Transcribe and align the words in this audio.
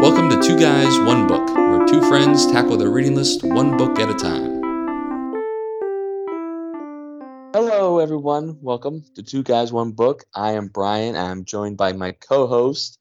Welcome 0.00 0.30
to 0.30 0.40
Two 0.40 0.58
Guys, 0.58 0.98
One 1.00 1.26
Book, 1.26 1.46
where 1.54 1.86
two 1.86 2.00
friends 2.08 2.46
tackle 2.46 2.78
their 2.78 2.88
reading 2.88 3.14
list 3.14 3.44
one 3.44 3.76
book 3.76 3.98
at 3.98 4.08
a 4.08 4.14
time. 4.14 4.62
Hello, 7.52 7.98
everyone. 7.98 8.56
Welcome 8.62 9.04
to 9.16 9.22
Two 9.22 9.42
Guys, 9.42 9.74
One 9.74 9.92
Book. 9.92 10.24
I 10.34 10.52
am 10.52 10.68
Brian. 10.68 11.16
I'm 11.16 11.44
joined 11.44 11.76
by 11.76 11.92
my 11.92 12.12
co 12.12 12.46
host, 12.46 12.98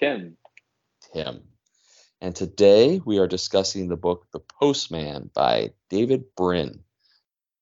Tim. 0.00 0.38
Tim. 1.12 1.42
And 2.22 2.34
today 2.34 3.02
we 3.04 3.18
are 3.18 3.28
discussing 3.28 3.88
the 3.88 3.98
book 3.98 4.26
The 4.32 4.40
Postman 4.40 5.28
by 5.34 5.74
David 5.90 6.34
Brin. 6.34 6.80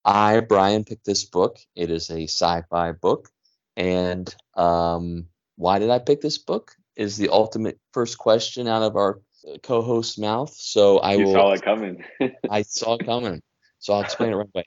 I, 0.05 0.39
Brian, 0.39 0.85
picked 0.85 1.05
this 1.05 1.25
book. 1.25 1.57
It 1.75 1.91
is 1.91 2.09
a 2.09 2.23
sci 2.23 2.61
fi 2.69 2.93
book. 2.93 3.27
And 3.75 4.33
um, 4.55 5.27
why 5.57 5.79
did 5.79 5.89
I 5.89 5.99
pick 5.99 6.21
this 6.21 6.37
book? 6.37 6.77
Is 6.95 7.17
the 7.17 7.29
ultimate 7.29 7.79
first 7.93 8.17
question 8.17 8.67
out 8.67 8.83
of 8.83 8.95
our 8.95 9.21
co 9.63 9.81
host's 9.81 10.17
mouth. 10.17 10.53
So 10.53 10.99
I 10.99 11.15
You 11.15 11.25
will. 11.25 11.33
saw 11.33 11.51
it 11.51 11.61
coming. 11.61 12.03
I 12.49 12.63
saw 12.63 12.95
it 12.95 13.05
coming. 13.05 13.41
So 13.79 13.93
I'll 13.93 14.01
explain 14.01 14.31
it 14.31 14.35
right 14.35 14.47
away. 14.53 14.65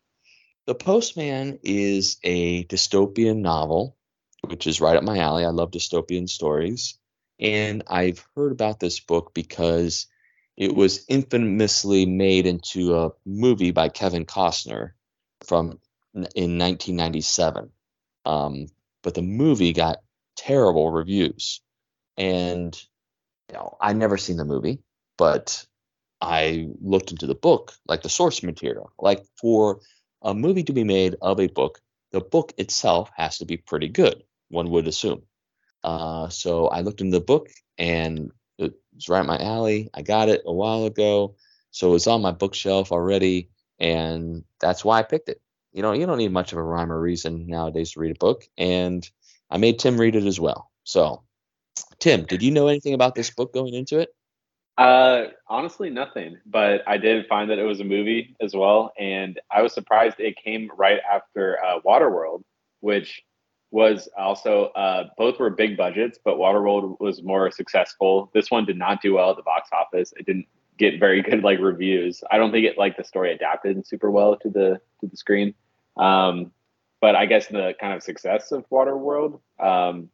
The 0.66 0.74
Postman 0.74 1.58
is 1.62 2.18
a 2.24 2.64
dystopian 2.64 3.38
novel, 3.38 3.96
which 4.46 4.66
is 4.66 4.80
right 4.80 4.96
up 4.96 5.04
my 5.04 5.18
alley. 5.18 5.44
I 5.44 5.50
love 5.50 5.70
dystopian 5.70 6.28
stories. 6.28 6.98
And 7.38 7.82
I've 7.86 8.26
heard 8.34 8.52
about 8.52 8.80
this 8.80 9.00
book 9.00 9.34
because 9.34 10.06
it 10.56 10.74
was 10.74 11.04
infamously 11.08 12.06
made 12.06 12.46
into 12.46 12.96
a 12.96 13.10
movie 13.26 13.72
by 13.72 13.88
Kevin 13.88 14.24
Costner 14.24 14.92
from 15.44 15.80
in 16.14 16.58
1997. 16.58 17.70
Um, 18.24 18.66
but 19.02 19.14
the 19.14 19.22
movie 19.22 19.72
got 19.72 19.98
terrible 20.36 20.90
reviews. 20.90 21.60
And 22.16 22.80
you 23.48 23.56
know, 23.56 23.76
I 23.80 23.92
never 23.92 24.16
seen 24.16 24.36
the 24.36 24.44
movie, 24.44 24.80
but 25.18 25.66
I 26.20 26.68
looked 26.80 27.10
into 27.10 27.26
the 27.26 27.34
book, 27.34 27.74
like 27.86 28.02
the 28.02 28.08
source 28.08 28.42
material. 28.42 28.92
Like 28.98 29.24
for 29.40 29.80
a 30.22 30.34
movie 30.34 30.64
to 30.64 30.72
be 30.72 30.84
made 30.84 31.16
of 31.20 31.40
a 31.40 31.48
book, 31.48 31.80
the 32.12 32.20
book 32.20 32.52
itself 32.56 33.10
has 33.16 33.38
to 33.38 33.44
be 33.44 33.56
pretty 33.56 33.88
good, 33.88 34.22
one 34.48 34.70
would 34.70 34.86
assume. 34.86 35.22
Uh, 35.82 36.28
so 36.30 36.68
I 36.68 36.80
looked 36.80 37.00
into 37.00 37.18
the 37.18 37.24
book 37.24 37.48
and 37.76 38.30
it 38.56 38.72
was 38.94 39.08
right 39.08 39.20
up 39.20 39.26
my 39.26 39.38
alley. 39.38 39.90
I 39.92 40.02
got 40.02 40.28
it 40.28 40.42
a 40.46 40.52
while 40.52 40.86
ago. 40.86 41.36
So 41.72 41.88
it 41.88 41.92
was 41.92 42.06
on 42.06 42.22
my 42.22 42.32
bookshelf 42.32 42.92
already. 42.92 43.50
And 43.78 44.44
that's 44.60 44.84
why 44.84 45.00
I 45.00 45.02
picked 45.02 45.28
it. 45.28 45.42
You 45.72 45.82
know, 45.82 45.92
you 45.92 46.06
don't 46.06 46.18
need 46.18 46.32
much 46.32 46.52
of 46.52 46.58
a 46.58 46.62
rhyme 46.62 46.92
or 46.92 47.00
reason 47.00 47.48
nowadays 47.48 47.92
to 47.92 48.00
read 48.00 48.12
a 48.12 48.18
book. 48.18 48.44
And 48.56 49.08
I 49.50 49.58
made 49.58 49.78
Tim 49.78 50.00
read 50.00 50.14
it 50.14 50.24
as 50.24 50.40
well. 50.40 50.70
So, 50.84 51.23
Tim, 52.04 52.26
did 52.26 52.42
you 52.42 52.50
know 52.50 52.68
anything 52.68 52.92
about 52.92 53.14
this 53.14 53.30
book 53.30 53.54
going 53.54 53.72
into 53.72 53.98
it? 53.98 54.10
uh, 54.76 55.28
honestly, 55.48 55.88
nothing. 55.88 56.36
But 56.44 56.82
I 56.86 56.98
did 56.98 57.26
find 57.28 57.48
that 57.48 57.58
it 57.58 57.62
was 57.62 57.80
a 57.80 57.84
movie 57.84 58.36
as 58.42 58.54
well, 58.54 58.92
and 58.98 59.40
I 59.50 59.62
was 59.62 59.72
surprised 59.72 60.20
it 60.20 60.36
came 60.36 60.70
right 60.76 60.98
after 61.10 61.56
uh, 61.64 61.80
Waterworld, 61.80 62.42
which 62.80 63.22
was 63.70 64.06
also 64.18 64.66
uh, 64.76 65.04
both 65.16 65.38
were 65.38 65.48
big 65.48 65.78
budgets, 65.78 66.18
but 66.22 66.36
Waterworld 66.36 67.00
was 67.00 67.22
more 67.22 67.50
successful. 67.50 68.30
This 68.34 68.50
one 68.50 68.66
did 68.66 68.76
not 68.76 69.00
do 69.00 69.14
well 69.14 69.30
at 69.30 69.36
the 69.36 69.42
box 69.42 69.70
office. 69.72 70.12
It 70.18 70.26
didn't 70.26 70.44
get 70.76 71.00
very 71.00 71.22
good 71.28 71.42
like 71.42 71.58
reviews. 71.58 72.22
I 72.30 72.36
don't 72.36 72.52
think 72.52 72.66
it 72.66 72.76
like 72.76 72.98
the 72.98 73.04
story 73.04 73.32
adapted 73.32 73.86
super 73.86 74.10
well 74.10 74.36
to 74.42 74.50
the 74.50 74.78
to 75.00 75.06
the 75.06 75.16
screen. 75.16 75.54
Um, 75.96 76.52
but 77.00 77.16
I 77.16 77.24
guess 77.24 77.46
the 77.46 77.74
kind 77.80 77.94
of 77.94 78.02
success 78.02 78.52
of 78.52 78.68
Waterworld, 78.68 79.40
um, 79.58 80.10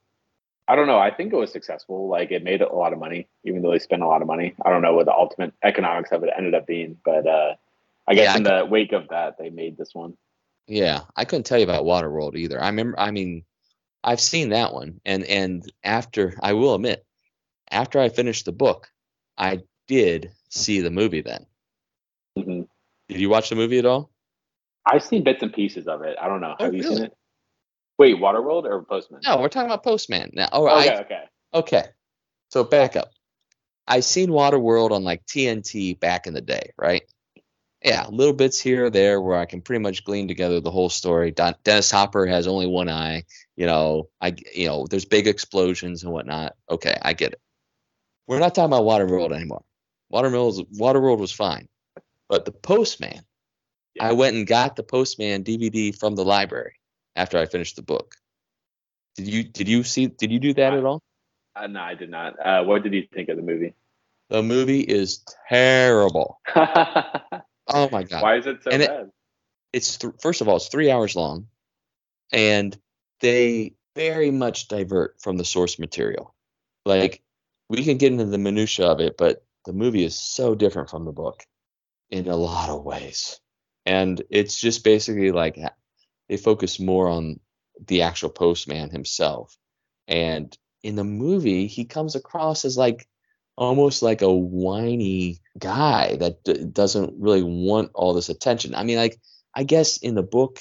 I 0.70 0.76
don't 0.76 0.86
know. 0.86 1.00
I 1.00 1.10
think 1.12 1.32
it 1.32 1.36
was 1.36 1.50
successful. 1.50 2.06
Like 2.08 2.30
it 2.30 2.44
made 2.44 2.62
a 2.62 2.72
lot 2.72 2.92
of 2.92 3.00
money, 3.00 3.26
even 3.42 3.60
though 3.60 3.72
they 3.72 3.80
spent 3.80 4.02
a 4.02 4.06
lot 4.06 4.22
of 4.22 4.28
money. 4.28 4.54
I 4.64 4.70
don't 4.70 4.82
know 4.82 4.94
what 4.94 5.06
the 5.06 5.12
ultimate 5.12 5.52
economics 5.64 6.12
of 6.12 6.22
it 6.22 6.30
ended 6.36 6.54
up 6.54 6.64
being, 6.64 6.96
but 7.04 7.26
uh, 7.26 7.54
I 8.06 8.14
guess 8.14 8.26
Yeah, 8.26 8.34
I 8.34 8.36
in 8.36 8.42
the 8.44 8.66
wake 8.70 8.92
of 8.92 9.08
that, 9.08 9.36
they 9.36 9.50
made 9.50 9.76
this 9.76 9.90
one. 9.94 10.16
Yeah, 10.68 11.00
I 11.16 11.24
couldn't 11.24 11.42
tell 11.42 11.58
you 11.58 11.64
about 11.64 11.82
Waterworld 11.82 12.36
either. 12.36 12.62
I 12.62 12.68
remember, 12.68 13.00
I 13.00 13.10
mean, 13.10 13.42
I've 14.04 14.20
seen 14.20 14.50
that 14.50 14.72
one, 14.72 15.00
and 15.04 15.24
and 15.24 15.64
after 15.82 16.34
I 16.40 16.52
will 16.52 16.76
admit, 16.76 17.04
after 17.68 17.98
I 17.98 18.08
finished 18.08 18.44
the 18.44 18.52
book, 18.52 18.92
I 19.36 19.64
did 19.88 20.30
see 20.50 20.82
the 20.82 20.90
movie. 20.90 21.22
Then, 21.22 21.46
hmm 22.38 22.62
did 23.08 23.20
you 23.20 23.28
watch 23.28 23.48
the 23.48 23.56
movie 23.56 23.80
at 23.80 23.86
all? 23.86 24.12
I've 24.86 25.02
seen 25.02 25.24
bits 25.24 25.42
and 25.42 25.52
pieces 25.52 25.88
of 25.88 26.02
it. 26.02 26.16
I 26.22 26.28
don't 26.28 26.40
know. 26.40 26.54
Oh, 26.60 26.64
Have 26.64 26.74
you 26.74 26.84
seen 26.84 27.02
it? 27.02 27.16
Wait, 28.00 28.16
Waterworld 28.16 28.64
or 28.64 28.82
Postman? 28.82 29.20
No, 29.26 29.36
we're 29.36 29.50
talking 29.50 29.66
about 29.68 29.84
Postman 29.84 30.30
now. 30.32 30.48
Oh, 30.52 30.66
Okay, 30.66 30.88
I, 30.88 31.00
okay. 31.00 31.24
okay. 31.52 31.84
So 32.48 32.64
back 32.64 32.96
up. 32.96 33.10
I 33.86 34.00
seen 34.00 34.30
Waterworld 34.30 34.90
on 34.92 35.04
like 35.04 35.26
TNT 35.26 36.00
back 36.00 36.26
in 36.26 36.32
the 36.32 36.40
day, 36.40 36.70
right? 36.78 37.02
Yeah, 37.84 38.06
little 38.08 38.32
bits 38.32 38.58
here 38.58 38.86
or 38.86 38.90
there 38.90 39.20
where 39.20 39.38
I 39.38 39.44
can 39.44 39.60
pretty 39.60 39.82
much 39.82 40.02
glean 40.02 40.28
together 40.28 40.60
the 40.60 40.70
whole 40.70 40.88
story. 40.88 41.30
Don, 41.30 41.54
Dennis 41.62 41.90
Hopper 41.90 42.24
has 42.26 42.46
only 42.46 42.66
one 42.66 42.88
eye. 42.88 43.24
You 43.56 43.66
know, 43.66 44.08
I 44.18 44.34
you 44.54 44.66
know, 44.66 44.86
there's 44.88 45.04
big 45.04 45.26
explosions 45.26 46.02
and 46.02 46.10
whatnot. 46.10 46.54
Okay, 46.70 46.96
I 47.02 47.12
get 47.12 47.34
it. 47.34 47.40
We're 48.26 48.38
not 48.38 48.54
talking 48.54 48.72
about 48.72 48.84
Waterworld 48.84 49.34
anymore. 49.36 49.64
Waterworld 50.10 50.74
Waterworld 50.78 51.18
was 51.18 51.32
fine, 51.32 51.68
but 52.30 52.46
the 52.46 52.52
Postman. 52.52 53.20
Yeah. 53.94 54.08
I 54.08 54.12
went 54.12 54.36
and 54.36 54.46
got 54.46 54.76
the 54.76 54.84
Postman 54.84 55.44
DVD 55.44 55.94
from 55.94 56.14
the 56.14 56.24
library 56.24 56.79
after 57.16 57.38
I 57.38 57.46
finished 57.46 57.76
the 57.76 57.82
book. 57.82 58.14
Did 59.16 59.28
you 59.28 59.42
did 59.44 59.68
you 59.68 59.82
see 59.82 60.06
did 60.06 60.30
you 60.32 60.38
do 60.38 60.54
that 60.54 60.74
at 60.74 60.84
all? 60.84 61.02
Uh, 61.56 61.66
no, 61.66 61.80
I 61.80 61.94
did 61.94 62.10
not. 62.10 62.34
Uh, 62.38 62.64
what 62.64 62.82
did 62.82 62.92
you 62.92 63.06
think 63.12 63.28
of 63.28 63.36
the 63.36 63.42
movie? 63.42 63.74
The 64.28 64.42
movie 64.42 64.80
is 64.80 65.24
terrible. 65.48 66.40
Oh 67.72 67.88
my 67.92 68.02
god! 68.02 68.22
Why 68.22 68.36
is 68.36 68.46
it 68.48 68.64
so 68.64 68.70
And 68.72 68.82
it- 68.82 68.88
bad? 68.88 69.10
It's 69.72 69.98
th- 69.98 70.14
first 70.20 70.40
of 70.40 70.48
all, 70.48 70.56
it's 70.56 70.66
three 70.66 70.90
hours 70.90 71.14
long, 71.14 71.46
and 72.32 72.76
they 73.20 73.74
very 73.94 74.32
much 74.32 74.66
divert 74.66 75.20
from 75.20 75.36
the 75.36 75.44
source 75.44 75.78
material. 75.78 76.34
Like 76.84 77.22
we 77.68 77.84
can 77.84 77.96
get 77.96 78.10
into 78.10 78.24
the 78.24 78.38
minutia 78.38 78.86
of 78.86 78.98
it, 78.98 79.16
but 79.16 79.44
the 79.66 79.72
movie 79.72 80.02
is 80.04 80.18
so 80.18 80.56
different 80.56 80.90
from 80.90 81.04
the 81.04 81.12
book 81.12 81.44
in 82.10 82.26
a 82.26 82.34
lot 82.34 82.70
of 82.70 82.82
ways, 82.82 83.38
and 83.86 84.20
it's 84.30 84.60
just 84.60 84.82
basically 84.82 85.30
like 85.30 85.56
they 86.30 86.36
focus 86.38 86.78
more 86.78 87.08
on 87.08 87.40
the 87.86 88.02
actual 88.02 88.30
postman 88.30 88.88
himself, 88.90 89.58
and 90.06 90.56
in 90.82 90.94
the 90.94 91.04
movie 91.04 91.66
he 91.66 91.84
comes 91.84 92.14
across 92.14 92.64
as 92.64 92.78
like 92.78 93.06
almost 93.56 94.00
like 94.02 94.22
a 94.22 94.32
whiny 94.32 95.40
guy 95.58 96.16
that 96.16 96.42
d- 96.44 96.64
doesn't 96.64 97.20
really 97.20 97.42
want 97.42 97.90
all 97.94 98.14
this 98.14 98.28
attention. 98.30 98.74
I 98.74 98.84
mean, 98.84 98.96
like 98.96 99.20
I 99.54 99.64
guess 99.64 99.98
in 99.98 100.14
the 100.14 100.22
book. 100.22 100.60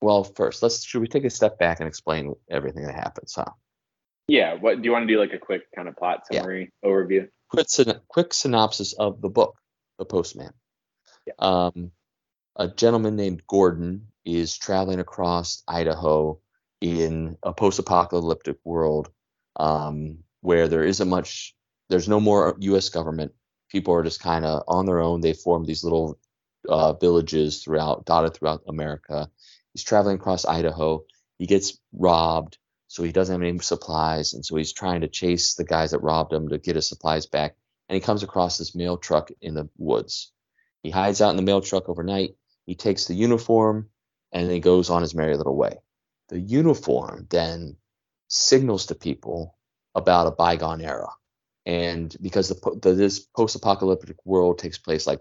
Well, 0.00 0.24
first, 0.24 0.62
let's 0.64 0.82
should 0.84 1.00
we 1.00 1.06
take 1.06 1.24
a 1.24 1.30
step 1.30 1.58
back 1.60 1.78
and 1.78 1.86
explain 1.86 2.34
everything 2.50 2.84
that 2.86 2.94
happens, 2.94 3.34
huh? 3.36 3.52
Yeah. 4.26 4.54
What 4.54 4.78
do 4.80 4.84
you 4.86 4.92
want 4.92 5.06
to 5.06 5.14
do? 5.14 5.20
Like 5.20 5.32
a 5.32 5.38
quick 5.38 5.62
kind 5.76 5.86
of 5.86 5.96
plot 5.96 6.24
Yeah. 6.30 6.40
summary 6.40 6.72
overview? 6.84 7.28
Quick, 7.50 7.68
syn- 7.68 8.00
quick 8.08 8.32
synopsis 8.34 8.94
of 8.94 9.20
the 9.20 9.28
book, 9.28 9.54
The 9.98 10.04
Postman. 10.04 10.54
Yeah. 11.26 11.34
Um, 11.38 11.92
a 12.56 12.66
gentleman 12.66 13.14
named 13.14 13.42
Gordon 13.46 14.08
is 14.24 14.56
traveling 14.56 15.00
across 15.00 15.62
Idaho 15.66 16.38
in 16.80 17.36
a 17.42 17.52
post-apocalyptic 17.52 18.56
world 18.64 19.10
um, 19.56 20.18
where 20.40 20.68
there 20.68 20.84
isn't 20.84 21.08
much. 21.08 21.54
There's 21.88 22.08
no 22.08 22.20
more 22.20 22.56
U.S. 22.60 22.88
government. 22.88 23.32
People 23.70 23.94
are 23.94 24.02
just 24.02 24.20
kind 24.20 24.44
of 24.44 24.62
on 24.68 24.86
their 24.86 25.00
own. 25.00 25.20
They 25.20 25.32
form 25.32 25.64
these 25.64 25.84
little 25.84 26.18
uh, 26.68 26.94
villages 26.94 27.62
throughout, 27.62 28.04
dotted 28.04 28.34
throughout 28.34 28.62
America. 28.68 29.30
He's 29.72 29.84
traveling 29.84 30.16
across 30.16 30.44
Idaho. 30.44 31.04
He 31.38 31.46
gets 31.46 31.78
robbed, 31.92 32.58
so 32.88 33.02
he 33.02 33.12
doesn't 33.12 33.32
have 33.32 33.42
any 33.42 33.58
supplies, 33.60 34.34
and 34.34 34.44
so 34.44 34.56
he's 34.56 34.72
trying 34.72 35.00
to 35.00 35.08
chase 35.08 35.54
the 35.54 35.64
guys 35.64 35.92
that 35.92 36.02
robbed 36.02 36.32
him 36.32 36.48
to 36.48 36.58
get 36.58 36.76
his 36.76 36.88
supplies 36.88 37.26
back. 37.26 37.56
And 37.88 37.94
he 37.94 38.00
comes 38.00 38.22
across 38.22 38.58
this 38.58 38.74
mail 38.74 38.96
truck 38.96 39.30
in 39.40 39.54
the 39.54 39.68
woods. 39.76 40.32
He 40.82 40.90
hides 40.90 41.20
out 41.20 41.30
in 41.30 41.36
the 41.36 41.42
mail 41.42 41.60
truck 41.60 41.88
overnight. 41.88 42.36
He 42.66 42.74
takes 42.74 43.06
the 43.06 43.14
uniform, 43.14 43.88
and 44.32 44.46
then 44.46 44.54
he 44.54 44.60
goes 44.60 44.90
on 44.90 45.02
his 45.02 45.14
merry 45.14 45.36
little 45.36 45.56
way. 45.56 45.78
The 46.28 46.40
uniform 46.40 47.26
then 47.30 47.76
signals 48.28 48.86
to 48.86 48.94
people 48.94 49.56
about 49.94 50.26
a 50.26 50.30
bygone 50.30 50.80
era, 50.80 51.10
and 51.66 52.14
because 52.20 52.48
the, 52.48 52.78
the 52.80 52.92
this 52.92 53.20
post-apocalyptic 53.20 54.16
world 54.24 54.58
takes 54.58 54.78
place 54.78 55.06
like 55.06 55.20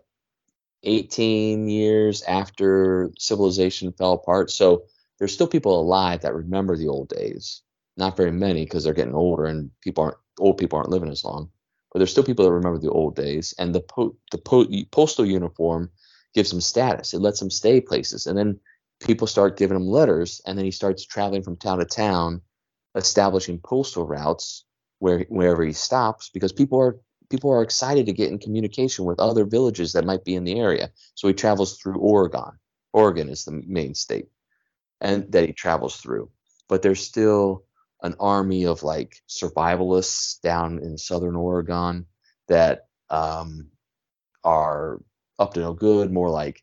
18 0.84 1.68
years 1.68 2.24
after 2.24 3.12
civilization 3.18 3.92
fell 3.92 4.14
apart. 4.14 4.50
So 4.50 4.86
there's 5.20 5.34
still 5.34 5.48
people 5.48 5.80
alive 5.80 6.22
that 6.22 6.34
remember 6.34 6.76
the 6.76 6.88
old 6.88 7.10
days. 7.10 7.62
Not 7.98 8.18
very 8.18 8.32
many 8.32 8.64
because 8.64 8.84
they're 8.84 8.94
getting 8.94 9.14
older 9.14 9.46
and 9.46 9.70
people 9.82 10.06
aren't 10.06 10.18
old 10.40 10.58
people 10.58 10.78
aren't 10.78 10.90
living 10.90 11.12
as 11.12 11.24
long. 11.24 11.52
But 11.92 12.00
there's 12.00 12.12
still 12.12 12.24
people 12.24 12.46
that 12.46 12.52
remember 12.52 12.80
the 12.80 12.90
old 12.90 13.16
days. 13.16 13.54
And 13.60 13.76
the 13.76 13.82
po- 13.82 14.16
the 14.32 14.38
po- 14.38 14.68
postal 14.92 15.26
uniform 15.26 15.92
gives 16.34 16.50
them 16.50 16.62
status. 16.62 17.14
It 17.14 17.20
lets 17.20 17.40
them 17.40 17.50
stay 17.50 17.82
places. 17.82 18.26
And 18.26 18.38
then 18.38 18.60
people 19.02 19.28
start 19.28 19.58
giving 19.58 19.76
him 19.76 19.88
letters. 19.88 20.42
And 20.46 20.58
then 20.58 20.66
he 20.66 20.72
starts 20.72 21.06
traveling 21.06 21.44
from 21.44 21.58
town 21.58 21.80
to 21.80 21.86
town, 21.86 22.42
establishing 22.96 23.60
postal 23.60 24.06
routes 24.06 24.66
where 25.00 25.26
wherever 25.30 25.64
he 25.64 25.74
stops 25.74 26.30
because 26.30 26.52
people 26.52 26.80
are 26.80 27.00
people 27.30 27.52
are 27.52 27.64
excited 27.64 28.06
to 28.06 28.14
get 28.14 28.30
in 28.30 28.38
communication 28.38 29.06
with 29.06 29.20
other 29.20 29.46
villages 29.46 29.94
that 29.94 30.06
might 30.06 30.24
be 30.26 30.36
in 30.36 30.44
the 30.44 30.60
area. 30.60 30.92
So 31.16 31.28
he 31.28 31.34
travels 31.34 31.78
through 31.78 31.98
Oregon. 31.98 32.60
Oregon 32.94 33.30
is 33.30 33.46
the 33.46 33.64
main 33.66 33.96
state, 33.96 34.28
and 35.00 35.32
that 35.32 35.48
he 35.48 35.54
travels 35.54 35.96
through. 35.96 36.30
But 36.68 36.82
there's 36.82 37.02
still 37.02 37.64
an 38.04 38.16
army 38.20 38.66
of 38.66 38.84
like 38.84 39.16
survivalists 39.30 40.42
down 40.42 40.80
in 40.80 40.98
southern 40.98 41.36
Oregon 41.36 42.06
that 42.48 42.88
um, 43.10 43.70
are 44.44 45.02
up 45.40 45.54
to 45.54 45.62
no 45.62 45.74
good, 45.74 46.12
more 46.12 46.30
like 46.30 46.62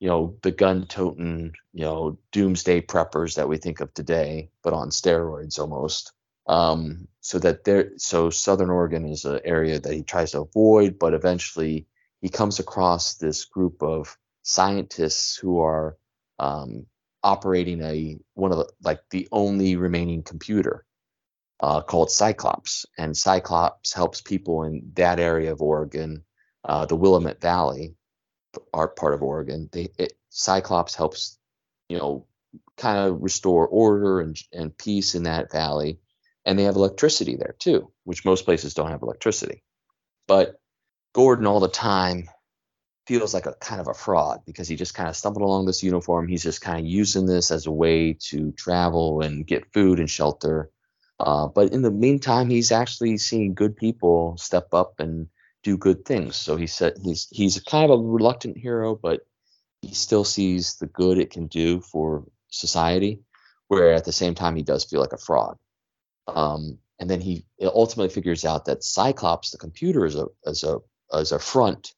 you 0.00 0.08
know 0.08 0.36
the 0.42 0.50
gun 0.50 0.86
toting, 0.86 1.52
you 1.72 1.84
know, 1.84 2.18
doomsday 2.32 2.82
preppers 2.82 3.36
that 3.36 3.48
we 3.48 3.56
think 3.56 3.80
of 3.80 3.92
today, 3.94 4.50
but 4.62 4.72
on 4.72 4.90
steroids 4.90 5.58
almost. 5.58 6.12
Um, 6.46 7.08
so 7.20 7.38
that 7.40 7.64
there, 7.64 7.90
so 7.98 8.30
Southern 8.30 8.70
Oregon 8.70 9.06
is 9.06 9.26
an 9.26 9.40
area 9.44 9.78
that 9.78 9.92
he 9.92 10.02
tries 10.02 10.30
to 10.32 10.40
avoid, 10.40 10.98
but 10.98 11.12
eventually 11.12 11.86
he 12.22 12.30
comes 12.30 12.58
across 12.58 13.16
this 13.16 13.44
group 13.44 13.82
of 13.82 14.16
scientists 14.42 15.36
who 15.36 15.60
are 15.60 15.98
um, 16.38 16.86
operating 17.22 17.82
a 17.82 18.16
one 18.34 18.52
of 18.52 18.58
the 18.58 18.68
like 18.82 19.00
the 19.10 19.28
only 19.32 19.76
remaining 19.76 20.22
computer 20.22 20.86
uh, 21.60 21.82
called 21.82 22.10
Cyclops, 22.10 22.86
and 22.96 23.16
Cyclops 23.16 23.92
helps 23.92 24.20
people 24.20 24.62
in 24.62 24.92
that 24.94 25.18
area 25.18 25.52
of 25.52 25.60
Oregon, 25.60 26.24
uh, 26.64 26.86
the 26.86 26.96
Willamette 26.96 27.40
Valley, 27.40 27.94
are 28.72 28.88
part 28.88 29.14
of 29.14 29.22
Oregon. 29.22 29.68
They 29.72 29.88
it, 29.98 30.14
Cyclops 30.30 30.94
helps, 30.94 31.38
you 31.88 31.98
know, 31.98 32.26
kind 32.76 32.98
of 32.98 33.22
restore 33.22 33.66
order 33.66 34.20
and 34.20 34.36
and 34.52 34.76
peace 34.76 35.14
in 35.14 35.24
that 35.24 35.52
valley, 35.52 35.98
and 36.44 36.58
they 36.58 36.64
have 36.64 36.76
electricity 36.76 37.36
there 37.36 37.56
too, 37.58 37.90
which 38.04 38.24
most 38.24 38.44
places 38.44 38.74
don't 38.74 38.90
have 38.90 39.02
electricity. 39.02 39.62
But 40.26 40.60
Gordon 41.14 41.46
all 41.46 41.60
the 41.60 41.68
time 41.68 42.28
feels 43.06 43.32
like 43.32 43.46
a 43.46 43.54
kind 43.54 43.80
of 43.80 43.88
a 43.88 43.94
fraud 43.94 44.42
because 44.44 44.68
he 44.68 44.76
just 44.76 44.94
kind 44.94 45.08
of 45.08 45.16
stumbled 45.16 45.42
along 45.42 45.64
this 45.64 45.82
uniform. 45.82 46.28
He's 46.28 46.42
just 46.42 46.60
kind 46.60 46.78
of 46.78 46.86
using 46.86 47.24
this 47.24 47.50
as 47.50 47.66
a 47.66 47.72
way 47.72 48.12
to 48.28 48.52
travel 48.52 49.22
and 49.22 49.46
get 49.46 49.72
food 49.72 49.98
and 49.98 50.10
shelter. 50.10 50.70
Uh, 51.18 51.48
but 51.48 51.72
in 51.72 51.80
the 51.80 51.90
meantime, 51.90 52.50
he's 52.50 52.70
actually 52.70 53.16
seeing 53.16 53.54
good 53.54 53.76
people 53.76 54.36
step 54.36 54.74
up 54.74 55.00
and 55.00 55.28
do 55.62 55.76
good 55.76 56.04
things. 56.04 56.36
So 56.36 56.56
he 56.56 56.66
said 56.66 56.94
he's 57.02 57.28
he's 57.30 57.60
kind 57.60 57.90
of 57.90 57.98
a 57.98 58.02
reluctant 58.02 58.56
hero, 58.56 58.94
but 58.94 59.20
he 59.82 59.94
still 59.94 60.24
sees 60.24 60.76
the 60.76 60.86
good 60.86 61.18
it 61.18 61.30
can 61.30 61.46
do 61.46 61.80
for 61.80 62.24
society. 62.48 63.20
Where 63.68 63.92
at 63.92 64.06
the 64.06 64.12
same 64.12 64.34
time, 64.34 64.56
he 64.56 64.62
does 64.62 64.84
feel 64.84 65.00
like 65.00 65.12
a 65.12 65.18
fraud. 65.18 65.58
Um, 66.26 66.78
and 66.98 67.08
then 67.08 67.20
he 67.20 67.44
ultimately 67.62 68.12
figures 68.12 68.44
out 68.44 68.64
that 68.64 68.82
Cyclops, 68.82 69.50
the 69.50 69.58
computer, 69.58 70.06
is 70.06 70.16
a 70.16 70.26
is 70.44 70.64
a 70.64 70.78
is 71.12 71.32
a 71.32 71.38
front 71.38 71.94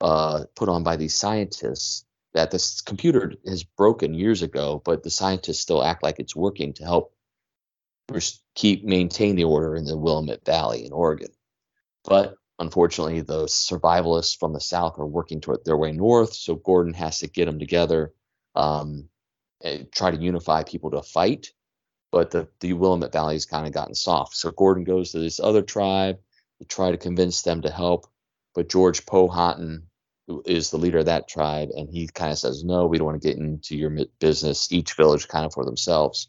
uh, 0.00 0.44
put 0.56 0.68
on 0.68 0.82
by 0.82 0.96
these 0.96 1.14
scientists 1.14 2.04
that 2.34 2.50
this 2.50 2.80
computer 2.80 3.34
has 3.46 3.62
broken 3.62 4.14
years 4.14 4.42
ago, 4.42 4.82
but 4.84 5.02
the 5.02 5.10
scientists 5.10 5.60
still 5.60 5.84
act 5.84 6.02
like 6.02 6.18
it's 6.18 6.34
working 6.34 6.72
to 6.74 6.84
help 6.84 7.14
keep 8.54 8.84
maintain 8.84 9.36
the 9.36 9.44
order 9.44 9.76
in 9.76 9.84
the 9.84 9.96
Willamette 9.96 10.44
Valley 10.44 10.84
in 10.84 10.92
Oregon. 10.92 11.30
But 12.04 12.36
unfortunately, 12.58 13.20
the 13.20 13.44
survivalists 13.44 14.38
from 14.38 14.52
the 14.52 14.60
south 14.60 14.98
are 14.98 15.06
working 15.06 15.40
toward 15.40 15.64
their 15.64 15.76
way 15.76 15.92
north, 15.92 16.34
so 16.34 16.54
Gordon 16.54 16.94
has 16.94 17.18
to 17.20 17.28
get 17.28 17.46
them 17.46 17.58
together, 17.58 18.12
um, 18.54 19.08
and 19.62 19.90
try 19.92 20.10
to 20.10 20.22
unify 20.22 20.62
people 20.64 20.90
to 20.92 21.02
fight. 21.02 21.52
But 22.10 22.30
the 22.30 22.48
the 22.60 22.74
Willamette 22.74 23.12
Valley 23.12 23.34
has 23.34 23.46
kind 23.46 23.66
of 23.66 23.72
gotten 23.72 23.94
soft, 23.94 24.36
so 24.36 24.50
Gordon 24.50 24.84
goes 24.84 25.12
to 25.12 25.18
this 25.18 25.40
other 25.40 25.62
tribe 25.62 26.18
to 26.60 26.66
try 26.66 26.90
to 26.90 26.98
convince 26.98 27.42
them 27.42 27.62
to 27.62 27.70
help. 27.70 28.06
But 28.54 28.68
George 28.68 29.06
Powhatan 29.06 29.88
is 30.44 30.70
the 30.70 30.76
leader 30.76 30.98
of 30.98 31.06
that 31.06 31.28
tribe, 31.28 31.70
and 31.74 31.88
he 31.88 32.06
kind 32.08 32.32
of 32.32 32.38
says, 32.38 32.64
"No, 32.64 32.86
we 32.86 32.98
don't 32.98 33.06
want 33.06 33.22
to 33.22 33.28
get 33.28 33.38
into 33.38 33.76
your 33.76 33.96
business. 34.20 34.70
Each 34.70 34.94
village 34.94 35.26
kind 35.26 35.46
of 35.46 35.54
for 35.54 35.64
themselves." 35.64 36.28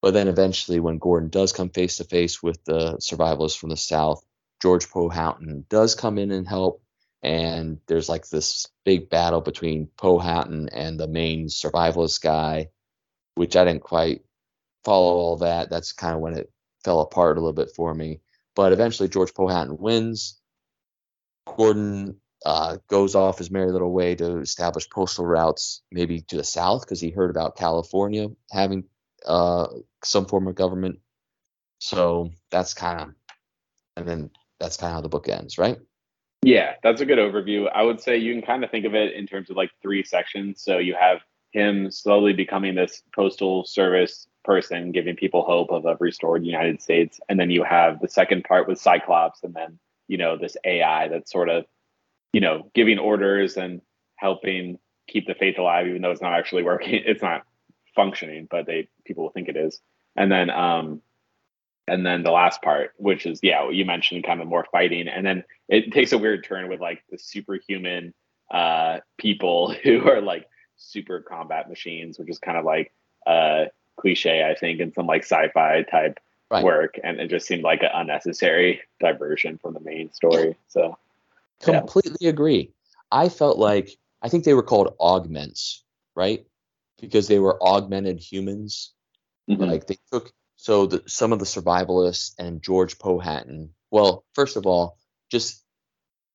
But 0.00 0.14
then 0.14 0.28
eventually, 0.28 0.80
when 0.80 0.98
Gordon 0.98 1.28
does 1.28 1.52
come 1.52 1.70
face 1.70 1.96
to 1.96 2.04
face 2.04 2.42
with 2.42 2.64
the 2.64 2.96
survivalists 2.98 3.58
from 3.58 3.70
the 3.70 3.76
south, 3.76 4.24
George 4.60 4.88
Poe 4.90 5.08
Powhatan 5.08 5.64
does 5.68 5.94
come 5.94 6.18
in 6.18 6.30
and 6.30 6.46
help, 6.48 6.82
and 7.22 7.78
there's 7.86 8.08
like 8.08 8.28
this 8.28 8.66
big 8.84 9.08
battle 9.08 9.40
between 9.40 9.88
Poe 9.96 10.18
Powhatan 10.18 10.68
and 10.70 10.98
the 10.98 11.08
main 11.08 11.46
survivalist 11.46 12.20
guy, 12.22 12.68
which 13.34 13.56
I 13.56 13.64
didn't 13.64 13.82
quite 13.82 14.22
follow 14.84 15.14
all 15.14 15.36
that. 15.38 15.70
That's 15.70 15.92
kind 15.92 16.14
of 16.14 16.20
when 16.20 16.34
it 16.34 16.50
fell 16.84 17.00
apart 17.00 17.36
a 17.36 17.40
little 17.40 17.52
bit 17.52 17.70
for 17.74 17.94
me. 17.94 18.20
But 18.56 18.72
eventually, 18.72 19.08
George 19.08 19.34
Poe 19.34 19.46
Powhatan 19.46 19.78
wins. 19.78 20.40
Gordon 21.56 22.20
uh, 22.44 22.76
goes 22.88 23.14
off 23.14 23.38
his 23.38 23.50
merry 23.50 23.72
little 23.72 23.92
way 23.92 24.14
to 24.14 24.38
establish 24.38 24.88
postal 24.90 25.24
routes, 25.24 25.82
maybe 25.90 26.20
to 26.22 26.36
the 26.36 26.44
south, 26.44 26.82
because 26.82 27.00
he 27.00 27.10
heard 27.10 27.30
about 27.30 27.56
California 27.56 28.28
having 28.50 28.84
uh, 29.26 29.66
some 30.04 30.26
form 30.26 30.46
of 30.46 30.54
government. 30.54 31.00
So 31.80 32.30
that's 32.50 32.74
kind 32.74 33.00
of, 33.00 33.08
and 33.96 34.06
then 34.06 34.30
that's 34.60 34.76
kind 34.76 34.90
of 34.90 34.96
how 34.96 35.00
the 35.00 35.08
book 35.08 35.28
ends, 35.28 35.58
right? 35.58 35.78
Yeah, 36.42 36.74
that's 36.82 37.00
a 37.00 37.06
good 37.06 37.18
overview. 37.18 37.68
I 37.72 37.82
would 37.82 38.00
say 38.00 38.16
you 38.16 38.32
can 38.32 38.42
kind 38.42 38.64
of 38.64 38.70
think 38.70 38.86
of 38.86 38.94
it 38.94 39.14
in 39.14 39.26
terms 39.26 39.50
of 39.50 39.56
like 39.56 39.70
three 39.82 40.04
sections. 40.04 40.62
So 40.62 40.78
you 40.78 40.94
have 40.94 41.18
him 41.52 41.90
slowly 41.90 42.32
becoming 42.32 42.74
this 42.74 43.02
postal 43.14 43.64
service 43.64 44.28
person, 44.44 44.92
giving 44.92 45.16
people 45.16 45.42
hope 45.42 45.70
of 45.70 45.84
a 45.84 45.96
restored 45.98 46.44
United 46.44 46.80
States. 46.80 47.20
And 47.28 47.40
then 47.40 47.50
you 47.50 47.64
have 47.64 48.00
the 48.00 48.08
second 48.08 48.44
part 48.44 48.68
with 48.68 48.80
Cyclops, 48.80 49.42
and 49.42 49.52
then, 49.54 49.78
you 50.06 50.16
know, 50.16 50.36
this 50.36 50.56
AI 50.64 51.08
that's 51.08 51.32
sort 51.32 51.48
of 51.48 51.64
you 52.32 52.40
know, 52.40 52.70
giving 52.74 52.98
orders 52.98 53.56
and 53.56 53.80
helping 54.16 54.78
keep 55.08 55.26
the 55.26 55.34
faith 55.34 55.58
alive, 55.58 55.86
even 55.86 56.02
though 56.02 56.10
it's 56.10 56.22
not 56.22 56.34
actually 56.34 56.62
working. 56.62 57.02
It's 57.06 57.22
not 57.22 57.44
functioning, 57.94 58.46
but 58.50 58.66
they 58.66 58.88
people 59.04 59.24
will 59.24 59.32
think 59.32 59.48
it 59.48 59.56
is. 59.56 59.80
And 60.16 60.30
then, 60.30 60.50
um, 60.50 61.02
and 61.88 62.04
then 62.04 62.22
the 62.22 62.30
last 62.30 62.62
part, 62.62 62.92
which 62.96 63.26
is 63.26 63.40
yeah, 63.42 63.68
you 63.70 63.84
mentioned 63.84 64.24
kind 64.24 64.40
of 64.40 64.48
more 64.48 64.66
fighting, 64.70 65.08
and 65.08 65.26
then 65.26 65.44
it 65.68 65.92
takes 65.92 66.12
a 66.12 66.18
weird 66.18 66.44
turn 66.44 66.68
with 66.68 66.80
like 66.80 67.02
the 67.10 67.18
superhuman 67.18 68.14
uh, 68.50 68.98
people 69.16 69.72
who 69.82 70.08
are 70.08 70.20
like 70.20 70.46
super 70.76 71.20
combat 71.20 71.68
machines, 71.68 72.18
which 72.18 72.30
is 72.30 72.38
kind 72.38 72.56
of 72.56 72.64
like 72.64 72.92
uh, 73.26 73.66
cliche, 73.96 74.48
I 74.48 74.54
think, 74.54 74.80
in 74.80 74.92
some 74.92 75.06
like 75.06 75.22
sci-fi 75.22 75.82
type 75.82 76.18
right. 76.50 76.64
work, 76.64 76.98
and 77.02 77.20
it 77.20 77.28
just 77.28 77.46
seemed 77.46 77.62
like 77.62 77.82
an 77.82 77.90
unnecessary 77.92 78.80
diversion 79.00 79.58
from 79.58 79.74
the 79.74 79.80
main 79.80 80.12
story. 80.12 80.56
So 80.68 80.96
Completely 81.60 82.16
yeah. 82.20 82.30
agree. 82.30 82.72
I 83.10 83.28
felt 83.28 83.58
like 83.58 83.96
I 84.22 84.28
think 84.28 84.44
they 84.44 84.54
were 84.54 84.62
called 84.62 84.94
augments, 85.00 85.82
right? 86.14 86.46
Because 87.00 87.28
they 87.28 87.38
were 87.38 87.62
augmented 87.62 88.20
humans. 88.20 88.92
Mm-hmm. 89.48 89.62
Like 89.62 89.86
they 89.86 89.98
took 90.12 90.32
so 90.58 90.86
the, 90.86 91.02
some 91.06 91.32
of 91.32 91.38
the 91.38 91.44
survivalists 91.44 92.34
and 92.38 92.62
George 92.62 92.98
Powhatan. 92.98 93.70
Well, 93.92 94.24
first 94.34 94.56
of 94.56 94.66
all, 94.66 94.98
just 95.30 95.64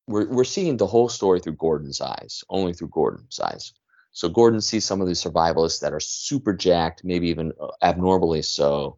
we're 0.07 0.27
we're 0.29 0.45
seeing 0.45 0.77
the 0.77 0.87
whole 0.87 1.09
story 1.09 1.41
through 1.41 1.57
Gordon's 1.57 2.01
eyes, 2.01 2.43
only 2.49 2.73
through 2.73 2.87
Gordon's 2.87 3.39
eyes. 3.39 3.73
So 4.11 4.29
Gordon 4.29 4.61
sees 4.61 4.85
some 4.85 5.01
of 5.01 5.07
these 5.07 5.21
survivalists 5.21 5.81
that 5.81 5.91
are 5.93 5.99
super 5.99 6.53
jacked, 6.53 7.03
maybe 7.03 7.29
even 7.29 7.51
uh, 7.59 7.67
abnormally 7.81 8.43
so, 8.43 8.97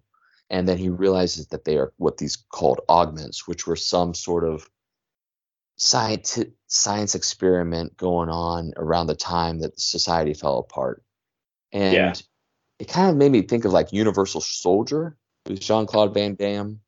and 0.49 0.67
then 0.67 0.77
he 0.77 0.89
realizes 0.89 1.47
that 1.47 1.65
they 1.65 1.77
are 1.77 1.91
what 1.97 2.17
these 2.17 2.35
called 2.35 2.81
augments, 2.87 3.47
which 3.47 3.65
were 3.65 3.75
some 3.75 4.13
sort 4.13 4.43
of 4.43 4.69
science 5.75 6.37
science 6.67 7.15
experiment 7.15 7.97
going 7.97 8.29
on 8.29 8.73
around 8.77 9.07
the 9.07 9.15
time 9.15 9.59
that 9.59 9.79
society 9.79 10.35
fell 10.35 10.59
apart, 10.59 11.01
and 11.71 11.93
yeah. 11.93 12.13
It 12.79 12.87
kind 12.87 13.09
of 13.09 13.17
made 13.17 13.31
me 13.31 13.41
think 13.41 13.65
of 13.65 13.71
like 13.71 13.93
Universal 13.93 14.41
Soldier 14.41 15.17
with 15.47 15.59
Jean 15.59 15.85
Claude 15.85 16.13
Van 16.13 16.35
Damme. 16.35 16.79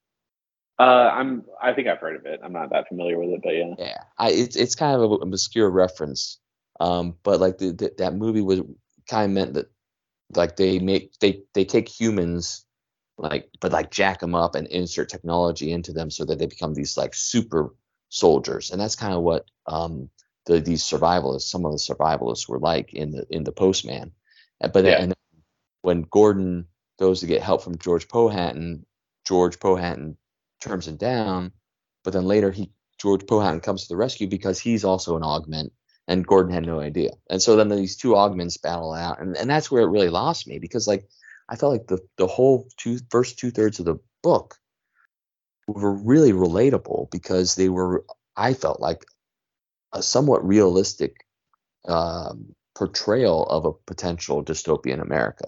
Uh, 0.80 1.10
I'm. 1.14 1.44
I 1.62 1.74
think 1.74 1.88
I've 1.88 2.00
heard 2.00 2.18
of 2.18 2.26
it. 2.26 2.40
I'm 2.44 2.54
not 2.54 2.70
that 2.70 2.88
familiar 2.88 3.18
with 3.20 3.30
it, 3.30 3.42
but 3.44 3.56
yeah. 3.56 3.74
Yeah, 3.80 4.04
I, 4.18 4.30
it's 4.32 4.56
it's 4.56 4.76
kind 4.76 4.96
of 4.96 5.12
a, 5.12 5.16
obscure 5.16 5.70
reference, 5.70 6.40
um, 6.80 7.16
but 7.24 7.40
like 7.40 7.58
the, 7.58 7.72
the, 7.72 7.94
that 7.98 8.14
movie 8.14 8.42
was 8.42 8.62
kind 9.10 9.26
of 9.26 9.32
meant 9.32 9.54
that 9.56 9.72
like 10.36 10.56
they 10.56 10.78
make 10.78 11.18
they 11.20 11.42
they 11.56 11.66
take 11.66 11.90
humans 11.90 12.66
like 13.18 13.50
but 13.60 13.72
like 13.72 13.90
jack 13.90 14.20
them 14.20 14.36
up 14.36 14.54
and 14.54 14.68
insert 14.68 15.10
technology 15.10 15.72
into 15.72 15.94
them 15.94 16.12
so 16.12 16.26
that 16.26 16.38
they 16.38 16.46
become 16.46 16.76
these 16.76 16.96
like 16.96 17.16
super 17.16 17.74
soldiers, 18.10 18.70
and 18.70 18.80
that's 18.80 18.96
kind 18.96 19.16
of 19.16 19.24
what 19.24 19.46
um, 19.66 20.10
the, 20.46 20.60
these 20.60 20.84
survivalists, 20.84 21.50
some 21.50 21.66
of 21.66 21.72
the 21.72 21.78
survivalists, 21.78 22.48
were 22.48 22.60
like 22.60 22.94
in 22.94 23.12
the 23.12 23.26
in 23.32 23.44
the 23.44 23.52
Postman. 23.52 24.12
But 24.60 24.86
yeah. 24.86 25.02
and 25.02 25.16
when 25.88 26.02
Gordon 26.02 26.68
goes 27.00 27.22
to 27.22 27.28
get 27.28 27.42
help 27.42 27.64
from 27.64 27.78
George 27.78 28.10
Powhatan, 28.10 28.86
George 29.26 29.58
Powhatan 29.58 30.18
turns 30.62 30.86
him 30.86 30.98
down. 30.98 31.54
But 32.04 32.12
then 32.12 32.26
later 32.26 32.52
he 32.52 32.74
George 33.00 33.26
Powhatan 33.26 33.62
comes 33.62 33.84
to 33.84 33.88
the 33.88 33.96
rescue 33.96 34.28
because 34.28 34.60
he's 34.60 34.84
also 34.84 35.16
an 35.16 35.24
augment, 35.24 35.72
and 36.06 36.28
Gordon 36.28 36.52
had 36.52 36.66
no 36.66 36.82
idea. 36.82 37.12
And 37.30 37.42
so 37.42 37.56
then 37.56 37.70
these 37.70 37.96
two 37.96 38.18
augments 38.18 38.58
battle 38.58 38.92
out, 38.92 39.22
and, 39.22 39.38
and 39.38 39.50
that's 39.50 39.72
where 39.72 39.84
it 39.84 39.90
really 39.90 40.10
lost 40.10 40.46
me 40.46 40.60
because 40.60 40.90
like 40.90 41.08
I 41.48 41.56
felt 41.56 41.72
like 41.72 41.88
the 41.88 42.00
the 42.18 42.28
whole 42.28 42.68
two 42.76 43.00
first 43.10 43.40
two 43.40 43.52
thirds 43.52 43.80
of 43.80 43.86
the 43.86 43.96
book 44.22 44.58
were 45.68 45.94
really 45.94 46.34
relatable 46.34 47.10
because 47.12 47.56
they 47.56 47.70
were, 47.70 48.04
I 48.36 48.56
felt 48.56 48.82
like, 48.82 49.06
a 49.94 50.04
somewhat 50.04 50.46
realistic 50.46 51.26
um, 51.88 52.56
portrayal 52.76 53.46
of 53.46 53.64
a 53.64 53.72
potential 53.72 54.44
dystopian 54.44 55.02
America. 55.02 55.46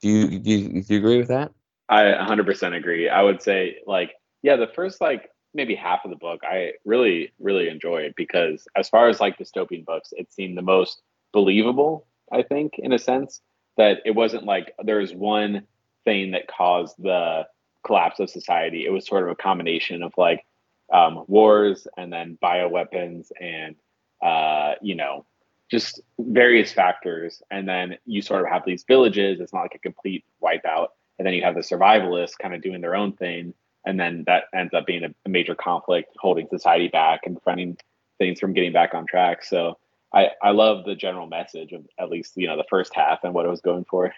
Do 0.00 0.08
you 0.08 0.38
do 0.38 0.50
you, 0.50 0.82
do 0.82 0.94
you 0.94 0.98
agree 0.98 1.18
with 1.18 1.28
that? 1.28 1.52
I 1.88 2.02
100% 2.02 2.76
agree. 2.76 3.08
I 3.08 3.22
would 3.22 3.42
say 3.42 3.78
like 3.86 4.14
yeah, 4.42 4.56
the 4.56 4.68
first 4.68 5.00
like 5.00 5.30
maybe 5.54 5.74
half 5.74 6.04
of 6.04 6.10
the 6.10 6.16
book 6.16 6.40
I 6.44 6.72
really 6.84 7.32
really 7.38 7.68
enjoyed 7.68 8.14
because 8.16 8.66
as 8.76 8.88
far 8.88 9.08
as 9.08 9.20
like 9.20 9.38
dystopian 9.38 9.84
books, 9.84 10.12
it 10.12 10.32
seemed 10.32 10.56
the 10.56 10.62
most 10.62 11.02
believable. 11.32 12.06
I 12.30 12.42
think 12.42 12.74
in 12.78 12.92
a 12.92 12.98
sense 12.98 13.40
that 13.76 13.98
it 14.04 14.10
wasn't 14.10 14.44
like 14.44 14.74
there's 14.84 15.14
one 15.14 15.62
thing 16.04 16.32
that 16.32 16.48
caused 16.48 16.96
the 16.98 17.46
collapse 17.84 18.20
of 18.20 18.28
society. 18.28 18.84
It 18.84 18.90
was 18.90 19.06
sort 19.06 19.24
of 19.24 19.30
a 19.30 19.36
combination 19.36 20.02
of 20.02 20.12
like 20.16 20.44
um, 20.92 21.24
wars 21.26 21.86
and 21.96 22.12
then 22.12 22.38
bioweapons 22.42 23.30
and 23.40 23.76
uh, 24.22 24.74
you 24.82 24.94
know 24.94 25.24
just 25.70 26.00
various 26.18 26.72
factors. 26.72 27.42
And 27.50 27.68
then 27.68 27.98
you 28.06 28.22
sort 28.22 28.42
of 28.42 28.48
have 28.48 28.62
these 28.66 28.84
villages. 28.84 29.40
It's 29.40 29.52
not 29.52 29.62
like 29.62 29.74
a 29.74 29.78
complete 29.78 30.24
wipeout. 30.42 30.88
And 31.18 31.26
then 31.26 31.34
you 31.34 31.42
have 31.42 31.54
the 31.54 31.60
survivalists 31.60 32.38
kind 32.40 32.54
of 32.54 32.62
doing 32.62 32.80
their 32.80 32.94
own 32.94 33.12
thing. 33.12 33.54
And 33.84 33.98
then 33.98 34.24
that 34.26 34.44
ends 34.54 34.74
up 34.74 34.86
being 34.86 35.04
a, 35.04 35.14
a 35.24 35.28
major 35.28 35.54
conflict, 35.54 36.14
holding 36.18 36.48
society 36.48 36.88
back 36.88 37.20
and 37.24 37.40
preventing 37.42 37.76
things 38.18 38.40
from 38.40 38.52
getting 38.52 38.72
back 38.72 38.94
on 38.94 39.06
track. 39.06 39.44
So 39.44 39.78
I, 40.12 40.30
I 40.42 40.50
love 40.50 40.84
the 40.84 40.94
general 40.94 41.26
message 41.26 41.72
of 41.72 41.86
at 41.98 42.10
least, 42.10 42.36
you 42.36 42.46
know, 42.46 42.56
the 42.56 42.64
first 42.68 42.94
half 42.94 43.24
and 43.24 43.34
what 43.34 43.46
it 43.46 43.50
was 43.50 43.60
going 43.60 43.84
for. 43.84 44.12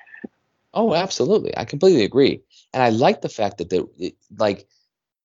Oh, 0.73 0.95
absolutely. 0.95 1.57
I 1.57 1.65
completely 1.65 2.05
agree. 2.05 2.43
And 2.73 2.83
I 2.83 2.91
like 2.91 3.23
the 3.23 3.29
fact 3.29 3.59
that 3.59 3.71
the 3.71 4.15
like 4.39 4.69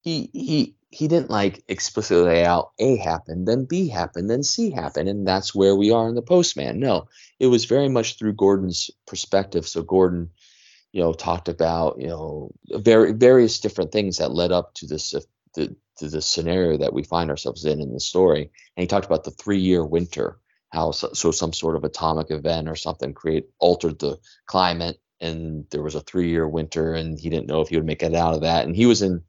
he 0.01 0.29
he 0.33 0.75
he 0.95 1.09
didn't 1.09 1.29
like 1.29 1.61
explicitly 1.67 2.23
lay 2.23 2.45
out 2.45 2.71
A 2.79 2.95
happened, 2.95 3.49
then 3.49 3.65
B 3.65 3.89
happened, 3.89 4.29
then 4.29 4.43
C 4.43 4.71
happened, 4.71 5.09
and 5.09 5.27
that's 5.27 5.53
where 5.53 5.75
we 5.75 5.91
are 5.91 6.07
in 6.07 6.15
the 6.15 6.21
postman. 6.21 6.79
No, 6.79 7.09
it 7.37 7.47
was 7.47 7.65
very 7.65 7.89
much 7.89 8.17
through 8.17 8.35
Gordon's 8.35 8.89
perspective. 9.05 9.67
So 9.67 9.81
Gordon, 9.81 10.29
you 10.93 11.01
know, 11.01 11.11
talked 11.11 11.49
about 11.49 11.99
you 11.99 12.07
know 12.07 12.51
very 12.71 13.11
various 13.11 13.59
different 13.59 13.91
things 13.91 14.19
that 14.19 14.31
led 14.31 14.53
up 14.53 14.73
to 14.75 14.87
this 14.87 15.13
uh, 15.13 15.19
the, 15.55 15.75
to 15.97 16.07
the 16.07 16.21
scenario 16.21 16.77
that 16.77 16.93
we 16.93 17.03
find 17.03 17.29
ourselves 17.29 17.65
in 17.65 17.81
in 17.81 17.91
the 17.91 17.99
story, 17.99 18.43
and 18.77 18.81
he 18.81 18.87
talked 18.87 19.05
about 19.05 19.25
the 19.25 19.31
three 19.31 19.59
year 19.59 19.85
winter, 19.85 20.39
how 20.69 20.91
so, 20.91 21.09
so 21.11 21.29
some 21.29 21.51
sort 21.51 21.75
of 21.75 21.83
atomic 21.83 22.31
event 22.31 22.69
or 22.69 22.77
something 22.77 23.13
create 23.13 23.49
altered 23.59 23.99
the 23.99 24.17
climate, 24.45 24.97
and 25.19 25.65
there 25.71 25.83
was 25.83 25.95
a 25.95 26.01
three 26.01 26.29
year 26.29 26.47
winter, 26.47 26.93
and 26.93 27.19
he 27.19 27.29
didn't 27.29 27.47
know 27.47 27.59
if 27.59 27.67
he 27.67 27.75
would 27.75 27.85
make 27.85 28.01
it 28.01 28.15
out 28.15 28.33
of 28.33 28.41
that, 28.43 28.65
and 28.65 28.77
he 28.77 28.85
was 28.85 29.01
in 29.01 29.21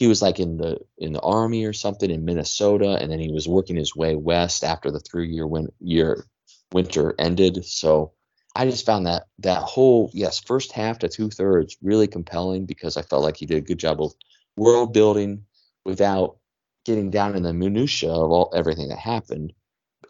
he 0.00 0.06
was 0.06 0.22
like 0.22 0.40
in 0.40 0.56
the 0.56 0.78
in 0.96 1.12
the 1.12 1.20
army 1.20 1.66
or 1.66 1.74
something 1.74 2.10
in 2.10 2.24
Minnesota, 2.24 2.96
and 2.98 3.12
then 3.12 3.20
he 3.20 3.30
was 3.30 3.46
working 3.46 3.76
his 3.76 3.94
way 3.94 4.16
west 4.16 4.64
after 4.64 4.90
the 4.90 4.98
three 4.98 5.28
year 5.28 5.46
win, 5.46 5.68
year 5.78 6.24
winter 6.72 7.14
ended. 7.18 7.66
So 7.66 8.12
I 8.56 8.64
just 8.64 8.86
found 8.86 9.06
that 9.06 9.24
that 9.40 9.62
whole 9.62 10.10
yes 10.14 10.40
first 10.40 10.72
half 10.72 11.00
to 11.00 11.08
two 11.08 11.28
thirds 11.28 11.76
really 11.82 12.06
compelling 12.06 12.64
because 12.64 12.96
I 12.96 13.02
felt 13.02 13.22
like 13.22 13.36
he 13.36 13.44
did 13.44 13.58
a 13.58 13.60
good 13.60 13.78
job 13.78 14.00
of 14.00 14.14
world 14.56 14.94
building 14.94 15.44
without 15.84 16.38
getting 16.86 17.10
down 17.10 17.36
in 17.36 17.42
the 17.42 17.52
minutia 17.52 18.10
of 18.10 18.30
all 18.30 18.50
everything 18.54 18.88
that 18.88 18.98
happened 18.98 19.52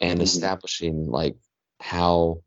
and 0.00 0.18
mm-hmm. 0.18 0.22
establishing 0.22 1.10
like 1.10 1.34
how 1.80 2.44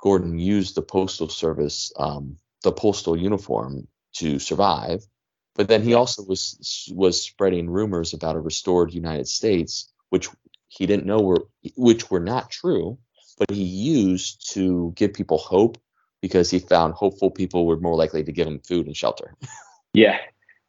Gordon 0.00 0.40
used 0.40 0.74
the 0.74 0.82
postal 0.82 1.28
service, 1.28 1.92
um, 1.96 2.36
the 2.64 2.72
postal 2.72 3.16
uniform 3.16 3.86
to 4.14 4.40
survive 4.40 5.06
but 5.54 5.68
then 5.68 5.82
he 5.82 5.94
also 5.94 6.22
was 6.24 6.90
was 6.94 7.22
spreading 7.22 7.68
rumors 7.68 8.12
about 8.12 8.36
a 8.36 8.40
restored 8.40 8.94
United 8.94 9.28
States, 9.28 9.92
which 10.10 10.28
he 10.68 10.86
didn't 10.86 11.06
know 11.06 11.20
were 11.20 11.46
which 11.76 12.10
were 12.10 12.20
not 12.20 12.50
true, 12.50 12.98
but 13.38 13.50
he 13.50 13.62
used 13.62 14.52
to 14.52 14.92
give 14.96 15.12
people 15.12 15.38
hope 15.38 15.78
because 16.20 16.50
he 16.50 16.58
found 16.58 16.94
hopeful 16.94 17.30
people 17.30 17.66
were 17.66 17.78
more 17.78 17.96
likely 17.96 18.22
to 18.24 18.32
give 18.32 18.46
him 18.46 18.60
food 18.60 18.86
and 18.86 18.96
shelter. 18.96 19.34
yeah. 19.94 20.18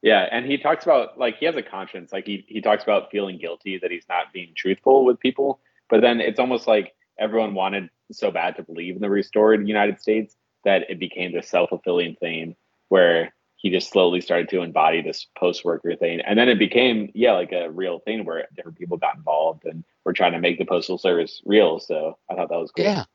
Yeah, 0.01 0.27
and 0.31 0.45
he 0.45 0.57
talks 0.57 0.83
about 0.83 1.17
like 1.17 1.37
he 1.37 1.45
has 1.45 1.55
a 1.55 1.61
conscience. 1.61 2.11
Like 2.11 2.25
he 2.25 2.43
he 2.49 2.59
talks 2.59 2.83
about 2.83 3.09
feeling 3.09 3.37
guilty 3.37 3.77
that 3.77 3.89
he's 3.89 4.03
not 4.09 4.33
being 4.33 4.51
truthful 4.53 5.05
with 5.05 5.17
people, 5.17 5.61
but 5.89 6.01
then 6.01 6.19
it's 6.19 6.39
almost 6.39 6.67
like 6.67 6.93
everyone 7.17 7.53
wanted 7.53 7.89
so 8.11 8.29
bad 8.29 8.57
to 8.57 8.63
believe 8.63 8.95
in 8.95 9.01
the 9.01 9.09
restored 9.09 9.65
United 9.65 10.01
States 10.01 10.35
that 10.65 10.89
it 10.89 10.99
became 10.99 11.31
this 11.31 11.47
self-fulfilling 11.47 12.15
thing 12.15 12.57
where 12.89 13.33
he 13.63 13.72
just 13.72 13.89
slowly 13.89 14.20
started 14.20 14.50
to 14.50 14.62
embody 14.62 15.01
this 15.01 15.25
post 15.38 15.63
worker 15.63 15.96
thing. 15.96 16.20
And 16.20 16.38
then 16.38 16.50
it 16.50 16.60
became, 16.60 17.10
yeah, 17.15 17.32
like 17.32 17.53
a 17.53 17.72
real 17.72 18.00
thing 18.00 18.25
where 18.25 18.46
different 18.55 18.77
people 18.77 18.98
got 18.98 19.15
involved 19.15 19.63
and 19.63 19.86
were 20.03 20.12
trying 20.12 20.34
to 20.34 20.39
make 20.39 20.60
the 20.60 20.65
postal 20.65 20.98
service 20.98 21.41
real. 21.46 21.79
So 21.79 22.17
I 22.29 22.36
thought 22.36 22.50
that 22.50 22.60
was 22.60 22.72
cool. 22.72 22.84
Yeah. 22.84 23.05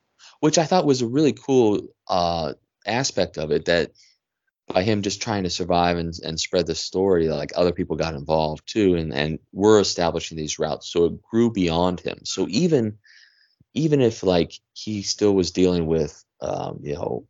Which 0.41 0.57
I 0.57 0.65
thought 0.65 0.87
was 0.87 1.03
a 1.03 1.07
really 1.07 1.35
cool 1.35 1.89
uh, 2.09 2.55
aspect 2.87 3.37
of 3.37 3.51
it 3.51 3.67
that 3.67 3.93
by 4.67 4.83
him 4.83 5.03
just 5.03 5.21
trying 5.21 5.43
to 5.43 5.51
survive 5.51 5.99
and, 5.99 6.15
and 6.25 6.41
spread 6.41 6.67
the 6.67 6.75
story, 6.75 7.29
like 7.29 7.53
other 7.55 7.73
people 7.73 7.97
got 7.97 8.15
involved 8.15 8.67
too, 8.67 8.97
and, 8.97 9.13
and 9.13 9.39
were 9.53 9.81
establishing 9.81 10.39
these 10.39 10.59
routes. 10.59 10.91
So 10.91 11.05
it 11.05 11.23
grew 11.23 11.53
beyond 11.53 12.01
him. 12.01 12.21
So 12.25 12.47
even 12.49 12.97
even 13.75 14.01
if 14.01 14.23
like 14.23 14.53
he 14.73 15.03
still 15.03 15.35
was 15.35 15.51
dealing 15.51 15.87
with 15.87 16.25
um, 16.41 16.81
you 16.83 16.95
know 16.95 17.27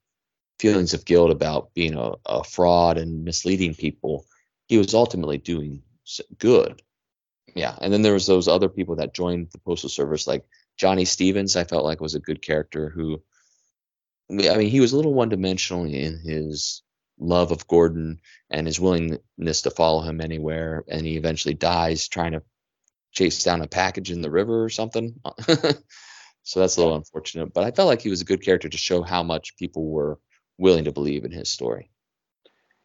feelings 0.59 0.95
of 0.95 1.05
guilt 1.05 1.31
about 1.31 1.73
being 1.75 1.95
a, 1.95 2.13
a 2.27 2.45
fraud 2.45 2.99
and 2.99 3.25
misleading 3.25 3.75
people, 3.75 4.27
he 4.67 4.79
was 4.79 4.95
ultimately 4.95 5.39
doing 5.39 5.83
good. 6.39 6.83
Yeah, 7.55 7.77
and 7.81 7.93
then 7.93 8.03
there 8.03 8.13
was 8.13 8.27
those 8.27 8.49
other 8.49 8.69
people 8.69 8.97
that 8.97 9.15
joined 9.15 9.49
the 9.53 9.59
postal 9.59 9.89
service, 9.89 10.27
like 10.27 10.45
Johnny 10.77 11.05
Stevens. 11.05 11.57
I 11.57 11.65
felt 11.65 11.85
like 11.85 12.01
was 12.01 12.15
a 12.15 12.21
good 12.21 12.43
character 12.43 12.91
who, 12.91 13.23
I 14.31 14.57
mean, 14.57 14.69
he 14.69 14.81
was 14.81 14.93
a 14.93 14.97
little 14.97 15.15
one-dimensional 15.15 15.85
in 15.87 16.19
his 16.19 16.83
love 17.19 17.51
of 17.51 17.67
Gordon 17.67 18.21
and 18.51 18.67
his 18.67 18.79
willingness 18.79 19.63
to 19.63 19.71
follow 19.71 20.03
him 20.03 20.21
anywhere, 20.21 20.85
and 20.89 21.07
he 21.07 21.17
eventually 21.17 21.55
dies 21.55 22.09
trying 22.09 22.33
to 22.33 22.43
chase 23.13 23.43
down 23.43 23.63
a 23.63 23.67
package 23.67 24.11
in 24.11 24.21
the 24.21 24.31
river 24.31 24.63
or 24.63 24.69
something. 24.69 25.19
so 26.43 26.61
that's 26.61 26.77
a 26.77 26.81
little 26.81 26.97
unfortunate. 26.97 27.53
But 27.53 27.65
I 27.65 27.71
felt 27.71 27.89
like 27.89 28.03
he 28.03 28.11
was 28.11 28.21
a 28.21 28.27
good 28.27 28.43
character 28.43 28.69
to 28.69 28.77
show 28.77 29.03
how 29.03 29.23
much 29.23 29.57
people 29.57 29.89
were 29.89 30.19
willing 30.59 30.85
to 30.85 30.93
believe 30.93 31.25
in 31.25 31.31
his 31.31 31.49
story. 31.49 31.91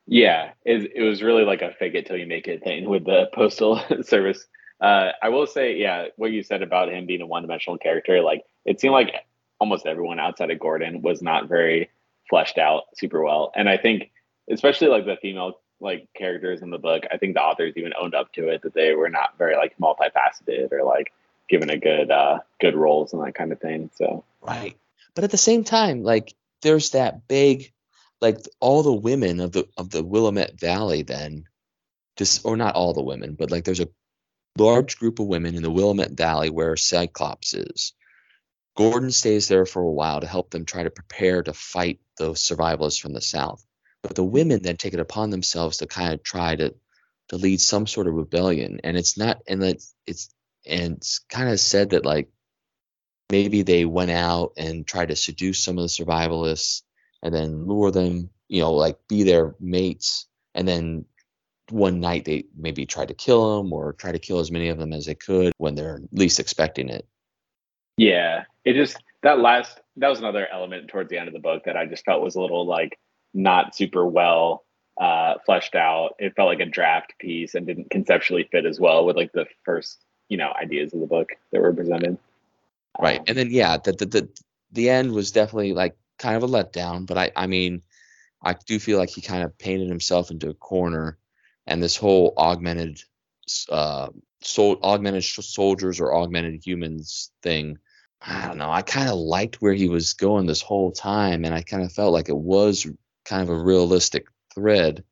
Yeah, 0.05 0.51
it, 0.65 0.91
it 0.95 1.01
was 1.01 1.23
really 1.23 1.43
like 1.43 1.61
a 1.61 1.73
fake 1.73 1.95
it 1.95 2.05
till 2.05 2.17
you 2.17 2.27
make 2.27 2.47
it 2.47 2.63
thing 2.63 2.89
with 2.89 3.05
the 3.05 3.29
postal 3.33 3.81
service. 4.03 4.45
Uh, 4.81 5.11
I 5.21 5.29
will 5.29 5.47
say, 5.47 5.77
yeah, 5.77 6.07
what 6.17 6.31
you 6.31 6.43
said 6.43 6.61
about 6.61 6.89
him 6.89 7.05
being 7.05 7.21
a 7.21 7.25
one 7.25 7.43
dimensional 7.43 7.77
character, 7.77 8.21
like 8.21 8.43
it 8.65 8.79
seemed 8.79 8.93
like 8.93 9.13
almost 9.59 9.85
everyone 9.85 10.19
outside 10.19 10.51
of 10.51 10.59
Gordon 10.59 11.01
was 11.01 11.21
not 11.21 11.47
very 11.47 11.89
fleshed 12.29 12.57
out 12.57 12.83
super 12.95 13.23
well. 13.23 13.51
And 13.55 13.69
I 13.69 13.77
think, 13.77 14.11
especially 14.49 14.87
like 14.87 15.05
the 15.05 15.15
female 15.21 15.59
like 15.79 16.07
characters 16.15 16.61
in 16.61 16.69
the 16.69 16.77
book, 16.77 17.03
I 17.11 17.17
think 17.17 17.35
the 17.35 17.41
authors 17.41 17.73
even 17.77 17.93
owned 17.99 18.15
up 18.15 18.33
to 18.33 18.49
it 18.49 18.61
that 18.63 18.73
they 18.73 18.93
were 18.93 19.09
not 19.09 19.37
very 19.37 19.55
like 19.55 19.75
multifaceted 19.77 20.71
or 20.71 20.83
like 20.83 21.13
given 21.49 21.69
a 21.69 21.77
good 21.77 22.09
uh 22.09 22.39
good 22.59 22.75
roles 22.75 23.13
and 23.13 23.23
that 23.23 23.35
kind 23.35 23.51
of 23.51 23.59
thing. 23.59 23.89
So 23.95 24.23
right, 24.41 24.75
but 25.15 25.23
at 25.23 25.31
the 25.31 25.37
same 25.37 25.63
time, 25.63 26.03
like 26.03 26.33
there's 26.63 26.91
that 26.91 27.27
big 27.27 27.71
like 28.23 28.37
all 28.59 28.83
the 28.83 28.93
women 28.93 29.41
of 29.41 29.51
the 29.51 29.67
of 29.77 29.89
the 29.89 30.03
Willamette 30.03 30.59
Valley 30.59 31.03
then 31.03 31.43
just 32.17 32.45
or 32.45 32.55
not 32.55 32.75
all 32.75 32.93
the 32.93 33.03
women, 33.03 33.35
but 33.35 33.51
like 33.51 33.65
there's 33.65 33.79
a 33.79 33.89
large 34.57 34.97
group 34.97 35.19
of 35.19 35.27
women 35.27 35.55
in 35.55 35.63
the 35.63 35.71
Willamette 35.71 36.11
Valley 36.11 36.49
where 36.49 36.75
Cyclops 36.77 37.53
is. 37.53 37.93
Gordon 38.75 39.11
stays 39.11 39.47
there 39.47 39.65
for 39.65 39.81
a 39.81 39.91
while 39.91 40.21
to 40.21 40.27
help 40.27 40.49
them 40.49 40.65
try 40.65 40.83
to 40.83 40.89
prepare 40.89 41.43
to 41.43 41.53
fight 41.53 41.99
those 42.17 42.41
survivalists 42.41 42.99
from 42.99 43.13
the 43.13 43.21
south. 43.21 43.63
But 44.01 44.15
the 44.15 44.23
women 44.23 44.61
then 44.63 44.77
take 44.77 44.93
it 44.93 44.99
upon 44.99 45.29
themselves 45.29 45.77
to 45.77 45.85
kind 45.87 46.13
of 46.13 46.23
try 46.23 46.55
to 46.55 46.73
to 47.29 47.37
lead 47.37 47.61
some 47.61 47.87
sort 47.87 48.07
of 48.07 48.13
rebellion. 48.13 48.79
And 48.83 48.97
it's 48.97 49.17
not 49.17 49.41
and 49.47 49.61
that 49.63 49.83
it's 50.07 50.33
and 50.65 50.97
it's 50.97 51.19
kind 51.29 51.49
of 51.49 51.59
said 51.59 51.91
that 51.91 52.05
like 52.05 52.29
maybe 53.31 53.61
they 53.61 53.85
went 53.85 54.11
out 54.11 54.53
and 54.57 54.85
tried 54.85 55.09
to 55.09 55.15
seduce 55.15 55.59
some 55.59 55.77
of 55.77 55.83
the 55.83 55.87
survivalists 55.87 56.81
and 57.21 57.33
then 57.33 57.65
lure 57.65 57.91
them, 57.91 58.29
you 58.47 58.61
know, 58.61 58.73
like 58.73 58.97
be 59.07 59.23
their 59.23 59.55
mates. 59.59 60.27
And 60.53 60.67
then 60.67 61.05
one 61.69 61.99
night 61.99 62.25
they 62.25 62.45
maybe 62.55 62.85
tried 62.85 63.07
to 63.07 63.13
kill 63.13 63.57
them 63.57 63.73
or 63.73 63.93
try 63.93 64.11
to 64.11 64.19
kill 64.19 64.39
as 64.39 64.51
many 64.51 64.67
of 64.67 64.77
them 64.77 64.93
as 64.93 65.05
they 65.05 65.15
could 65.15 65.53
when 65.57 65.75
they're 65.75 66.01
least 66.11 66.39
expecting 66.39 66.89
it. 66.89 67.07
Yeah. 67.97 68.43
It 68.65 68.73
just, 68.73 68.97
that 69.23 69.39
last, 69.39 69.79
that 69.97 70.09
was 70.09 70.19
another 70.19 70.47
element 70.51 70.89
towards 70.89 71.09
the 71.09 71.17
end 71.17 71.27
of 71.27 71.33
the 71.33 71.39
book 71.39 71.63
that 71.65 71.77
I 71.77 71.85
just 71.85 72.05
felt 72.05 72.21
was 72.21 72.35
a 72.35 72.41
little 72.41 72.65
like 72.65 72.99
not 73.33 73.75
super 73.75 74.05
well 74.05 74.65
uh, 74.99 75.35
fleshed 75.45 75.75
out. 75.75 76.15
It 76.19 76.35
felt 76.35 76.49
like 76.49 76.59
a 76.59 76.65
draft 76.65 77.13
piece 77.19 77.55
and 77.55 77.65
didn't 77.65 77.89
conceptually 77.89 78.47
fit 78.51 78.65
as 78.65 78.79
well 78.79 79.05
with 79.05 79.15
like 79.15 79.31
the 79.31 79.45
first, 79.63 80.03
you 80.29 80.37
know, 80.37 80.53
ideas 80.61 80.93
of 80.93 80.99
the 80.99 81.07
book 81.07 81.31
that 81.51 81.61
were 81.61 81.73
presented. 81.73 82.17
Right. 82.99 83.19
Um, 83.19 83.25
and 83.27 83.37
then 83.37 83.51
yeah, 83.51 83.77
the, 83.77 83.93
the 83.93 84.05
the 84.05 84.29
the 84.71 84.89
end 84.89 85.11
was 85.11 85.31
definitely 85.31 85.73
like 85.73 85.95
kind 86.19 86.35
of 86.35 86.43
a 86.43 86.47
letdown, 86.47 87.05
but 87.05 87.17
I 87.17 87.31
I 87.35 87.47
mean, 87.47 87.81
I 88.41 88.53
do 88.53 88.79
feel 88.79 88.97
like 88.97 89.09
he 89.09 89.21
kind 89.21 89.43
of 89.43 89.57
painted 89.57 89.87
himself 89.87 90.31
into 90.31 90.49
a 90.49 90.53
corner 90.53 91.17
and 91.65 91.81
this 91.81 91.95
whole 91.95 92.33
augmented 92.37 92.99
uh 93.69 94.09
sol- 94.41 94.79
augmented 94.83 95.23
soldiers 95.23 95.99
or 95.99 96.13
augmented 96.15 96.65
humans 96.65 97.31
thing 97.41 97.77
i 98.21 98.47
don't 98.47 98.57
know 98.57 98.71
i 98.71 98.81
kind 98.81 99.09
of 99.09 99.15
liked 99.15 99.61
where 99.61 99.73
he 99.73 99.89
was 99.89 100.13
going 100.13 100.45
this 100.45 100.61
whole 100.61 100.91
time 100.91 101.43
and 101.43 101.53
i 101.53 101.61
kind 101.61 101.83
of 101.83 101.91
felt 101.91 102.13
like 102.13 102.29
it 102.29 102.37
was 102.37 102.87
kind 103.25 103.41
of 103.41 103.49
a 103.49 103.63
realistic 103.63 104.27
thread 104.53 105.03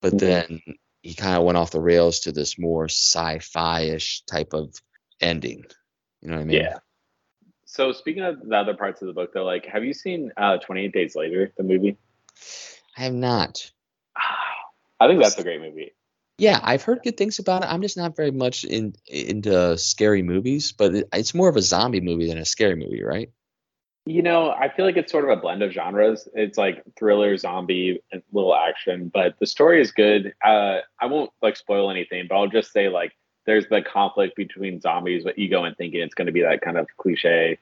but 0.00 0.14
Mhm. 0.14 0.18
then 0.18 0.62
he 1.02 1.14
kind 1.14 1.36
of 1.36 1.44
went 1.44 1.58
off 1.58 1.70
the 1.70 1.80
rails 1.80 2.20
to 2.20 2.32
this 2.32 2.58
more 2.58 2.86
sci-fi-ish 2.86 4.22
type 4.22 4.54
of 4.54 4.74
ending 5.20 5.64
you 6.22 6.28
know 6.28 6.36
what 6.36 6.42
i 6.42 6.44
mean 6.44 6.56
Yeah. 6.62 6.78
So 7.76 7.92
speaking 7.92 8.22
of 8.22 8.40
the 8.48 8.56
other 8.56 8.74
parts 8.74 9.02
of 9.02 9.06
the 9.06 9.12
book, 9.12 9.34
though, 9.34 9.44
like, 9.44 9.66
have 9.66 9.84
you 9.84 9.92
seen 9.92 10.32
uh, 10.38 10.56
Twenty 10.56 10.86
Eight 10.86 10.94
Days 10.94 11.14
Later, 11.14 11.52
the 11.58 11.62
movie? 11.62 11.98
i 12.96 13.02
have 13.02 13.12
not 13.12 13.70
I 14.98 15.08
think 15.08 15.22
that's 15.22 15.38
a 15.38 15.42
great 15.42 15.60
movie. 15.60 15.92
Yeah, 16.38 16.58
I've 16.62 16.82
heard 16.82 17.00
good 17.02 17.18
things 17.18 17.38
about 17.38 17.62
it. 17.62 17.72
I'm 17.72 17.82
just 17.82 17.98
not 17.98 18.16
very 18.16 18.30
much 18.30 18.64
in 18.64 18.94
into 19.06 19.76
scary 19.76 20.22
movies, 20.22 20.72
but 20.72 20.94
it, 20.94 21.08
it's 21.12 21.34
more 21.34 21.50
of 21.50 21.56
a 21.56 21.62
zombie 21.62 22.00
movie 22.00 22.28
than 22.28 22.38
a 22.38 22.46
scary 22.46 22.76
movie, 22.76 23.02
right? 23.02 23.30
You 24.06 24.22
know, 24.22 24.50
I 24.50 24.68
feel 24.68 24.86
like 24.86 24.96
it's 24.96 25.12
sort 25.12 25.24
of 25.24 25.36
a 25.36 25.40
blend 25.40 25.62
of 25.62 25.72
genres. 25.72 26.28
It's 26.32 26.56
like 26.56 26.82
thriller, 26.98 27.36
zombie, 27.36 28.00
and 28.10 28.22
little 28.32 28.54
action, 28.54 29.10
but 29.12 29.34
the 29.38 29.46
story 29.46 29.82
is 29.82 29.92
good. 29.92 30.32
Uh, 30.42 30.78
I 30.98 31.06
won't 31.06 31.30
like 31.42 31.56
spoil 31.56 31.90
anything, 31.90 32.26
but 32.28 32.36
I'll 32.36 32.48
just 32.48 32.72
say 32.72 32.88
like 32.88 33.12
there's 33.46 33.66
the 33.68 33.82
conflict 33.82 34.36
between 34.36 34.80
zombies, 34.80 35.24
but 35.24 35.38
you 35.38 35.50
go 35.50 35.64
in 35.64 35.74
thinking 35.74 36.00
it's 36.00 36.14
going 36.14 36.26
to 36.26 36.32
be 36.32 36.42
that 36.42 36.60
kind 36.60 36.78
of 36.78 36.86
cliche 36.96 37.58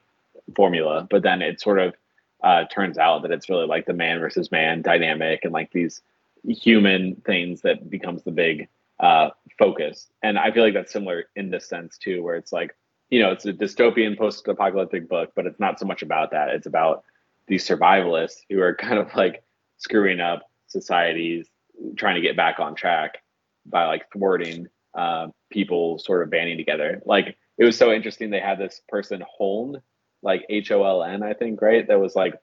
formula, 0.56 1.06
but 1.10 1.22
then 1.22 1.42
it 1.42 1.60
sort 1.60 1.78
of 1.78 1.94
uh, 2.42 2.64
turns 2.64 2.98
out 2.98 3.22
that 3.22 3.30
it's 3.30 3.48
really 3.48 3.66
like 3.66 3.86
the 3.86 3.92
man 3.92 4.20
versus 4.20 4.50
man 4.50 4.82
dynamic 4.82 5.40
and 5.44 5.52
like 5.52 5.70
these 5.72 6.02
human 6.46 7.16
things 7.26 7.62
that 7.62 7.88
becomes 7.88 8.22
the 8.22 8.30
big 8.30 8.68
uh, 9.00 9.30
focus. 9.58 10.08
And 10.22 10.38
I 10.38 10.50
feel 10.50 10.62
like 10.62 10.74
that's 10.74 10.92
similar 10.92 11.24
in 11.36 11.50
this 11.50 11.66
sense 11.66 11.96
too, 11.96 12.22
where 12.22 12.36
it's 12.36 12.52
like 12.52 12.74
you 13.10 13.20
know, 13.20 13.30
it's 13.30 13.46
a 13.46 13.52
dystopian 13.52 14.18
post-apocalyptic 14.18 15.08
book, 15.08 15.32
but 15.36 15.46
it's 15.46 15.60
not 15.60 15.78
so 15.78 15.86
much 15.86 16.02
about 16.02 16.30
that. 16.32 16.48
It's 16.48 16.66
about 16.66 17.04
these 17.46 17.66
survivalists 17.66 18.40
who 18.48 18.60
are 18.60 18.74
kind 18.86 18.98
of 18.98 19.14
like 19.14 19.44
screwing 19.78 20.20
up 20.20 20.50
societies, 20.66 21.48
trying 21.96 22.16
to 22.16 22.20
get 22.20 22.36
back 22.36 22.58
on 22.58 22.74
track 22.74 23.18
by 23.66 23.86
like 23.86 24.10
thwarting 24.12 24.68
uh, 24.94 25.28
people 25.50 25.98
sort 25.98 26.22
of 26.22 26.30
banding 26.30 26.56
together. 26.56 27.02
Like 27.04 27.36
it 27.58 27.64
was 27.64 27.76
so 27.76 27.92
interesting. 27.92 28.30
They 28.30 28.40
had 28.40 28.58
this 28.58 28.80
person 28.88 29.22
Holn, 29.28 29.80
like 30.24 30.44
H 30.48 30.70
O 30.72 30.82
L 30.84 31.02
N, 31.04 31.22
I 31.22 31.34
think, 31.34 31.62
right? 31.62 31.86
That 31.86 32.00
was 32.00 32.16
like 32.16 32.34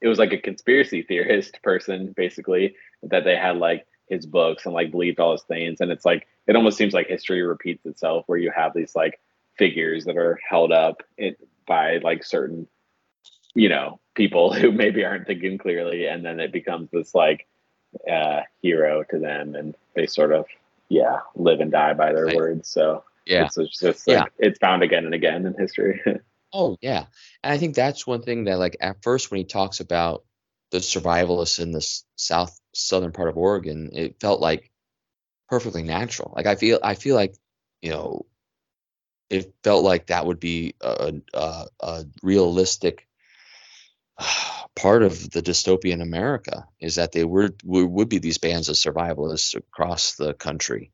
it 0.00 0.08
was 0.08 0.18
like 0.18 0.32
a 0.32 0.38
conspiracy 0.38 1.02
theorist 1.02 1.62
person, 1.62 2.12
basically, 2.16 2.76
that 3.04 3.24
they 3.24 3.36
had 3.36 3.56
like 3.56 3.86
his 4.08 4.26
books 4.26 4.66
and 4.66 4.74
like 4.74 4.90
believed 4.90 5.18
all 5.20 5.32
his 5.32 5.42
things. 5.44 5.80
And 5.80 5.90
it's 5.90 6.04
like 6.04 6.26
it 6.46 6.56
almost 6.56 6.76
seems 6.76 6.92
like 6.92 7.06
history 7.06 7.40
repeats 7.42 7.86
itself, 7.86 8.24
where 8.26 8.38
you 8.38 8.50
have 8.54 8.74
these 8.74 8.94
like 8.94 9.20
figures 9.56 10.04
that 10.04 10.16
are 10.18 10.38
held 10.46 10.72
up 10.72 11.02
it, 11.16 11.38
by 11.66 11.98
like 11.98 12.24
certain 12.24 12.66
you 13.54 13.68
know 13.68 14.00
people 14.14 14.52
who 14.60 14.72
maybe 14.72 15.04
aren't 15.04 15.26
thinking 15.26 15.56
clearly 15.58 16.06
and 16.06 16.24
then 16.24 16.40
it 16.40 16.52
becomes 16.52 16.90
this 16.90 17.14
like 17.14 17.46
uh 18.10 18.40
hero 18.62 19.04
to 19.08 19.18
them 19.20 19.54
and 19.54 19.76
they 19.94 20.06
sort 20.06 20.32
of 20.32 20.44
yeah 20.88 21.20
live 21.36 21.60
and 21.60 21.70
die 21.70 21.94
by 21.94 22.12
their 22.12 22.26
Right. 22.26 22.36
words 22.36 22.68
so 22.68 23.04
Yeah. 23.26 23.44
it's 23.44 23.54
just 23.78 24.08
like, 24.08 24.16
Yeah. 24.16 24.24
it's 24.38 24.58
found 24.58 24.82
again 24.82 25.04
and 25.04 25.14
again 25.14 25.46
in 25.46 25.54
history 25.54 26.02
Oh, 26.54 26.78
yeah. 26.80 27.06
And 27.42 27.52
I 27.52 27.58
think 27.58 27.74
that's 27.74 28.06
one 28.06 28.22
thing 28.22 28.44
that, 28.44 28.58
like, 28.58 28.76
at 28.80 29.02
first 29.02 29.30
when 29.30 29.38
he 29.38 29.44
talks 29.44 29.80
about 29.80 30.24
the 30.70 30.78
survivalists 30.78 31.60
in 31.60 31.72
the 31.72 31.86
south 32.16 32.58
southern 32.74 33.12
part 33.12 33.28
of 33.28 33.36
Oregon, 33.36 33.90
it 33.92 34.20
felt 34.20 34.40
like 34.40 34.70
perfectly 35.48 35.84
natural. 35.84 36.32
Like, 36.36 36.46
I 36.46 36.56
feel, 36.56 36.80
I 36.82 36.94
feel 36.94 37.16
like, 37.16 37.36
you 37.82 37.90
know, 37.90 38.26
it 39.30 39.54
felt 39.62 39.84
like 39.84 40.06
that 40.06 40.26
would 40.26 40.40
be 40.40 40.74
a, 40.80 41.14
a, 41.34 41.66
a 41.80 42.04
realistic 42.22 43.06
part 44.76 45.02
of 45.02 45.30
the 45.30 45.42
dystopian 45.42 46.02
America 46.02 46.66
is 46.80 46.96
that 46.96 47.12
they 47.12 47.24
were 47.24 47.50
would, 47.64 47.90
would 47.90 48.08
be 48.08 48.18
these 48.18 48.38
bands 48.38 48.68
of 48.68 48.76
survivalists 48.76 49.54
across 49.54 50.14
the 50.16 50.34
country. 50.34 50.92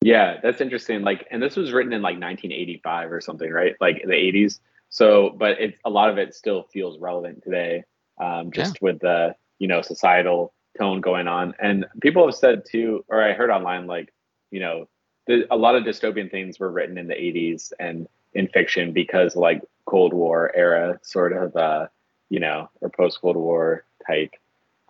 Yeah, 0.00 0.38
that's 0.42 0.60
interesting. 0.60 1.02
Like, 1.02 1.26
and 1.30 1.42
this 1.42 1.56
was 1.56 1.72
written 1.72 1.92
in 1.92 2.02
like 2.02 2.20
1985 2.20 3.12
or 3.12 3.20
something, 3.20 3.50
right? 3.50 3.74
Like 3.80 4.02
the 4.04 4.12
80s. 4.12 4.60
So, 4.90 5.30
but 5.36 5.60
it's 5.60 5.78
a 5.84 5.90
lot 5.90 6.08
of 6.08 6.18
it 6.18 6.34
still 6.34 6.62
feels 6.72 6.98
relevant 6.98 7.42
today, 7.42 7.84
um, 8.18 8.50
just 8.50 8.80
with 8.80 9.00
the 9.00 9.34
you 9.58 9.68
know 9.68 9.82
societal 9.82 10.54
tone 10.78 11.00
going 11.00 11.28
on. 11.28 11.54
And 11.60 11.86
people 12.00 12.24
have 12.26 12.34
said 12.34 12.64
too, 12.64 13.04
or 13.08 13.22
I 13.22 13.32
heard 13.32 13.50
online, 13.50 13.86
like 13.86 14.12
you 14.50 14.60
know, 14.60 14.88
the, 15.26 15.46
a 15.50 15.56
lot 15.56 15.74
of 15.74 15.84
dystopian 15.84 16.30
things 16.30 16.58
were 16.58 16.70
written 16.70 16.96
in 16.96 17.06
the 17.06 17.14
80s 17.14 17.72
and 17.78 18.08
in 18.32 18.48
fiction 18.48 18.92
because 18.92 19.36
like 19.36 19.62
Cold 19.84 20.12
War 20.12 20.50
era 20.54 20.98
sort 21.02 21.32
of, 21.32 21.54
uh, 21.56 21.88
you 22.30 22.40
know, 22.40 22.70
or 22.80 22.88
post 22.88 23.20
Cold 23.20 23.36
War 23.36 23.84
type 24.06 24.32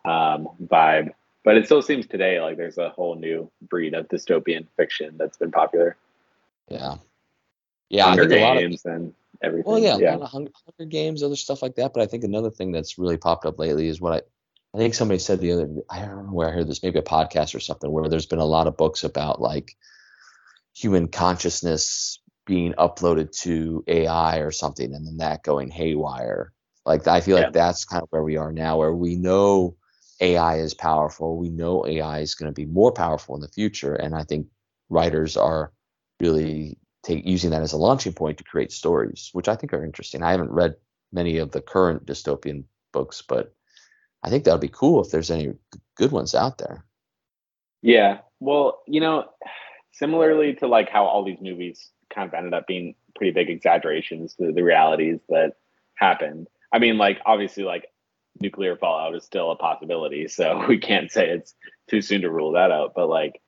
um, 0.04 0.48
vibe 0.62 1.10
but 1.44 1.56
it 1.56 1.66
still 1.66 1.82
seems 1.82 2.06
today 2.06 2.40
like 2.40 2.56
there's 2.56 2.78
a 2.78 2.90
whole 2.90 3.14
new 3.16 3.50
breed 3.62 3.94
of 3.94 4.08
dystopian 4.08 4.66
fiction 4.76 5.16
that's 5.16 5.36
been 5.36 5.50
popular. 5.52 5.96
Yeah. 6.68 6.96
Yeah, 7.90 8.04
Hunger 8.04 8.24
I 8.24 8.28
think 8.28 8.40
a 8.40 8.44
lot 8.44 8.56
of 8.56 8.62
Games 8.62 8.84
and 8.84 9.14
everything. 9.42 9.70
Well, 9.72 9.80
yeah, 9.80 9.96
a 9.96 10.00
yeah, 10.00 10.14
lot 10.16 10.22
of 10.22 10.30
Hunger, 10.30 10.50
Hunger 10.66 10.90
Games, 10.90 11.22
other 11.22 11.36
stuff 11.36 11.62
like 11.62 11.74
that. 11.76 11.94
But 11.94 12.02
I 12.02 12.06
think 12.06 12.22
another 12.24 12.50
thing 12.50 12.70
that's 12.70 12.98
really 12.98 13.16
popped 13.16 13.46
up 13.46 13.58
lately 13.58 13.88
is 13.88 14.00
what 14.00 14.12
I, 14.12 14.76
I 14.76 14.78
think 14.78 14.94
somebody 14.94 15.18
said 15.18 15.40
the 15.40 15.52
other. 15.52 15.68
I 15.88 16.00
don't 16.00 16.26
know 16.26 16.32
where 16.32 16.48
I 16.48 16.52
heard 16.52 16.68
this, 16.68 16.82
maybe 16.82 16.98
a 16.98 17.02
podcast 17.02 17.54
or 17.54 17.60
something, 17.60 17.90
where 17.90 18.08
there's 18.10 18.26
been 18.26 18.40
a 18.40 18.44
lot 18.44 18.66
of 18.66 18.76
books 18.76 19.04
about 19.04 19.40
like 19.40 19.74
human 20.74 21.08
consciousness 21.08 22.20
being 22.44 22.74
uploaded 22.74 23.32
to 23.40 23.82
AI 23.88 24.38
or 24.38 24.50
something, 24.50 24.94
and 24.94 25.06
then 25.06 25.16
that 25.18 25.42
going 25.42 25.70
haywire. 25.70 26.52
Like 26.84 27.06
I 27.08 27.20
feel 27.22 27.38
Yeah. 27.38 27.44
like 27.44 27.52
that's 27.54 27.86
kind 27.86 28.02
of 28.02 28.08
where 28.10 28.22
we 28.22 28.36
are 28.36 28.52
now, 28.52 28.76
where 28.76 28.94
we 28.94 29.16
know 29.16 29.76
AI 30.20 30.58
is 30.58 30.74
powerful. 30.74 31.36
We 31.36 31.48
know 31.50 31.86
AI 31.86 32.20
is 32.20 32.34
going 32.34 32.50
to 32.50 32.54
be 32.54 32.66
more 32.66 32.92
powerful 32.92 33.34
in 33.34 33.40
the 33.40 33.48
future, 33.48 33.94
and 33.94 34.14
I 34.14 34.24
think 34.24 34.48
writers 34.88 35.36
are 35.36 35.72
really 36.20 36.78
take 37.02 37.26
using 37.26 37.50
that 37.50 37.62
as 37.62 37.72
a 37.72 37.76
launching 37.76 38.12
point 38.12 38.38
to 38.38 38.44
create 38.44 38.72
stories, 38.72 39.30
which 39.32 39.48
I 39.48 39.56
think 39.56 39.72
are 39.72 39.84
interesting. 39.84 40.22
I 40.22 40.32
haven't 40.32 40.50
read 40.50 40.76
many 41.12 41.38
of 41.38 41.52
the 41.52 41.60
current 41.60 42.06
dystopian 42.06 42.64
books, 42.92 43.22
but 43.22 43.54
I 44.22 44.30
think 44.30 44.44
that 44.44 44.52
would 44.52 44.60
be 44.60 44.68
cool 44.68 45.02
if 45.02 45.10
there's 45.10 45.30
any 45.30 45.54
good 45.96 46.12
ones 46.12 46.34
out 46.34 46.58
there. 46.58 46.84
yeah. 47.82 48.18
Well, 48.40 48.82
you 48.86 49.00
know, 49.00 49.26
similarly 49.92 50.54
to 50.54 50.66
like 50.66 50.88
how 50.90 51.04
all 51.06 51.24
these 51.24 51.40
movies 51.40 51.90
kind 52.14 52.28
of 52.28 52.34
ended 52.34 52.54
up 52.54 52.66
being 52.66 52.94
pretty 53.16 53.32
big 53.32 53.50
exaggerations 53.50 54.34
to 54.34 54.52
the 54.52 54.62
realities 54.62 55.20
that 55.28 55.54
happened. 55.94 56.48
I 56.72 56.78
mean, 56.78 56.98
like 56.98 57.20
obviously, 57.26 57.64
like 57.64 57.86
nuclear 58.40 58.76
fallout 58.76 59.14
is 59.14 59.24
still 59.24 59.50
a 59.50 59.56
possibility, 59.56 60.28
so 60.28 60.64
we 60.68 60.78
can't 60.78 61.10
say 61.10 61.28
it's 61.30 61.54
too 61.88 62.02
soon 62.02 62.22
to 62.22 62.30
rule 62.30 62.52
that 62.52 62.70
out. 62.70 62.92
But 62.94 63.08
like, 63.08 63.40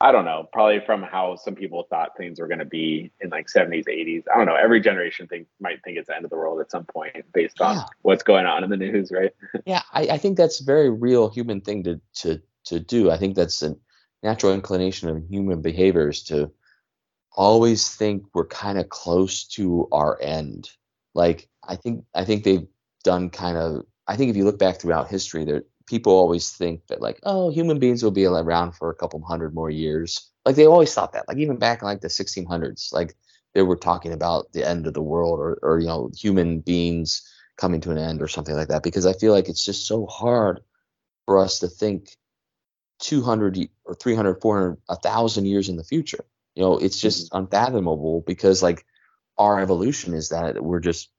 I 0.00 0.12
don't 0.12 0.26
know, 0.26 0.46
probably 0.52 0.80
from 0.84 1.02
how 1.02 1.36
some 1.36 1.54
people 1.54 1.86
thought 1.88 2.16
things 2.18 2.38
were 2.38 2.48
going 2.48 2.58
to 2.58 2.66
be 2.66 3.10
in 3.20 3.30
like 3.30 3.46
70s, 3.46 3.86
80s. 3.88 4.24
I 4.32 4.36
don't 4.36 4.46
know. 4.46 4.54
Every 4.54 4.80
generation 4.80 5.26
think 5.26 5.46
might 5.58 5.82
think 5.82 5.96
it's 5.96 6.08
the 6.08 6.16
end 6.16 6.24
of 6.24 6.30
the 6.30 6.36
world 6.36 6.60
at 6.60 6.70
some 6.70 6.84
point 6.84 7.24
based 7.32 7.60
on 7.62 7.76
Yeah. 7.76 7.84
what's 8.02 8.22
going 8.22 8.44
on 8.44 8.62
in 8.62 8.68
the 8.70 8.76
news, 8.76 9.10
right? 9.10 9.32
Yeah, 9.64 9.82
I, 9.92 10.02
I 10.02 10.18
think 10.18 10.36
that's 10.36 10.60
a 10.60 10.64
very 10.64 10.90
real 10.90 11.28
human 11.30 11.60
thing 11.60 11.82
to 11.84 12.00
to 12.16 12.42
to 12.66 12.78
do. 12.80 13.10
I 13.10 13.16
think 13.16 13.36
that's 13.36 13.62
a 13.62 13.74
natural 14.22 14.52
inclination 14.52 15.08
of 15.08 15.22
human 15.30 15.62
behaviors 15.62 16.22
to 16.24 16.50
always 17.32 17.88
think 17.94 18.24
we're 18.34 18.46
kind 18.46 18.78
of 18.78 18.88
close 18.88 19.44
to 19.44 19.88
our 19.92 20.20
end. 20.20 20.70
Like 21.14 21.48
I 21.66 21.76
think 21.76 22.04
I 22.14 22.24
think 22.24 22.44
they've 22.44 22.66
done 23.02 23.30
kind 23.30 23.56
of 23.56 23.86
I 24.06 24.16
think 24.16 24.30
if 24.30 24.36
you 24.36 24.44
look 24.44 24.58
back 24.58 24.80
throughout 24.80 25.08
history, 25.08 25.44
there 25.44 25.62
people 25.86 26.12
always 26.12 26.50
think 26.50 26.86
that 26.88 27.00
like, 27.00 27.20
oh, 27.22 27.50
human 27.50 27.78
beings 27.78 28.02
will 28.02 28.10
be 28.10 28.26
around 28.26 28.72
for 28.72 28.90
a 28.90 28.94
couple 28.94 29.20
hundred 29.22 29.54
more 29.54 29.70
years. 29.70 30.30
Like 30.44 30.56
they 30.56 30.66
always 30.66 30.92
thought 30.92 31.12
that. 31.12 31.28
Like 31.28 31.38
even 31.38 31.56
back 31.56 31.82
in 31.82 31.86
like 31.86 32.00
the 32.00 32.08
1600s, 32.08 32.92
like 32.92 33.14
they 33.54 33.62
were 33.62 33.76
talking 33.76 34.12
about 34.12 34.52
the 34.52 34.68
end 34.68 34.86
of 34.86 34.94
the 34.94 35.02
world 35.02 35.38
or 35.40 35.58
or 35.62 35.80
you 35.80 35.86
know 35.86 36.10
human 36.16 36.60
beings 36.60 37.22
coming 37.56 37.80
to 37.80 37.90
an 37.90 37.98
end 37.98 38.20
or 38.20 38.28
something 38.28 38.54
like 38.54 38.68
that. 38.68 38.82
Because 38.82 39.06
I 39.06 39.12
feel 39.12 39.32
like 39.32 39.48
it's 39.48 39.64
just 39.64 39.86
so 39.86 40.06
hard 40.06 40.60
for 41.24 41.38
us 41.38 41.60
to 41.60 41.68
think 41.68 42.16
200 43.00 43.68
or 43.84 43.94
300, 43.94 44.40
400, 44.40 44.78
a 44.88 44.96
thousand 44.96 45.46
years 45.46 45.68
in 45.68 45.76
the 45.76 45.84
future. 45.84 46.24
You 46.54 46.62
know, 46.62 46.78
it's 46.78 47.00
just 47.00 47.26
mm-hmm. 47.26 47.44
unfathomable 47.44 48.22
because 48.26 48.62
like 48.62 48.84
our 49.38 49.60
evolution 49.60 50.14
is 50.14 50.30
that 50.30 50.62
we're 50.62 50.80
just 50.80 51.10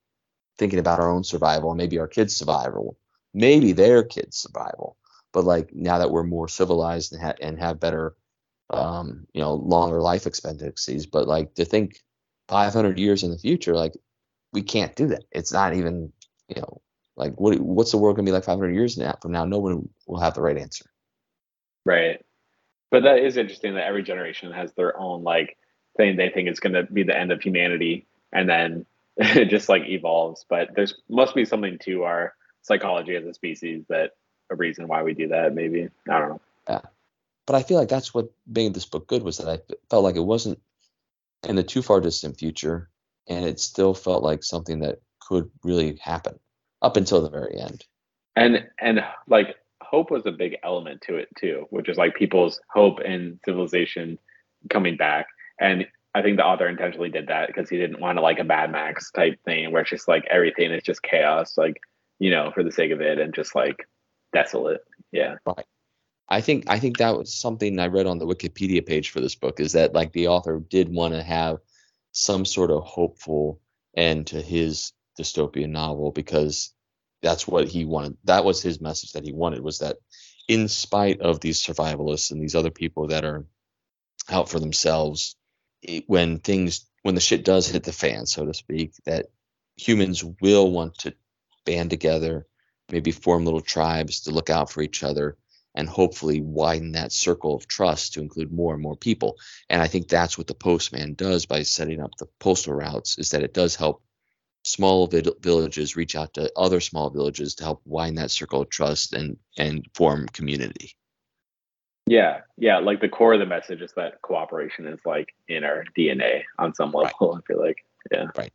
thinking 0.58 0.78
about 0.78 1.00
our 1.00 1.10
own 1.10 1.24
survival 1.24 1.70
and 1.70 1.78
maybe 1.78 1.98
our 1.98 2.08
kids' 2.08 2.36
survival, 2.36 2.98
maybe 3.32 3.72
their 3.72 4.02
kids' 4.02 4.36
survival. 4.36 4.96
But 5.32 5.44
like 5.44 5.74
now 5.74 5.98
that 5.98 6.10
we're 6.10 6.24
more 6.24 6.48
civilized 6.48 7.12
and, 7.12 7.22
ha- 7.22 7.34
and 7.40 7.58
have 7.58 7.80
better, 7.80 8.16
um, 8.70 9.26
you 9.32 9.40
know, 9.40 9.54
longer 9.54 10.00
life 10.00 10.26
expectancies, 10.26 11.06
but 11.06 11.26
like 11.26 11.54
to 11.54 11.64
think 11.64 12.00
500 12.48 12.98
years 12.98 13.22
in 13.22 13.30
the 13.30 13.38
future, 13.38 13.74
like 13.74 13.94
we 14.52 14.62
can't 14.62 14.96
do 14.96 15.06
that. 15.08 15.24
It's 15.30 15.52
not 15.52 15.74
even, 15.74 16.12
you 16.48 16.60
know, 16.60 16.80
like 17.16 17.38
what 17.38 17.58
what's 17.60 17.90
the 17.90 17.98
world 17.98 18.16
gonna 18.16 18.26
be 18.26 18.32
like 18.32 18.44
500 18.44 18.74
years 18.74 18.96
now 18.96 19.16
from 19.20 19.32
now? 19.32 19.44
No 19.44 19.58
one 19.58 19.88
will 20.06 20.20
have 20.20 20.34
the 20.34 20.42
right 20.42 20.56
answer. 20.56 20.86
Right. 21.84 22.24
But 22.90 23.02
that 23.02 23.18
is 23.18 23.36
interesting 23.36 23.74
that 23.74 23.86
every 23.86 24.02
generation 24.02 24.52
has 24.52 24.72
their 24.72 24.98
own 24.98 25.22
like 25.22 25.56
thing 25.96 26.16
they 26.16 26.30
think 26.30 26.48
is 26.48 26.60
going 26.60 26.72
to 26.72 26.84
be 26.84 27.02
the 27.02 27.16
end 27.16 27.32
of 27.32 27.42
humanity, 27.42 28.06
and 28.32 28.48
then 28.48 28.86
it 29.36 29.46
just 29.46 29.68
like 29.68 29.82
evolves. 29.86 30.44
But 30.48 30.70
there's 30.74 30.94
must 31.08 31.34
be 31.34 31.44
something 31.44 31.78
to 31.84 32.04
our 32.04 32.34
psychology 32.62 33.16
as 33.16 33.26
a 33.26 33.34
species 33.34 33.84
that 33.88 34.12
a 34.50 34.56
reason 34.56 34.88
why 34.88 35.02
we 35.02 35.14
do 35.14 35.28
that. 35.28 35.54
Maybe 35.54 35.88
I 36.08 36.18
don't 36.18 36.28
know. 36.30 36.40
Yeah, 36.68 36.80
but 37.46 37.56
I 37.56 37.62
feel 37.62 37.78
like 37.78 37.88
that's 37.88 38.14
what 38.14 38.30
made 38.46 38.74
this 38.74 38.86
book 38.86 39.08
good 39.08 39.22
was 39.22 39.38
that 39.38 39.48
I 39.48 39.58
felt 39.90 40.04
like 40.04 40.16
it 40.16 40.20
wasn't 40.20 40.60
in 41.48 41.56
the 41.56 41.62
too 41.62 41.82
far 41.82 42.00
distant 42.00 42.38
future, 42.38 42.88
and 43.26 43.44
it 43.44 43.58
still 43.58 43.94
felt 43.94 44.22
like 44.22 44.44
something 44.44 44.80
that 44.80 45.00
could 45.20 45.50
really 45.64 45.98
happen 46.00 46.38
up 46.80 46.96
until 46.96 47.20
the 47.20 47.30
very 47.30 47.58
end. 47.58 47.84
And 48.36 48.68
and 48.80 49.00
like 49.26 49.56
hope 49.82 50.10
was 50.10 50.26
a 50.26 50.32
big 50.32 50.58
element 50.62 51.02
to 51.02 51.16
it 51.16 51.28
too, 51.36 51.66
which 51.70 51.88
is 51.88 51.96
like 51.96 52.14
people's 52.14 52.60
hope 52.70 53.00
in 53.00 53.40
civilization 53.44 54.18
coming 54.70 54.96
back. 54.96 55.26
And 55.60 55.86
I 56.18 56.22
think 56.22 56.36
the 56.36 56.44
author 56.44 56.68
intentionally 56.68 57.10
did 57.10 57.28
that 57.28 57.46
because 57.46 57.70
he 57.70 57.76
didn't 57.76 58.00
want 58.00 58.18
to 58.18 58.22
like 58.22 58.40
a 58.40 58.44
Mad 58.44 58.72
Max 58.72 59.10
type 59.12 59.38
thing 59.44 59.70
where 59.70 59.82
it's 59.82 59.90
just 59.90 60.08
like 60.08 60.26
everything 60.28 60.72
is 60.72 60.82
just 60.82 61.02
chaos, 61.02 61.56
like 61.56 61.80
you 62.18 62.30
know, 62.30 62.50
for 62.52 62.64
the 62.64 62.72
sake 62.72 62.90
of 62.90 63.00
it, 63.00 63.18
and 63.18 63.32
just 63.32 63.54
like 63.54 63.88
desolate. 64.32 64.80
Yeah. 65.12 65.36
Right. 65.46 65.64
I 66.28 66.40
think 66.40 66.64
I 66.68 66.78
think 66.78 66.98
that 66.98 67.16
was 67.16 67.32
something 67.32 67.78
I 67.78 67.86
read 67.86 68.06
on 68.06 68.18
the 68.18 68.26
Wikipedia 68.26 68.84
page 68.84 69.10
for 69.10 69.20
this 69.20 69.36
book 69.36 69.60
is 69.60 69.72
that 69.72 69.94
like 69.94 70.12
the 70.12 70.28
author 70.28 70.60
did 70.68 70.92
want 70.92 71.14
to 71.14 71.22
have 71.22 71.58
some 72.12 72.44
sort 72.44 72.70
of 72.70 72.82
hopeful 72.82 73.60
end 73.96 74.26
to 74.28 74.42
his 74.42 74.92
dystopian 75.18 75.70
novel 75.70 76.10
because 76.10 76.74
that's 77.22 77.46
what 77.46 77.68
he 77.68 77.84
wanted. 77.84 78.16
That 78.24 78.44
was 78.44 78.60
his 78.60 78.80
message 78.80 79.12
that 79.12 79.24
he 79.24 79.32
wanted 79.32 79.60
was 79.60 79.78
that 79.78 79.96
in 80.48 80.68
spite 80.68 81.20
of 81.20 81.40
these 81.40 81.62
survivalists 81.62 82.30
and 82.30 82.42
these 82.42 82.54
other 82.54 82.70
people 82.70 83.08
that 83.08 83.24
are 83.24 83.46
out 84.30 84.48
for 84.48 84.60
themselves, 84.60 85.36
it, 85.82 86.04
when 86.06 86.38
things 86.38 86.86
when 87.02 87.14
the 87.14 87.20
shit 87.20 87.44
does 87.44 87.68
hit 87.68 87.84
the 87.84 87.92
fan, 87.92 88.26
so 88.26 88.44
to 88.44 88.54
speak, 88.54 88.92
that 89.06 89.26
humans 89.76 90.24
will 90.24 90.70
want 90.70 90.98
to 90.98 91.14
band 91.64 91.90
together, 91.90 92.46
maybe 92.90 93.12
form 93.12 93.44
little 93.44 93.60
tribes 93.60 94.22
to 94.22 94.30
look 94.30 94.50
out 94.50 94.70
for 94.70 94.82
each 94.82 95.02
other 95.02 95.36
and 95.74 95.88
hopefully 95.88 96.40
widen 96.40 96.92
that 96.92 97.12
circle 97.12 97.54
of 97.54 97.68
trust 97.68 98.14
to 98.14 98.20
include 98.20 98.52
more 98.52 98.74
and 98.74 98.82
more 98.82 98.96
people. 98.96 99.36
And 99.70 99.80
I 99.80 99.86
think 99.86 100.08
that's 100.08 100.36
what 100.36 100.48
the 100.48 100.54
postman 100.54 101.14
does 101.14 101.46
by 101.46 101.62
setting 101.62 102.00
up 102.00 102.10
the 102.18 102.26
postal 102.40 102.74
routes 102.74 103.18
is 103.18 103.30
that 103.30 103.42
it 103.42 103.54
does 103.54 103.76
help 103.76 104.02
small 104.64 105.06
villages 105.06 105.96
reach 105.96 106.16
out 106.16 106.34
to 106.34 106.52
other 106.56 106.80
small 106.80 107.10
villages 107.10 107.54
to 107.54 107.64
help 107.64 107.80
widen 107.84 108.16
that 108.16 108.30
circle 108.30 108.62
of 108.62 108.70
trust 108.70 109.12
and 109.12 109.36
and 109.56 109.86
form 109.94 110.26
community. 110.26 110.94
Yeah, 112.08 112.40
yeah. 112.56 112.78
Like 112.78 113.00
the 113.00 113.08
core 113.08 113.34
of 113.34 113.40
the 113.40 113.46
message 113.46 113.82
is 113.82 113.92
that 113.92 114.22
cooperation 114.22 114.86
is 114.86 115.00
like 115.04 115.34
in 115.48 115.64
our 115.64 115.84
DNA 115.96 116.42
on 116.58 116.74
some 116.74 116.92
level. 116.92 117.32
Right. 117.32 117.42
I 117.44 117.46
feel 117.46 117.60
like, 117.60 117.84
yeah, 118.10 118.26
right. 118.36 118.52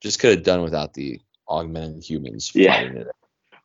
Just 0.00 0.20
could 0.20 0.30
have 0.30 0.42
done 0.42 0.62
without 0.62 0.94
the 0.94 1.20
augmented 1.48 2.04
humans. 2.04 2.50
Yeah. 2.54 3.04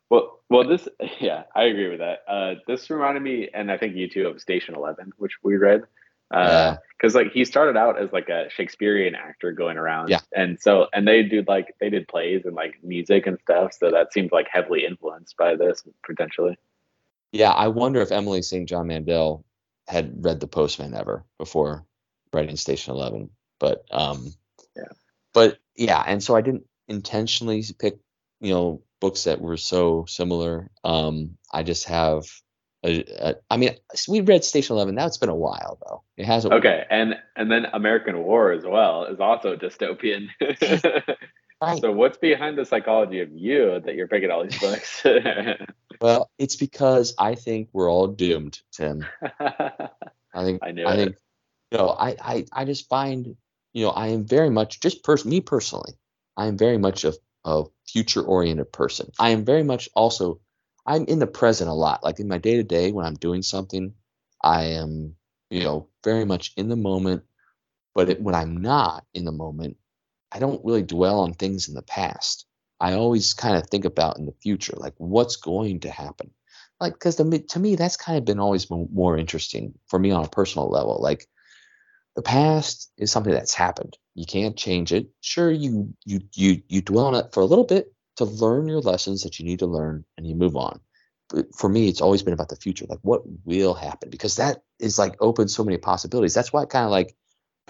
Well, 0.08 0.40
well, 0.48 0.66
this, 0.66 0.88
yeah, 1.20 1.44
I 1.54 1.64
agree 1.64 1.88
with 1.88 2.00
that. 2.00 2.24
Uh, 2.26 2.54
this 2.66 2.90
reminded 2.90 3.22
me, 3.22 3.48
and 3.54 3.70
I 3.70 3.78
think 3.78 3.94
you 3.94 4.08
too, 4.08 4.26
of 4.26 4.40
Station 4.40 4.74
Eleven, 4.74 5.12
which 5.16 5.32
we 5.42 5.56
read. 5.56 5.84
Because 6.28 7.16
uh, 7.16 7.18
like 7.18 7.32
he 7.32 7.44
started 7.44 7.76
out 7.76 8.00
as 8.00 8.12
like 8.12 8.28
a 8.28 8.48
Shakespearean 8.50 9.16
actor 9.16 9.50
going 9.50 9.76
around, 9.76 10.10
yeah, 10.10 10.20
and 10.32 10.60
so 10.60 10.86
and 10.92 11.06
they 11.06 11.24
did 11.24 11.48
like 11.48 11.74
they 11.80 11.90
did 11.90 12.06
plays 12.06 12.44
and 12.44 12.54
like 12.54 12.78
music 12.84 13.26
and 13.26 13.36
stuff, 13.40 13.72
so 13.72 13.90
that 13.90 14.12
seemed 14.12 14.30
like 14.30 14.46
heavily 14.48 14.86
influenced 14.86 15.36
by 15.36 15.56
this 15.56 15.82
potentially. 16.04 16.56
Yeah, 17.32 17.50
I 17.50 17.68
wonder 17.68 18.00
if 18.00 18.12
Emily 18.12 18.42
St. 18.42 18.68
John 18.68 18.88
Mandel 18.88 19.44
had 19.86 20.24
read 20.24 20.40
The 20.40 20.46
Postman 20.46 20.94
ever 20.94 21.24
before 21.38 21.84
writing 22.32 22.56
Station 22.56 22.94
Eleven, 22.94 23.30
but 23.58 23.84
um, 23.90 24.32
yeah, 24.76 24.92
but 25.32 25.58
yeah, 25.76 26.02
and 26.06 26.22
so 26.22 26.34
I 26.34 26.40
didn't 26.40 26.64
intentionally 26.88 27.64
pick 27.78 27.98
you 28.40 28.52
know 28.52 28.82
books 29.00 29.24
that 29.24 29.40
were 29.40 29.56
so 29.56 30.04
similar. 30.06 30.70
Um, 30.84 31.36
I 31.52 31.62
just 31.62 31.86
have, 31.86 32.24
a, 32.84 33.04
a, 33.18 33.34
I 33.50 33.56
mean, 33.56 33.74
we 34.08 34.20
read 34.20 34.44
Station 34.44 34.76
Eleven. 34.76 34.94
Now 34.94 35.06
it's 35.06 35.18
been 35.18 35.28
a 35.28 35.34
while 35.34 35.78
though. 35.86 36.02
It 36.16 36.26
hasn't. 36.26 36.54
Okay, 36.54 36.84
and 36.90 37.14
and 37.36 37.50
then 37.50 37.66
American 37.72 38.22
War 38.22 38.52
as 38.52 38.64
well 38.64 39.04
is 39.04 39.20
also 39.20 39.56
dystopian. 39.56 40.28
right. 41.68 41.80
So 41.80 41.92
what's 41.92 42.18
behind 42.18 42.58
the 42.58 42.64
psychology 42.64 43.20
of 43.20 43.30
you 43.32 43.80
that 43.84 43.94
you're 43.94 44.08
picking 44.08 44.30
all 44.30 44.44
these 44.44 44.58
books? 44.58 45.04
well, 46.00 46.30
it's 46.38 46.56
because 46.56 47.14
I 47.18 47.34
think 47.34 47.68
we're 47.72 47.90
all 47.90 48.06
doomed, 48.08 48.60
Tim. 48.72 49.04
I 49.40 50.44
think. 50.44 50.62
I, 50.62 50.72
knew 50.72 50.86
I 50.86 50.92
it. 50.92 50.96
think. 50.96 51.16
You 51.72 51.78
know, 51.78 51.88
I, 51.90 52.16
I 52.20 52.44
I 52.52 52.64
just 52.64 52.88
find 52.88 53.36
you 53.72 53.84
know 53.84 53.90
I 53.90 54.08
am 54.08 54.26
very 54.26 54.50
much 54.50 54.80
just 54.80 55.04
pers- 55.04 55.24
me 55.24 55.40
personally. 55.40 55.94
I 56.36 56.46
am 56.46 56.56
very 56.56 56.78
much 56.78 57.04
a 57.04 57.14
a 57.44 57.64
future 57.86 58.22
oriented 58.22 58.72
person. 58.72 59.10
I 59.18 59.30
am 59.30 59.44
very 59.44 59.62
much 59.62 59.88
also 59.94 60.40
I'm 60.86 61.04
in 61.04 61.18
the 61.18 61.26
present 61.26 61.70
a 61.70 61.74
lot. 61.74 62.02
Like 62.02 62.20
in 62.20 62.28
my 62.28 62.38
day 62.38 62.56
to 62.56 62.62
day 62.62 62.92
when 62.92 63.06
I'm 63.06 63.14
doing 63.14 63.42
something, 63.42 63.94
I 64.42 64.64
am, 64.64 65.16
you 65.50 65.62
know, 65.62 65.88
very 66.04 66.24
much 66.24 66.52
in 66.56 66.68
the 66.68 66.76
moment. 66.76 67.22
But 67.94 68.08
it, 68.08 68.22
when 68.22 68.34
I'm 68.34 68.56
not 68.56 69.04
in 69.14 69.24
the 69.24 69.32
moment, 69.32 69.76
I 70.32 70.38
don't 70.38 70.64
really 70.64 70.82
dwell 70.82 71.20
on 71.20 71.34
things 71.34 71.68
in 71.68 71.74
the 71.74 71.82
past. 71.82 72.46
I 72.80 72.94
always 72.94 73.34
kind 73.34 73.56
of 73.56 73.68
think 73.68 73.84
about 73.84 74.18
in 74.18 74.26
the 74.26 74.34
future, 74.42 74.74
like 74.76 74.94
what's 74.96 75.36
going 75.36 75.80
to 75.80 75.90
happen. 75.90 76.30
Like, 76.80 76.94
because 76.94 77.16
to 77.16 77.58
me, 77.58 77.76
that's 77.76 77.98
kind 77.98 78.16
of 78.16 78.24
been 78.24 78.40
always 78.40 78.70
more 78.70 79.18
interesting 79.18 79.74
for 79.88 79.98
me 79.98 80.12
on 80.12 80.24
a 80.24 80.28
personal 80.28 80.70
level. 80.70 80.98
Like, 81.00 81.26
the 82.16 82.22
past 82.22 82.90
is 82.96 83.10
something 83.10 83.32
that's 83.32 83.54
happened. 83.54 83.96
You 84.14 84.24
can't 84.26 84.56
change 84.56 84.92
it. 84.92 85.08
Sure, 85.20 85.50
you 85.50 85.94
you 86.04 86.20
you 86.34 86.62
you 86.68 86.80
dwell 86.80 87.06
on 87.06 87.14
it 87.14 87.32
for 87.32 87.40
a 87.40 87.46
little 87.46 87.64
bit 87.64 87.92
to 88.16 88.24
learn 88.24 88.66
your 88.66 88.80
lessons 88.80 89.22
that 89.22 89.38
you 89.38 89.44
need 89.44 89.60
to 89.60 89.66
learn, 89.66 90.04
and 90.16 90.26
you 90.26 90.34
move 90.34 90.56
on. 90.56 90.80
But 91.28 91.54
for 91.54 91.68
me, 91.68 91.88
it's 91.88 92.00
always 92.00 92.22
been 92.22 92.34
about 92.34 92.48
the 92.48 92.56
future, 92.56 92.86
like 92.88 92.98
what 93.02 93.22
will 93.44 93.74
happen, 93.74 94.10
because 94.10 94.36
that 94.36 94.62
is 94.80 94.98
like 94.98 95.16
open 95.20 95.48
so 95.48 95.62
many 95.62 95.78
possibilities. 95.78 96.34
That's 96.34 96.52
why 96.52 96.64
kind 96.64 96.84
of 96.84 96.90
like 96.90 97.14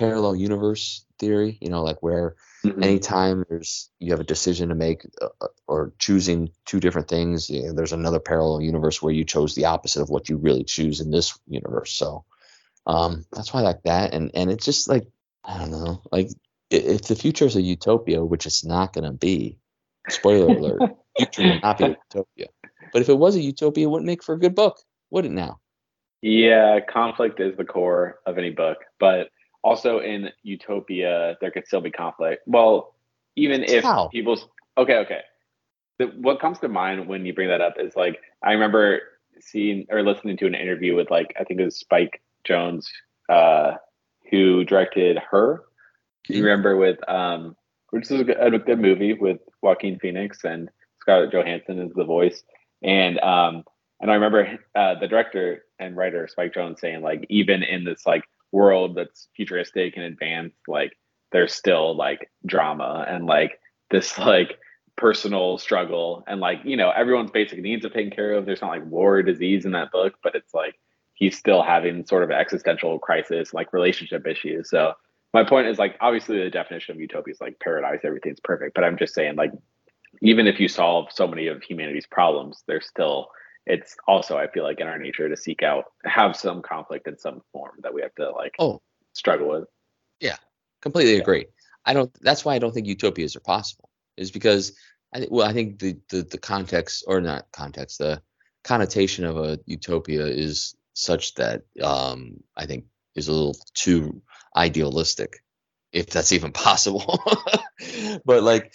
parallel 0.01 0.35
universe 0.35 1.05
theory, 1.19 1.59
you 1.61 1.69
know, 1.69 1.83
like 1.83 2.03
where 2.03 2.35
mm-hmm. 2.65 2.83
anytime 2.83 3.45
there's 3.51 3.91
you 3.99 4.11
have 4.13 4.21
a 4.21 4.25
decision 4.25 4.71
to 4.71 4.75
make 4.75 5.07
uh, 5.21 5.29
uh, 5.43 5.49
or 5.67 5.93
choosing 5.99 6.51
two 6.65 6.81
different 6.81 7.07
things, 7.07 7.51
you 7.51 7.63
know, 7.63 7.75
there's 7.75 7.93
another 7.93 8.19
parallel 8.19 8.63
universe 8.63 9.03
where 9.03 9.13
you 9.13 9.25
chose 9.25 9.55
the 9.55 9.67
opposite 9.67 10.01
of 10.01 10.09
what 10.09 10.31
you 10.31 10.39
really 10.39 10.65
choose 10.65 11.01
in 11.01 11.11
this 11.11 11.39
universe. 11.47 11.93
So 11.93 12.25
um, 12.87 13.27
that's 13.31 13.53
why 13.53 13.61
I 13.61 13.65
like 13.65 13.83
that, 13.83 14.15
and 14.15 14.31
and 14.33 14.51
it's 14.51 14.65
just 14.65 14.89
like 14.89 15.07
I 15.45 15.59
don't 15.59 15.71
know, 15.71 16.01
like 16.11 16.31
if 16.71 17.03
the 17.03 17.15
future 17.15 17.45
is 17.45 17.57
a 17.57 17.63
utopia, 17.63 18.25
which 18.25 18.47
it's 18.47 18.65
not 18.65 18.95
going 18.95 19.05
to 19.05 19.13
be. 19.13 19.59
Spoiler 20.09 20.57
alert: 20.57 20.81
future 21.19 21.43
will 21.43 21.61
not 21.61 21.77
be 21.77 21.85
a 21.85 21.89
utopia. 21.89 22.47
But 22.91 23.03
if 23.03 23.11
it 23.11 23.19
was 23.19 23.37
a 23.37 23.41
utopia, 23.41 23.85
it 23.85 23.91
wouldn't 23.91 24.07
make 24.07 24.25
for 24.25 24.35
a 24.35 24.39
good 24.39 24.55
book, 24.55 24.79
would 25.11 25.27
it? 25.27 25.31
Now. 25.31 25.61
Yeah, 26.23 26.81
conflict 26.81 27.39
is 27.39 27.57
the 27.57 27.65
core 27.65 28.19
of 28.27 28.39
any 28.39 28.51
book, 28.51 28.79
but 28.99 29.29
also 29.63 30.01
in 30.01 30.31
utopia, 30.43 31.37
there 31.41 31.51
could 31.51 31.67
still 31.67 31.81
be 31.81 31.91
conflict. 31.91 32.43
Well, 32.47 32.95
even 33.37 33.65
if 33.65 33.85
How? 33.85 34.09
people's 34.09 34.47
okay, 34.77 34.97
okay. 34.99 35.21
The, 35.99 36.07
what 36.07 36.41
comes 36.41 36.59
to 36.61 36.69
mind 36.69 37.09
when 37.09 37.27
you 37.27 37.35
bring 37.35 37.49
that 37.49 37.61
up 37.61 37.75
is 37.79 37.95
like 37.95 38.21
I 38.43 38.53
remember 38.53 39.01
seeing 39.41 39.87
or 39.91 40.03
listening 40.03 40.37
to 40.39 40.47
an 40.47 40.55
interview 40.55 40.97
with 40.97 41.11
like 41.11 41.35
I 41.39 41.45
think 41.45 41.61
it 41.61 41.65
was 41.65 41.77
Spike 41.77 42.21
Jonze 42.49 42.87
uh, 43.29 43.73
who 44.31 44.65
directed 44.65 45.19
Her. 45.19 45.65
You 46.29 46.37
mm-hmm. 46.37 46.45
remember 46.45 46.77
with 46.77 46.99
um, 47.09 47.57
which 47.91 48.11
is 48.11 48.21
a 48.21 48.25
good, 48.25 48.55
a 48.55 48.59
good, 48.59 48.79
movie 48.79 49.15
with 49.15 49.41
Joaquin 49.63 49.99
Phoenix 49.99 50.45
and 50.45 50.71
Scarlett 51.01 51.33
Johansson 51.33 51.79
is 51.81 51.93
the 51.95 52.05
voice, 52.05 52.43
and 52.83 53.19
um, 53.21 53.65
and 54.01 54.11
I 54.11 54.15
remember 54.15 54.59
uh, 54.75 54.95
the 54.99 55.09
director 55.09 55.65
and 55.79 55.97
writer 55.97 56.29
Spike 56.29 56.55
Jonze 56.55 56.79
saying 56.79 57.03
like 57.03 57.27
even 57.29 57.63
in 57.63 57.85
this 57.85 58.07
like 58.07 58.25
world 58.53 58.95
that's 58.95 59.29
futuristic 59.37 59.97
and 59.97 60.05
advanced, 60.05 60.57
like 60.69 60.97
there's 61.33 61.55
still 61.55 61.97
like 61.97 62.31
drama 62.47 63.05
and 63.09 63.27
like 63.27 63.61
this 63.91 64.19
like 64.19 64.59
personal 64.97 65.57
struggle 65.57 66.23
and 66.27 66.41
like 66.41 66.59
you 66.65 66.77
know 66.77 66.91
everyone's 66.91 67.31
basic 67.31 67.61
needs 67.61 67.85
are 67.85 67.91
taken 67.91 68.11
care 68.11 68.35
of. 68.35 68.47
There's 68.47 68.61
not 68.61 68.71
like 68.71 68.87
war 68.87 69.17
or 69.17 69.23
disease 69.23 69.65
in 69.65 69.73
that 69.73 69.93
book, 69.93 70.15
but 70.23 70.35
it's 70.35 70.55
like 70.55 70.79
he's 71.15 71.37
still 71.37 71.63
having 71.63 72.05
sort 72.07 72.23
of 72.23 72.31
existential 72.31 72.99
crisis, 72.99 73.55
like 73.55 73.73
relationship 73.73 74.27
issues. 74.27 74.71
So 74.71 74.95
my 75.33 75.45
point 75.45 75.69
is 75.69 75.79
like 75.79 75.97
obviously 76.01 76.43
the 76.43 76.51
definition 76.51 76.95
of 76.95 77.01
utopia 77.01 77.33
is 77.33 77.41
like 77.41 77.61
paradise, 77.61 78.01
everything's 78.05 78.41
perfect. 78.41 78.75
But 78.75 78.85
I'm 78.85 78.99
just 78.99 79.15
saying 79.15 79.37
like 79.37 79.53
even 80.23 80.47
if 80.47 80.59
you 80.59 80.69
solve 80.69 81.09
so 81.13 81.27
many 81.27 81.47
of 81.47 81.63
humanity's 81.63 82.07
problems, 82.07 82.63
there's 82.67 82.87
still 82.87 83.31
it's 83.71 83.97
also 84.07 84.37
I 84.37 84.49
feel 84.49 84.65
like 84.65 84.81
in 84.81 84.89
our 84.89 84.99
nature 84.99 85.29
to 85.29 85.37
seek 85.37 85.63
out 85.63 85.85
have 86.05 86.37
some 86.37 86.61
conflict 86.61 87.07
in 87.07 87.19
some 87.19 87.43
form 87.53 87.77
that 87.83 87.95
we 87.95 88.03
have 88.03 88.15
to 88.17 88.31
like 88.31 88.55
oh 88.59 88.83
struggle 89.13 89.49
with. 89.49 89.65
Yeah, 90.21 90.37
completely 90.83 91.15
yeah. 91.15 91.21
agree. 91.21 91.47
I 91.85 91.95
don't. 91.95 92.13
That's 92.21 92.45
why 92.45 92.55
I 92.55 92.59
don't 92.59 92.73
think 92.73 92.87
utopias 92.87 93.37
are 93.37 93.41
possible. 93.41 93.89
Is 94.17 94.31
because 94.31 94.73
I 95.15 95.27
well 95.31 95.49
I 95.49 95.53
think 95.53 95.79
the 95.79 95.99
the 96.11 96.23
the 96.23 96.39
context 96.39 97.05
or 97.07 97.21
not 97.21 97.47
context 97.53 97.99
the 97.99 98.23
connotation 98.65 99.25
of 99.25 99.37
a 99.39 99.59
utopia 99.67 100.27
is 100.27 100.75
such 100.95 101.35
that 101.37 101.63
um, 101.83 102.43
I 102.57 102.67
think 102.67 102.85
is 103.15 103.29
a 103.29 103.33
little 103.33 103.57
too 103.75 104.23
idealistic, 104.57 105.43
if 105.93 106.07
that's 106.07 106.33
even 106.33 106.53
possible. 106.67 107.23
but 108.25 108.43
like, 108.43 108.73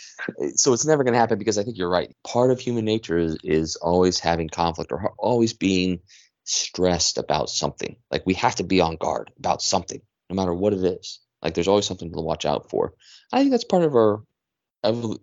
so 0.55 0.73
it's 0.73 0.85
never 0.85 1.03
going 1.03 1.13
to 1.13 1.19
happen 1.19 1.39
because 1.39 1.57
I 1.57 1.63
think 1.63 1.77
you're 1.77 1.89
right. 1.89 2.13
Part 2.25 2.51
of 2.51 2.59
human 2.59 2.85
nature 2.85 3.17
is, 3.17 3.37
is 3.43 3.75
always 3.75 4.19
having 4.19 4.49
conflict 4.49 4.91
or 4.91 5.13
always 5.17 5.53
being 5.53 5.99
stressed 6.43 7.17
about 7.17 7.49
something. 7.49 7.95
Like 8.11 8.25
we 8.25 8.35
have 8.35 8.55
to 8.55 8.63
be 8.63 8.81
on 8.81 8.97
guard 8.97 9.31
about 9.37 9.61
something, 9.61 10.01
no 10.29 10.35
matter 10.35 10.53
what 10.53 10.73
it 10.73 10.83
is. 10.83 11.19
Like 11.41 11.53
there's 11.53 11.67
always 11.67 11.85
something 11.85 12.11
to 12.11 12.21
watch 12.21 12.45
out 12.45 12.69
for. 12.69 12.93
I 13.31 13.39
think 13.39 13.51
that's 13.51 13.65
part 13.65 13.83
of 13.83 13.95
our 13.95 14.23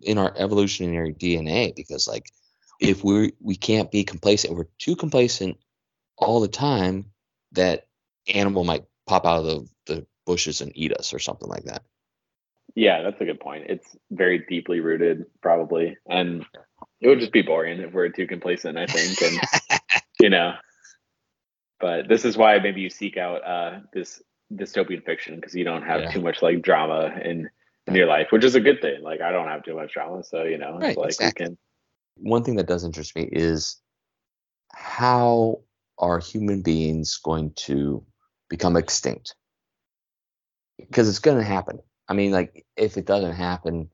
in 0.01 0.17
our 0.17 0.33
evolutionary 0.35 1.13
DNA 1.13 1.73
because 1.73 2.05
like 2.07 2.25
if 2.79 3.03
we 3.03 3.33
we 3.39 3.55
can't 3.55 3.91
be 3.91 4.03
complacent, 4.03 4.55
we're 4.55 4.67
too 4.77 4.95
complacent 4.95 5.57
all 6.17 6.41
the 6.41 6.47
time 6.47 7.11
that 7.53 7.87
animal 8.33 8.63
might 8.63 8.83
pop 9.07 9.25
out 9.25 9.39
of 9.39 9.45
the, 9.45 9.59
the 9.59 9.69
bushes 10.25 10.61
and 10.61 10.71
eat 10.75 10.93
us 10.93 11.13
or 11.13 11.19
something 11.19 11.49
like 11.49 11.65
that. 11.65 11.83
Yeah, 12.75 13.03
that's 13.03 13.21
a 13.21 13.25
good 13.25 13.39
point. 13.39 13.65
It's 13.69 13.95
very 14.11 14.45
deeply 14.49 14.79
rooted, 14.79 15.25
probably, 15.41 15.97
and 16.07 16.45
it 17.01 17.07
would 17.07 17.19
just 17.19 17.31
be 17.31 17.43
boring 17.43 17.79
if 17.79 17.93
we're 17.93 18.09
too 18.09 18.25
complacent. 18.25 18.77
I 18.77 18.87
think, 18.87 19.21
and 19.21 19.91
you 20.19 20.29
know, 20.29 20.53
but 21.79 22.07
this 22.07 22.25
is 22.25 22.35
why 22.35 22.57
maybe 22.59 22.81
you 22.81 22.89
seek 22.89 23.17
out 23.17 23.45
uh, 23.45 23.79
this 23.93 24.21
dystopian 24.51 25.03
fiction 25.05 25.35
because 25.35 25.53
you 25.53 25.63
don't 25.63 25.83
have 25.83 26.01
yeah. 26.01 26.11
too 26.11 26.21
much 26.21 26.41
like 26.41 26.61
drama 26.61 27.13
in 27.23 27.49
in 27.85 27.95
your 27.95 28.07
life, 28.07 28.27
which 28.31 28.43
is 28.43 28.55
a 28.55 28.61
good 28.61 28.81
thing. 28.81 29.03
Like 29.03 29.21
I 29.21 29.31
don't 29.31 29.47
have 29.47 29.63
too 29.63 29.75
much 29.75 29.93
drama, 29.93 30.23
so 30.23 30.43
you 30.43 30.57
know, 30.57 30.77
right, 30.79 30.89
it's 30.89 30.97
like 30.97 31.07
exactly. 31.09 31.45
can. 31.45 31.57
One 32.17 32.43
thing 32.43 32.55
that 32.55 32.67
does 32.67 32.83
interest 32.83 33.15
me 33.15 33.29
is 33.31 33.77
how 34.71 35.61
are 35.97 36.19
human 36.19 36.61
beings 36.61 37.17
going 37.17 37.51
to 37.55 38.03
become 38.49 38.75
extinct? 38.75 39.35
Because 40.87 41.09
it's 41.09 41.19
going 41.19 41.37
to 41.37 41.43
happen. 41.43 41.79
I 42.07 42.13
mean, 42.13 42.31
like 42.31 42.65
if 42.75 42.97
it 42.97 43.05
doesn't 43.05 43.33
happen, 43.33 43.89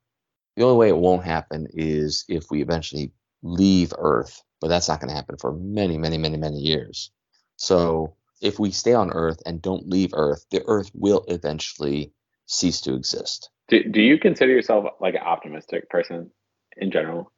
the 0.55 0.63
only 0.63 0.77
way 0.77 0.89
it 0.89 0.97
won't 0.97 1.23
happen 1.23 1.67
is 1.71 2.25
if 2.27 2.51
we 2.51 2.61
eventually 2.61 3.11
leave 3.43 3.93
Earth, 3.97 4.41
but 4.59 4.67
that's 4.67 4.87
not 4.87 4.99
going 4.99 5.09
to 5.09 5.15
happen 5.15 5.37
for 5.37 5.53
many, 5.53 5.97
many, 5.97 6.17
many, 6.17 6.37
many 6.37 6.57
years. 6.57 7.11
So 7.55 8.15
if 8.41 8.59
we 8.59 8.71
stay 8.71 8.93
on 8.93 9.11
Earth 9.11 9.41
and 9.45 9.61
don't 9.61 9.89
leave 9.89 10.11
Earth, 10.13 10.45
the 10.51 10.63
Earth 10.65 10.91
will 10.93 11.23
eventually 11.27 12.13
cease 12.45 12.81
to 12.81 12.95
exist. 12.95 13.49
Do, 13.67 13.83
do 13.83 14.01
you 14.01 14.17
consider 14.17 14.51
yourself 14.51 14.85
like 14.99 15.13
an 15.13 15.21
optimistic 15.21 15.89
person 15.89 16.31
in 16.77 16.91
general? 16.91 17.31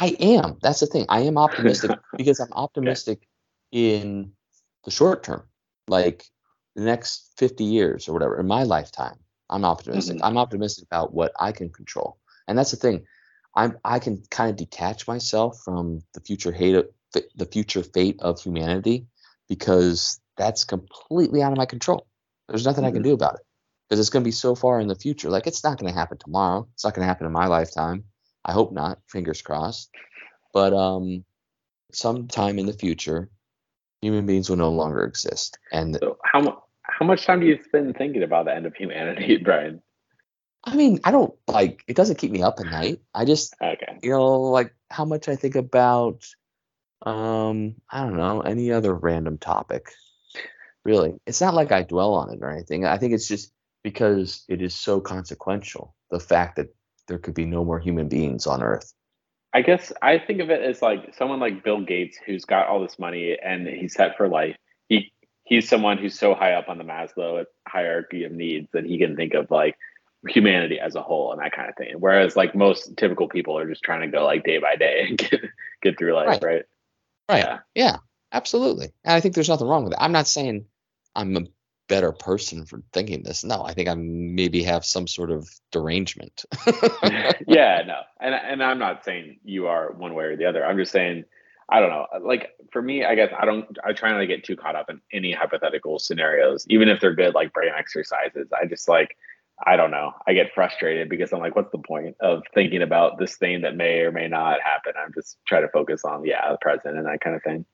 I 0.00 0.16
am. 0.18 0.58
That's 0.62 0.80
the 0.80 0.86
thing. 0.86 1.06
I 1.08 1.20
am 1.20 1.38
optimistic 1.38 1.92
because 2.16 2.40
I'm 2.40 2.52
optimistic 2.52 3.18
okay. 3.72 4.00
in 4.00 4.32
the 4.84 4.90
short 4.90 5.22
term, 5.22 5.44
like 5.86 6.24
the 6.74 6.82
next 6.82 7.32
50 7.38 7.64
years 7.64 8.08
or 8.08 8.12
whatever, 8.12 8.38
in 8.38 8.46
my 8.46 8.64
lifetime. 8.64 9.16
I'm 9.50 9.64
optimistic. 9.64 10.16
Mm-hmm. 10.16 10.24
I'm 10.24 10.38
optimistic 10.38 10.86
about 10.86 11.14
what 11.14 11.32
I 11.38 11.52
can 11.52 11.70
control. 11.70 12.18
And 12.48 12.58
that's 12.58 12.70
the 12.70 12.76
thing. 12.76 13.06
I'm 13.54 13.78
I 13.84 13.98
can 13.98 14.22
kind 14.30 14.50
of 14.50 14.56
detach 14.56 15.06
myself 15.06 15.60
from 15.64 16.02
the 16.14 16.20
future 16.20 16.50
hate 16.50 16.74
of, 16.74 16.88
the 17.36 17.46
future 17.46 17.82
fate 17.82 18.16
of 18.20 18.40
humanity 18.40 19.06
because 19.48 20.20
that's 20.36 20.64
completely 20.64 21.42
out 21.42 21.52
of 21.52 21.58
my 21.58 21.66
control. 21.66 22.06
There's 22.48 22.64
nothing 22.64 22.82
mm-hmm. 22.82 22.88
I 22.88 22.90
can 22.90 23.02
mm-hmm. 23.02 23.10
do 23.10 23.14
about 23.14 23.36
it 23.36 23.42
because 23.88 24.00
it's 24.00 24.10
going 24.10 24.22
to 24.22 24.28
be 24.28 24.32
so 24.32 24.54
far 24.54 24.80
in 24.80 24.88
the 24.88 24.96
future. 24.96 25.30
Like 25.30 25.46
it's 25.46 25.62
not 25.62 25.78
going 25.78 25.92
to 25.92 25.98
happen 25.98 26.18
tomorrow. 26.18 26.66
It's 26.72 26.84
not 26.84 26.94
going 26.94 27.04
to 27.04 27.08
happen 27.08 27.26
in 27.26 27.32
my 27.32 27.46
lifetime. 27.46 28.04
I 28.44 28.52
hope 28.52 28.72
not. 28.72 28.98
Fingers 29.08 29.42
crossed. 29.42 29.90
But 30.52 30.72
um, 30.72 31.24
sometime 31.92 32.58
in 32.58 32.66
the 32.66 32.72
future, 32.72 33.30
human 34.02 34.26
beings 34.26 34.50
will 34.50 34.56
no 34.56 34.70
longer 34.70 35.04
exist. 35.04 35.58
And 35.72 35.96
so 36.00 36.18
how 36.24 36.63
how 36.98 37.04
much 37.04 37.26
time 37.26 37.40
do 37.40 37.46
you 37.46 37.58
spend 37.64 37.96
thinking 37.96 38.22
about 38.22 38.44
the 38.44 38.54
end 38.54 38.66
of 38.66 38.74
humanity, 38.74 39.36
Brian? 39.44 39.82
I 40.64 40.76
mean, 40.76 41.00
I 41.04 41.10
don't 41.10 41.34
like 41.48 41.84
it. 41.88 41.96
Doesn't 41.96 42.18
keep 42.18 42.30
me 42.30 42.42
up 42.42 42.58
at 42.58 42.66
night. 42.66 43.00
I 43.14 43.24
just, 43.24 43.54
okay. 43.60 43.98
you 44.02 44.10
know, 44.10 44.40
like 44.42 44.74
how 44.90 45.04
much 45.04 45.28
I 45.28 45.36
think 45.36 45.56
about, 45.56 46.24
um, 47.04 47.74
I 47.90 48.00
don't 48.00 48.16
know, 48.16 48.40
any 48.40 48.72
other 48.72 48.94
random 48.94 49.38
topic. 49.38 49.90
Really, 50.84 51.14
it's 51.26 51.40
not 51.40 51.54
like 51.54 51.72
I 51.72 51.82
dwell 51.82 52.14
on 52.14 52.32
it 52.32 52.38
or 52.42 52.50
anything. 52.50 52.86
I 52.86 52.98
think 52.98 53.12
it's 53.12 53.28
just 53.28 53.52
because 53.82 54.44
it 54.48 54.62
is 54.62 54.74
so 54.74 55.00
consequential. 55.00 55.94
The 56.10 56.20
fact 56.20 56.56
that 56.56 56.74
there 57.08 57.18
could 57.18 57.34
be 57.34 57.46
no 57.46 57.64
more 57.64 57.78
human 57.78 58.08
beings 58.08 58.46
on 58.46 58.62
Earth. 58.62 58.92
I 59.52 59.62
guess 59.62 59.92
I 60.02 60.18
think 60.18 60.40
of 60.40 60.50
it 60.50 60.62
as 60.62 60.82
like 60.82 61.14
someone 61.16 61.40
like 61.40 61.64
Bill 61.64 61.80
Gates 61.80 62.18
who's 62.24 62.44
got 62.44 62.66
all 62.66 62.80
this 62.80 62.98
money 62.98 63.36
and 63.42 63.66
he's 63.66 63.94
set 63.94 64.16
for 64.16 64.28
life. 64.28 64.56
He 65.44 65.56
he's 65.56 65.68
someone 65.68 65.98
who's 65.98 66.18
so 66.18 66.34
high 66.34 66.52
up 66.52 66.68
on 66.68 66.78
the 66.78 66.84
Maslow 66.84 67.44
hierarchy 67.68 68.24
of 68.24 68.32
needs 68.32 68.68
that 68.72 68.84
he 68.84 68.98
can 68.98 69.16
think 69.16 69.34
of 69.34 69.50
like 69.50 69.76
humanity 70.28 70.80
as 70.80 70.94
a 70.94 71.02
whole 71.02 71.32
and 71.32 71.40
that 71.40 71.52
kind 71.52 71.68
of 71.68 71.76
thing. 71.76 71.94
Whereas 71.98 72.36
like 72.36 72.54
most 72.54 72.96
typical 72.96 73.28
people 73.28 73.56
are 73.58 73.68
just 73.68 73.82
trying 73.82 74.00
to 74.00 74.08
go 74.08 74.24
like 74.24 74.44
day 74.44 74.58
by 74.58 74.76
day 74.76 75.06
and 75.08 75.18
get 75.30 75.40
get 75.82 75.98
through 75.98 76.14
life, 76.14 76.42
right? 76.42 76.42
Right. 76.42 76.64
right. 77.28 77.38
Yeah. 77.44 77.58
yeah, 77.74 77.96
absolutely. 78.32 78.90
And 79.04 79.14
I 79.14 79.20
think 79.20 79.34
there's 79.34 79.48
nothing 79.48 79.68
wrong 79.68 79.84
with 79.84 79.92
it. 79.92 79.98
I'm 80.00 80.12
not 80.12 80.26
saying 80.26 80.66
I'm 81.14 81.36
a 81.36 81.46
better 81.88 82.12
person 82.12 82.64
for 82.64 82.82
thinking 82.92 83.22
this. 83.22 83.44
No, 83.44 83.62
I 83.62 83.74
think 83.74 83.88
I 83.88 83.94
maybe 83.94 84.62
have 84.62 84.84
some 84.84 85.06
sort 85.06 85.30
of 85.30 85.48
derangement. 85.70 86.44
yeah, 87.46 87.82
no. 87.86 88.00
And 88.20 88.34
and 88.34 88.62
I'm 88.62 88.78
not 88.78 89.04
saying 89.04 89.40
you 89.44 89.66
are 89.66 89.92
one 89.92 90.14
way 90.14 90.24
or 90.24 90.36
the 90.36 90.46
other. 90.46 90.64
I'm 90.64 90.78
just 90.78 90.92
saying 90.92 91.24
I 91.68 91.80
don't 91.80 91.90
know. 91.90 92.06
Like 92.22 92.50
for 92.72 92.82
me, 92.82 93.04
I 93.04 93.14
guess 93.14 93.30
I 93.38 93.44
don't 93.46 93.66
I 93.84 93.92
try 93.92 94.12
not 94.12 94.18
to 94.18 94.26
get 94.26 94.44
too 94.44 94.56
caught 94.56 94.76
up 94.76 94.90
in 94.90 95.00
any 95.12 95.32
hypothetical 95.32 95.98
scenarios, 95.98 96.66
even 96.68 96.88
if 96.88 97.00
they're 97.00 97.14
good 97.14 97.34
like 97.34 97.52
brain 97.52 97.72
exercises. 97.76 98.48
I 98.52 98.66
just 98.66 98.88
like 98.88 99.16
I 99.64 99.76
don't 99.76 99.90
know. 99.90 100.12
I 100.26 100.34
get 100.34 100.52
frustrated 100.54 101.08
because 101.08 101.32
I'm 101.32 101.38
like, 101.38 101.54
what's 101.54 101.70
the 101.70 101.78
point 101.78 102.16
of 102.20 102.42
thinking 102.54 102.82
about 102.82 103.18
this 103.18 103.36
thing 103.36 103.62
that 103.62 103.76
may 103.76 104.00
or 104.00 104.10
may 104.10 104.26
not 104.28 104.60
happen? 104.60 104.92
I'm 104.98 105.12
just 105.14 105.38
trying 105.46 105.62
to 105.62 105.68
focus 105.68 106.04
on 106.04 106.24
yeah, 106.24 106.50
the 106.50 106.58
present 106.60 106.96
and 106.96 107.06
that 107.06 107.20
kind 107.20 107.36
of 107.36 107.42
thing. 107.42 107.64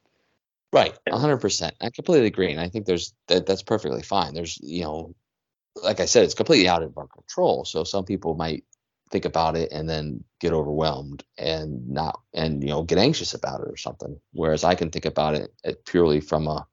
Right, 0.72 0.96
hundred 1.09 1.38
percent. 1.38 1.74
I 1.81 1.90
completely 1.90 2.29
agree, 2.29 2.53
and 2.53 2.61
I 2.61 2.68
think 2.68 2.87
there's 2.87 3.12
that, 3.26 3.46
that's 3.46 3.62
perfectly 3.62 4.03
fine. 4.03 4.35
There's 4.35 4.59
you 4.62 4.85
know, 4.85 5.16
like 5.83 5.98
I 5.98 6.05
said, 6.05 6.24
it's 6.24 6.35
completely 6.35 6.68
out 6.68 6.85
of 6.85 6.96
our 6.96 7.09
control. 7.09 7.64
So 7.64 7.83
some 7.83 8.05
people 8.05 8.35
might 8.35 8.64
think 9.11 9.25
about 9.25 9.57
it 9.57 9.73
and 9.73 9.88
then 9.88 10.23
get 10.40 10.53
overwhelmed 10.53 11.25
and 11.38 11.88
not 11.88 12.20
and 12.33 12.62
you 12.62 12.68
know 12.68 12.83
get 12.83 12.99
anxious 12.99 13.35
about 13.35 13.61
it 13.61 13.68
or 13.68 13.77
something. 13.77 14.18
Whereas 14.33 14.64
I 14.64 14.75
can 14.75 14.90
think 14.90 15.05
about 15.05 15.35
it 15.35 15.53
eh, 15.64 15.75
purely 15.87 16.20
from 16.20 16.46
a 16.46 16.66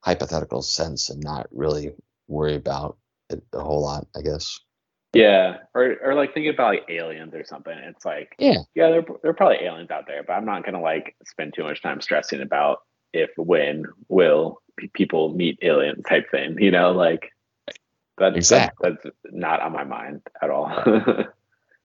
hypothetical 0.00 0.62
sense 0.62 1.10
and 1.10 1.22
not 1.22 1.46
really 1.52 1.92
worry 2.28 2.54
about 2.54 2.98
it 3.30 3.42
a 3.52 3.60
whole 3.60 3.82
lot. 3.82 4.06
I 4.16 4.22
guess. 4.22 4.58
Yeah, 5.12 5.58
or 5.74 5.96
or 6.02 6.14
like 6.14 6.32
thinking 6.32 6.54
about 6.54 6.74
like 6.74 6.86
aliens 6.88 7.34
or 7.34 7.44
something. 7.44 7.76
It's 7.76 8.04
like 8.04 8.34
yeah, 8.38 8.58
yeah, 8.74 8.90
there 8.90 9.04
there 9.22 9.30
are 9.30 9.34
probably 9.34 9.64
aliens 9.64 9.90
out 9.90 10.06
there, 10.06 10.22
but 10.22 10.32
I'm 10.32 10.46
not 10.46 10.64
gonna 10.64 10.80
like 10.80 11.16
spend 11.26 11.54
too 11.54 11.64
much 11.64 11.82
time 11.82 12.00
stressing 12.00 12.40
about 12.40 12.78
if 13.12 13.30
when 13.36 13.84
will 14.08 14.62
people 14.94 15.34
meet 15.34 15.58
alien 15.62 16.02
type 16.02 16.30
thing 16.30 16.56
you 16.58 16.70
know 16.70 16.92
like 16.92 17.30
that's 18.18 18.36
exactly. 18.36 18.90
that's, 18.90 19.04
that's 19.04 19.16
not 19.30 19.60
on 19.60 19.72
my 19.72 19.84
mind 19.84 20.22
at 20.40 20.50
all 20.50 20.70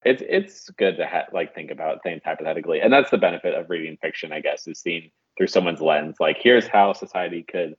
it's 0.08 0.24
it's 0.28 0.70
good 0.72 0.98
to 0.98 1.06
ha- 1.06 1.26
like 1.34 1.54
think 1.54 1.70
about 1.72 2.02
things 2.02 2.22
hypothetically 2.24 2.80
and 2.80 2.92
that's 2.92 3.12
the 3.12 3.18
benefit 3.18 3.54
of 3.54 3.70
reading 3.70 3.98
fiction 4.02 4.32
i 4.32 4.40
guess 4.40 4.68
is 4.68 4.80
seeing 4.80 5.12
through 5.38 5.48
someone's 5.48 5.82
lens 5.82 6.16
like 6.20 6.38
here's 6.42 6.68
how 6.68 6.94
society 6.94 7.44
could 7.44 7.76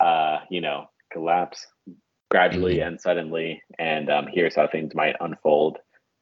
uh 0.00 0.38
you 0.50 0.60
know 0.60 0.86
collapse 1.12 1.66
gradually 2.30 2.76
mm-hmm. 2.76 2.88
and 2.88 3.00
suddenly 3.00 3.62
and 3.78 4.10
um, 4.10 4.26
here's 4.32 4.56
how 4.56 4.66
things 4.66 4.94
might 4.94 5.16
unfold 5.20 5.78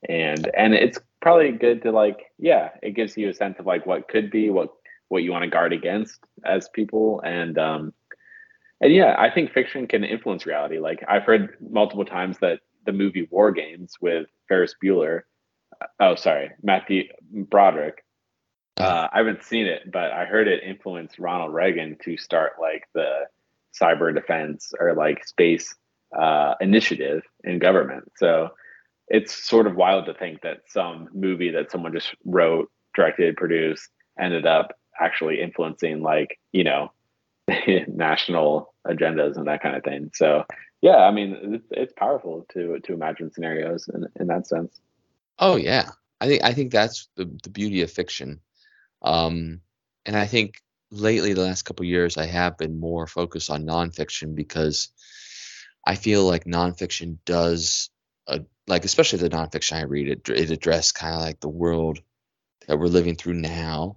and 0.08 0.50
and 0.56 0.74
it's 0.74 0.98
probably 1.20 1.52
good 1.52 1.82
to 1.82 1.92
like 1.92 2.32
yeah 2.38 2.70
it 2.82 2.90
gives 2.90 3.16
you 3.16 3.28
a 3.28 3.34
sense 3.34 3.58
of 3.58 3.66
like 3.66 3.86
what 3.86 4.08
could 4.08 4.30
be 4.30 4.50
what 4.50 4.70
what 5.08 5.22
you 5.22 5.30
want 5.30 5.44
to 5.44 5.50
guard 5.50 5.72
against 5.72 6.20
as 6.44 6.68
people 6.70 7.20
and 7.24 7.58
um 7.58 7.92
and 8.80 8.92
yeah 8.92 9.14
i 9.18 9.30
think 9.30 9.52
fiction 9.52 9.86
can 9.86 10.02
influence 10.02 10.44
reality 10.44 10.78
like 10.78 11.04
i've 11.08 11.22
heard 11.22 11.56
multiple 11.70 12.04
times 12.04 12.36
that 12.40 12.60
the 12.84 12.92
movie 12.92 13.28
war 13.30 13.52
games 13.52 13.94
with 14.00 14.26
ferris 14.48 14.74
bueller 14.82 15.22
oh 16.00 16.14
sorry 16.14 16.50
matthew 16.62 17.04
broderick. 17.30 18.04
Uh, 18.78 19.06
i 19.12 19.18
haven't 19.18 19.44
seen 19.44 19.66
it 19.66 19.82
but 19.92 20.12
i 20.12 20.24
heard 20.24 20.48
it 20.48 20.62
influenced 20.62 21.18
ronald 21.18 21.52
reagan 21.52 21.96
to 22.02 22.16
start 22.16 22.52
like 22.60 22.84
the 22.94 23.26
cyber 23.78 24.14
defense 24.14 24.72
or 24.78 24.94
like 24.94 25.24
space 25.26 25.74
uh, 26.18 26.54
initiative 26.60 27.22
in 27.44 27.58
government. 27.58 28.10
So 28.16 28.50
it's 29.08 29.32
sort 29.32 29.66
of 29.66 29.76
wild 29.76 30.06
to 30.06 30.14
think 30.14 30.42
that 30.42 30.58
some 30.66 31.08
movie 31.12 31.50
that 31.50 31.70
someone 31.70 31.92
just 31.92 32.14
wrote 32.24 32.70
directed 32.94 33.36
produced 33.36 33.88
ended 34.18 34.46
up 34.46 34.72
actually 35.00 35.40
influencing 35.40 36.02
like 36.02 36.38
you 36.52 36.64
know 36.64 36.92
national 37.88 38.74
agendas 38.86 39.36
and 39.36 39.46
that 39.46 39.62
kind 39.62 39.76
of 39.76 39.82
thing. 39.82 40.10
So 40.14 40.44
yeah 40.82 40.96
i 40.96 41.10
mean 41.10 41.54
it's, 41.54 41.66
it's 41.70 41.92
powerful 41.96 42.44
to 42.52 42.78
to 42.80 42.92
imagine 42.92 43.32
scenarios 43.32 43.88
in, 43.94 44.06
in 44.20 44.26
that 44.26 44.46
sense 44.46 44.80
oh 45.42 45.56
yeah 45.56 45.90
i 46.20 46.26
think 46.26 46.42
i 46.42 46.52
think 46.54 46.72
that's 46.72 47.08
the, 47.16 47.26
the 47.42 47.50
beauty 47.50 47.82
of 47.82 47.90
fiction 47.90 48.40
um 49.02 49.60
and 50.06 50.16
i 50.16 50.26
think 50.26 50.62
lately, 50.92 51.32
the 51.32 51.42
last 51.42 51.62
couple 51.62 51.84
years, 51.86 52.16
I 52.16 52.26
have 52.26 52.58
been 52.58 52.78
more 52.78 53.06
focused 53.06 53.50
on 53.50 53.64
nonfiction 53.64 54.34
because 54.34 54.90
I 55.84 55.96
feel 55.96 56.24
like 56.24 56.44
nonfiction 56.44 57.18
does, 57.24 57.90
uh, 58.28 58.40
like 58.68 58.84
especially 58.84 59.18
the 59.20 59.30
nonfiction 59.30 59.78
I 59.78 59.82
read, 59.82 60.08
it 60.08 60.28
it 60.28 60.50
address 60.50 60.92
kind 60.92 61.14
of 61.14 61.22
like 61.22 61.40
the 61.40 61.48
world 61.48 61.98
that 62.68 62.78
we're 62.78 62.86
living 62.86 63.16
through 63.16 63.34
now, 63.34 63.96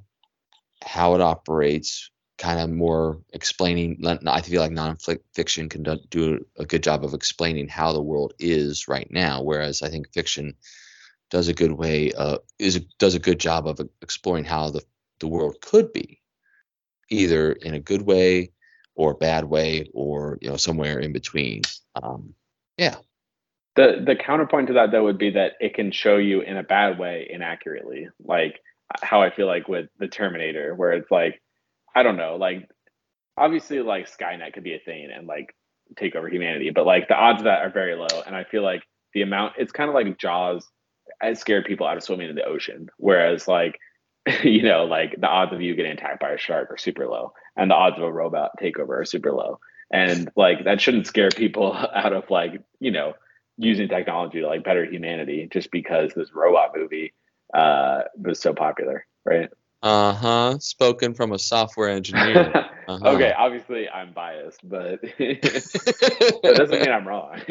how 0.83 1.13
it 1.15 1.21
operates, 1.21 2.09
kind 2.37 2.59
of 2.59 2.69
more 2.69 3.21
explaining. 3.33 4.01
I 4.25 4.41
feel 4.41 4.61
like 4.61 4.71
nonfiction 4.71 5.69
can 5.69 5.83
do 6.09 6.45
a 6.57 6.65
good 6.65 6.81
job 6.81 7.03
of 7.03 7.13
explaining 7.13 7.67
how 7.67 7.93
the 7.93 8.01
world 8.01 8.33
is 8.39 8.87
right 8.87 9.07
now, 9.11 9.43
whereas 9.43 9.81
I 9.81 9.89
think 9.89 10.11
fiction 10.13 10.55
does 11.29 11.47
a 11.47 11.53
good 11.53 11.71
way 11.71 12.11
uh, 12.13 12.37
is 12.59 12.79
does 12.99 13.15
a 13.15 13.19
good 13.19 13.39
job 13.39 13.67
of 13.67 13.79
exploring 14.01 14.45
how 14.45 14.69
the 14.69 14.83
the 15.19 15.27
world 15.27 15.57
could 15.61 15.93
be, 15.93 16.21
either 17.09 17.53
in 17.53 17.73
a 17.73 17.79
good 17.79 18.03
way 18.03 18.51
or 18.95 19.11
a 19.11 19.15
bad 19.15 19.45
way, 19.45 19.89
or 19.93 20.37
you 20.41 20.49
know 20.49 20.57
somewhere 20.57 20.99
in 20.99 21.13
between. 21.13 21.61
Um, 22.01 22.33
yeah. 22.77 22.95
The 23.75 24.01
the 24.05 24.15
counterpoint 24.15 24.67
to 24.67 24.73
that 24.73 24.91
though 24.91 25.03
would 25.03 25.17
be 25.17 25.31
that 25.31 25.53
it 25.59 25.73
can 25.73 25.91
show 25.91 26.17
you 26.17 26.41
in 26.41 26.57
a 26.57 26.63
bad 26.63 26.97
way 26.97 27.27
inaccurately, 27.29 28.07
like 28.23 28.61
how 29.01 29.21
I 29.21 29.29
feel 29.29 29.47
like 29.47 29.67
with 29.67 29.89
the 29.99 30.07
Terminator, 30.07 30.73
where 30.75 30.93
it's 30.93 31.11
like 31.11 31.41
I 31.93 32.03
don't 32.03 32.17
know, 32.17 32.37
like 32.37 32.69
obviously 33.37 33.81
like 33.81 34.09
Skynet 34.09 34.53
could 34.53 34.63
be 34.63 34.75
a 34.75 34.79
thing 34.79 35.09
and 35.13 35.27
like 35.27 35.53
take 35.97 36.15
over 36.15 36.29
humanity, 36.29 36.69
but 36.69 36.85
like 36.85 37.07
the 37.07 37.15
odds 37.15 37.41
of 37.41 37.45
that 37.45 37.61
are 37.61 37.69
very 37.69 37.95
low. 37.95 38.21
And 38.25 38.35
I 38.35 38.43
feel 38.43 38.63
like 38.63 38.83
the 39.13 39.21
amount 39.21 39.55
it's 39.57 39.71
kind 39.71 39.89
of 39.89 39.93
like 39.93 40.17
Jaws. 40.17 40.67
It 41.21 41.37
scared 41.37 41.65
people 41.65 41.87
out 41.87 41.97
of 41.97 42.03
swimming 42.03 42.29
in 42.29 42.35
the 42.35 42.45
ocean, 42.45 42.89
whereas 42.97 43.47
like 43.47 43.79
you 44.43 44.63
know, 44.63 44.85
like 44.85 45.15
the 45.19 45.27
odds 45.27 45.53
of 45.53 45.61
you 45.61 45.75
getting 45.75 45.91
attacked 45.91 46.19
by 46.19 46.31
a 46.31 46.37
shark 46.37 46.71
are 46.71 46.77
super 46.77 47.07
low, 47.07 47.33
and 47.55 47.69
the 47.69 47.75
odds 47.75 47.97
of 47.97 48.03
a 48.03 48.11
robot 48.11 48.51
takeover 48.59 49.01
are 49.01 49.05
super 49.05 49.31
low. 49.31 49.59
And 49.91 50.31
like 50.35 50.65
that 50.65 50.81
shouldn't 50.81 51.07
scare 51.07 51.29
people 51.29 51.73
out 51.95 52.13
of 52.13 52.29
like 52.29 52.61
you 52.79 52.91
know 52.91 53.13
using 53.57 53.87
technology 53.87 54.41
to 54.41 54.47
like 54.47 54.63
better 54.63 54.83
humanity 54.85 55.47
just 55.51 55.71
because 55.71 56.11
this 56.15 56.33
robot 56.33 56.71
movie 56.75 57.13
uh, 57.53 58.01
was 58.17 58.39
so 58.39 58.53
popular, 58.53 59.05
right? 59.23 59.49
Uh 59.83 60.13
huh. 60.13 60.57
Spoken 60.59 61.13
from 61.13 61.31
a 61.31 61.39
software 61.39 61.89
engineer. 61.89 62.51
Uh-huh. 62.87 63.13
okay, 63.15 63.33
obviously 63.35 63.89
I'm 63.89 64.13
biased, 64.13 64.59
but 64.69 65.01
that 65.01 66.53
doesn't 66.55 66.79
mean 66.79 66.91
I'm 66.91 67.07
wrong. 67.07 67.41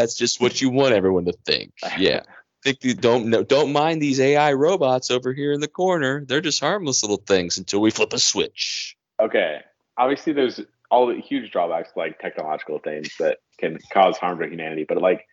That's 0.00 0.14
just 0.14 0.40
what 0.40 0.62
you 0.62 0.70
want 0.70 0.94
everyone 0.94 1.26
to 1.26 1.32
think. 1.44 1.72
Yeah. 1.98 2.22
Think 2.62 2.84
you 2.84 2.92
don't 2.92 3.48
don't 3.48 3.72
mind 3.72 4.02
these 4.02 4.20
AI 4.20 4.52
robots 4.52 5.10
over 5.10 5.32
here 5.32 5.52
in 5.52 5.60
the 5.60 5.68
corner. 5.68 6.26
They're 6.26 6.42
just 6.42 6.60
harmless 6.60 7.02
little 7.02 7.16
things 7.16 7.56
until 7.56 7.80
we 7.80 7.90
flip 7.90 8.12
a 8.12 8.18
switch. 8.18 8.96
Okay. 9.18 9.60
Obviously 9.96 10.34
there's 10.34 10.60
all 10.90 11.06
the 11.06 11.20
huge 11.20 11.52
drawbacks 11.52 11.90
like 11.96 12.18
technological 12.18 12.78
things 12.78 13.08
that 13.18 13.38
can 13.58 13.78
cause 13.90 14.18
harm 14.18 14.38
to 14.40 14.46
humanity, 14.46 14.84
but 14.86 15.00
like 15.00 15.26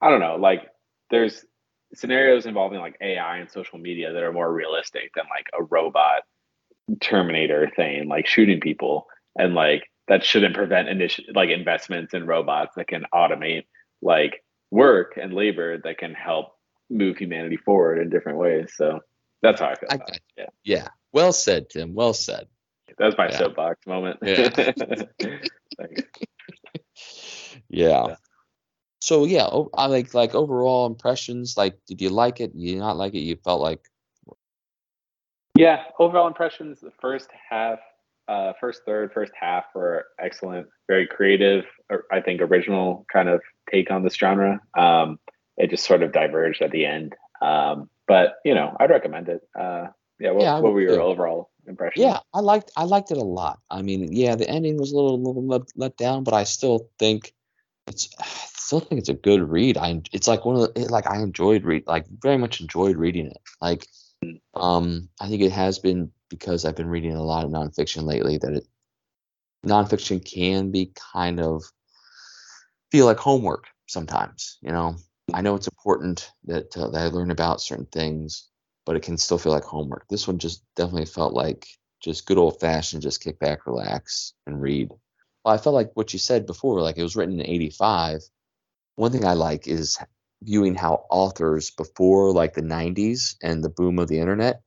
I 0.00 0.10
don't 0.10 0.18
know, 0.20 0.36
like 0.36 0.68
there's 1.10 1.44
scenarios 1.94 2.46
involving 2.46 2.80
like 2.80 2.96
AI 3.00 3.38
and 3.38 3.50
social 3.50 3.78
media 3.78 4.12
that 4.12 4.22
are 4.22 4.32
more 4.32 4.52
realistic 4.52 5.12
than 5.14 5.26
like 5.30 5.46
a 5.56 5.62
robot 5.62 6.22
Terminator 7.00 7.70
thing, 7.76 8.08
like 8.08 8.26
shooting 8.26 8.60
people, 8.60 9.06
and 9.36 9.54
like 9.54 9.84
that 10.08 10.24
shouldn't 10.24 10.54
prevent 10.54 10.88
initi- 10.88 11.34
like 11.34 11.48
investments 11.48 12.12
in 12.12 12.26
robots 12.26 12.74
that 12.76 12.88
can 12.88 13.04
automate 13.14 13.64
like 14.02 14.44
work 14.70 15.18
and 15.20 15.32
labor 15.32 15.78
that 15.78 15.98
can 15.98 16.14
help 16.14 16.56
move 16.90 17.16
humanity 17.16 17.56
forward 17.56 17.98
in 17.98 18.10
different 18.10 18.38
ways. 18.38 18.72
So 18.76 19.00
that's 19.40 19.60
how 19.60 19.68
I 19.68 19.74
feel. 19.76 19.88
I, 19.90 19.94
about 19.94 20.10
it. 20.10 20.22
Yeah. 20.36 20.46
Yeah. 20.64 20.88
Well 21.12 21.32
said, 21.32 21.70
Tim. 21.70 21.94
Well 21.94 22.14
said. 22.14 22.46
That 22.98 23.06
was 23.06 23.16
my 23.16 23.28
yeah. 23.28 23.38
soapbox 23.38 23.86
moment. 23.86 24.18
Yeah. 24.22 24.50
yeah. 27.68 28.06
yeah 28.06 28.16
so 29.02 29.24
yeah, 29.24 29.48
I 29.74 29.86
like 29.86 30.14
like 30.14 30.32
overall 30.36 30.86
impressions. 30.86 31.56
Like, 31.56 31.76
did 31.86 32.00
you 32.00 32.08
like 32.08 32.40
it? 32.40 32.52
You 32.54 32.78
not 32.78 32.96
like 32.96 33.14
it? 33.14 33.22
You 33.22 33.34
felt 33.34 33.60
like 33.60 33.80
yeah, 35.58 35.82
overall 35.98 36.28
impressions. 36.28 36.80
The 36.80 36.92
first 37.00 37.28
half, 37.50 37.80
uh, 38.32 38.52
first 38.58 38.82
third, 38.86 39.12
first 39.12 39.32
half 39.38 39.64
were 39.74 40.06
excellent. 40.18 40.66
Very 40.88 41.06
creative. 41.06 41.64
I 42.10 42.20
think 42.20 42.40
original 42.40 43.04
kind 43.12 43.28
of 43.28 43.42
take 43.70 43.90
on 43.90 44.02
this 44.02 44.14
genre. 44.14 44.60
Um, 44.76 45.18
it 45.58 45.68
just 45.68 45.84
sort 45.84 46.02
of 46.02 46.12
diverged 46.12 46.62
at 46.62 46.70
the 46.70 46.86
end. 46.86 47.14
Um, 47.42 47.90
but 48.08 48.36
you 48.44 48.54
know, 48.54 48.74
I'd 48.80 48.90
recommend 48.90 49.28
it. 49.28 49.42
Uh, 49.58 49.88
yeah. 50.18 50.30
What, 50.30 50.42
yeah, 50.42 50.58
what 50.60 50.72
were 50.72 50.80
your 50.80 51.00
overall 51.00 51.50
impressions? 51.66 52.04
Yeah, 52.04 52.20
I 52.32 52.40
liked 52.40 52.70
I 52.74 52.84
liked 52.84 53.10
it 53.10 53.18
a 53.18 53.24
lot. 53.24 53.58
I 53.70 53.82
mean, 53.82 54.12
yeah, 54.12 54.34
the 54.34 54.48
ending 54.48 54.78
was 54.78 54.92
a 54.92 54.96
little, 54.96 55.22
little 55.22 55.46
let, 55.46 55.62
let 55.76 55.96
down, 55.98 56.24
but 56.24 56.32
I 56.32 56.44
still 56.44 56.88
think 56.98 57.34
it's 57.86 58.08
still 58.54 58.80
think 58.80 59.00
it's 59.00 59.10
a 59.10 59.14
good 59.14 59.42
read. 59.42 59.76
I 59.76 60.00
it's 60.10 60.28
like 60.28 60.46
one 60.46 60.56
of 60.56 60.72
the 60.72 60.80
like 60.86 61.06
I 61.06 61.20
enjoyed 61.20 61.64
read 61.64 61.86
like 61.86 62.06
very 62.08 62.38
much 62.38 62.62
enjoyed 62.62 62.96
reading 62.96 63.26
it. 63.26 63.40
Like 63.60 63.86
um 64.54 65.10
I 65.20 65.28
think 65.28 65.42
it 65.42 65.52
has 65.52 65.78
been 65.78 66.12
because 66.32 66.64
I've 66.64 66.76
been 66.76 66.88
reading 66.88 67.14
a 67.14 67.22
lot 67.22 67.44
of 67.44 67.50
nonfiction 67.50 68.04
lately 68.04 68.38
that 68.38 68.54
it 68.54 68.66
nonfiction 69.64 70.24
can 70.24 70.70
be 70.70 70.92
kind 71.12 71.38
of 71.40 71.62
feel 72.90 73.06
like 73.06 73.18
homework 73.18 73.66
sometimes. 73.86 74.58
You 74.62 74.72
know, 74.72 74.96
I 75.32 75.42
know 75.42 75.54
it's 75.54 75.68
important 75.68 76.30
that 76.44 76.76
uh, 76.76 76.88
that 76.88 77.02
I 77.02 77.06
learn 77.08 77.30
about 77.30 77.60
certain 77.60 77.86
things, 77.86 78.48
but 78.86 78.96
it 78.96 79.02
can 79.02 79.18
still 79.18 79.38
feel 79.38 79.52
like 79.52 79.64
homework. 79.64 80.06
This 80.08 80.26
one 80.26 80.38
just 80.38 80.64
definitely 80.74 81.06
felt 81.06 81.34
like 81.34 81.66
just 82.02 82.26
good 82.26 82.38
old 82.38 82.58
fashioned, 82.60 83.02
just 83.02 83.22
kick 83.22 83.38
back, 83.38 83.66
relax, 83.66 84.32
and 84.46 84.60
read. 84.60 84.88
Well, 85.44 85.54
I 85.54 85.58
felt 85.58 85.74
like 85.74 85.90
what 85.94 86.12
you 86.12 86.18
said 86.18 86.46
before, 86.46 86.80
like 86.80 86.96
it 86.98 87.02
was 87.02 87.14
written 87.14 87.40
in 87.40 87.46
'85, 87.46 88.22
one 88.96 89.12
thing 89.12 89.24
I 89.24 89.34
like 89.34 89.68
is 89.68 89.98
viewing 90.42 90.74
how 90.74 91.04
authors 91.10 91.70
before 91.70 92.32
like 92.32 92.54
the 92.54 92.62
90s 92.62 93.36
and 93.42 93.62
the 93.62 93.70
boom 93.70 93.98
of 93.98 94.08
the 94.08 94.18
internet, 94.18 94.62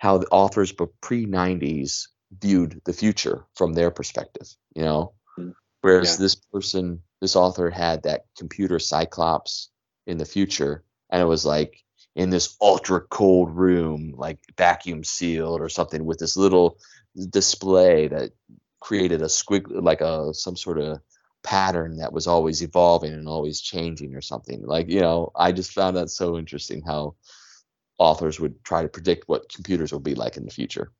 how 0.00 0.16
the 0.16 0.26
authors 0.30 0.72
pre 1.02 1.26
90s 1.26 2.08
viewed 2.40 2.80
the 2.86 2.92
future 2.92 3.44
from 3.54 3.74
their 3.74 3.90
perspective, 3.90 4.48
you 4.74 4.82
know? 4.82 5.12
Mm, 5.38 5.52
Whereas 5.82 6.12
yeah. 6.12 6.24
this 6.24 6.34
person, 6.36 7.02
this 7.20 7.36
author 7.36 7.68
had 7.68 8.04
that 8.04 8.24
computer 8.36 8.78
cyclops 8.78 9.68
in 10.06 10.16
the 10.16 10.24
future, 10.24 10.82
and 11.10 11.20
it 11.20 11.26
was 11.26 11.44
like 11.44 11.84
in 12.16 12.30
this 12.30 12.56
ultra 12.62 13.02
cold 13.02 13.54
room, 13.54 14.14
like 14.16 14.38
vacuum 14.56 15.04
sealed 15.04 15.60
or 15.60 15.68
something, 15.68 16.06
with 16.06 16.18
this 16.18 16.34
little 16.34 16.78
display 17.28 18.08
that 18.08 18.30
created 18.80 19.20
a 19.20 19.26
squig, 19.26 19.66
like 19.68 20.00
a 20.00 20.32
some 20.32 20.56
sort 20.56 20.78
of 20.78 20.98
pattern 21.42 21.98
that 21.98 22.12
was 22.12 22.26
always 22.26 22.62
evolving 22.62 23.12
and 23.12 23.28
always 23.28 23.60
changing 23.60 24.14
or 24.14 24.20
something 24.20 24.62
like 24.66 24.90
you 24.90 25.00
know 25.00 25.32
i 25.34 25.52
just 25.52 25.72
found 25.72 25.96
that 25.96 26.10
so 26.10 26.36
interesting 26.36 26.82
how 26.86 27.14
authors 28.00 28.40
would 28.40 28.62
try 28.64 28.82
to 28.82 28.88
predict 28.88 29.28
what 29.28 29.48
computers 29.48 29.92
will 29.92 30.00
be 30.00 30.14
like 30.14 30.36
in 30.36 30.44
the 30.44 30.50
future 30.50 30.90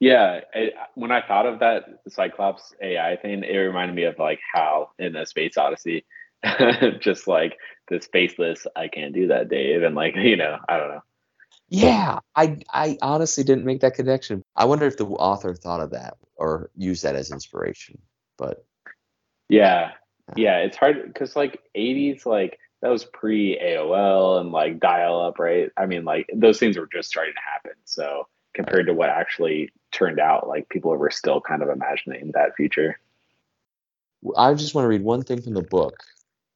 yeah 0.00 0.40
it, 0.54 0.74
when 0.94 1.10
i 1.10 1.26
thought 1.26 1.46
of 1.46 1.60
that 1.60 1.84
cyclops 2.08 2.74
ai 2.82 3.16
thing 3.16 3.42
it 3.42 3.56
reminded 3.56 3.94
me 3.94 4.04
of 4.04 4.18
like 4.18 4.40
how 4.52 4.90
in 4.98 5.12
the 5.12 5.24
space 5.24 5.56
odyssey 5.56 6.04
just 7.00 7.26
like 7.26 7.56
this 7.88 8.06
faceless 8.12 8.66
i 8.76 8.88
can't 8.88 9.14
do 9.14 9.28
that 9.28 9.48
dave 9.48 9.82
and 9.82 9.94
like 9.94 10.14
you 10.16 10.36
know 10.36 10.58
i 10.68 10.76
don't 10.76 10.90
know 10.90 11.02
yeah 11.68 12.18
i 12.36 12.58
i 12.74 12.98
honestly 13.00 13.44
didn't 13.44 13.64
make 13.64 13.80
that 13.80 13.94
connection 13.94 14.42
i 14.56 14.64
wonder 14.64 14.86
if 14.86 14.98
the 14.98 15.06
author 15.06 15.54
thought 15.54 15.80
of 15.80 15.90
that 15.90 16.18
or 16.36 16.70
used 16.76 17.02
that 17.02 17.16
as 17.16 17.30
inspiration 17.30 17.98
but 18.36 18.66
yeah. 19.52 19.92
Yeah. 20.34 20.58
It's 20.58 20.76
hard 20.76 21.12
because 21.12 21.36
like 21.36 21.60
80s, 21.76 22.24
like 22.24 22.58
that 22.82 22.90
was 22.90 23.04
pre 23.04 23.58
AOL 23.58 24.40
and 24.40 24.50
like 24.50 24.80
dial 24.80 25.20
up, 25.20 25.38
right? 25.38 25.70
I 25.76 25.86
mean, 25.86 26.04
like 26.04 26.28
those 26.34 26.58
things 26.58 26.76
were 26.76 26.88
just 26.92 27.08
starting 27.08 27.34
to 27.34 27.40
happen. 27.40 27.78
So 27.84 28.26
compared 28.54 28.86
to 28.86 28.94
what 28.94 29.08
actually 29.08 29.72
turned 29.92 30.20
out, 30.20 30.48
like 30.48 30.68
people 30.68 30.94
were 30.96 31.10
still 31.10 31.40
kind 31.40 31.62
of 31.62 31.68
imagining 31.68 32.32
that 32.34 32.56
future. 32.56 32.98
I 34.36 34.54
just 34.54 34.74
want 34.74 34.84
to 34.84 34.88
read 34.88 35.02
one 35.02 35.22
thing 35.22 35.40
from 35.40 35.54
the 35.54 35.62
book 35.62 35.96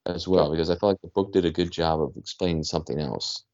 as 0.04 0.28
well 0.28 0.50
because 0.50 0.68
I 0.68 0.74
felt 0.74 0.92
like 0.92 1.02
the 1.02 1.08
book 1.08 1.32
did 1.32 1.44
a 1.44 1.50
good 1.50 1.70
job 1.70 2.00
of 2.00 2.16
explaining 2.16 2.64
something 2.64 3.00
else. 3.00 3.44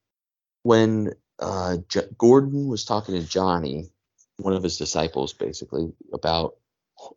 When 0.63 1.13
uh, 1.39 1.79
J- 1.89 2.09
Gordon 2.17 2.69
was 2.69 2.85
talking 2.85 3.15
to 3.15 3.27
Johnny, 3.27 3.91
one 4.37 4.55
of 4.55 4.63
his 4.63 4.79
disciples, 4.79 5.33
basically 5.35 5.93
about 6.13 6.57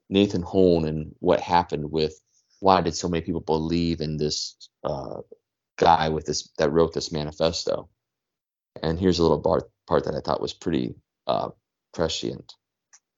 Nathan 0.09 0.41
Holn 0.41 0.85
and 0.85 1.15
what 1.19 1.39
happened 1.39 1.91
with 1.91 2.19
why 2.59 2.81
did 2.81 2.95
so 2.95 3.07
many 3.07 3.21
people 3.21 3.41
believe 3.41 4.01
in 4.01 4.17
this 4.17 4.55
uh, 4.83 5.21
guy 5.77 6.09
with 6.09 6.25
this 6.25 6.49
that 6.59 6.71
wrote 6.71 6.93
this 6.93 7.11
manifesto. 7.11 7.89
And 8.81 8.99
here's 8.99 9.19
a 9.19 9.23
little 9.23 9.41
part, 9.41 9.69
part 9.87 10.05
that 10.05 10.15
I 10.15 10.21
thought 10.21 10.41
was 10.41 10.53
pretty 10.53 10.95
uh, 11.27 11.49
prescient. 11.93 12.55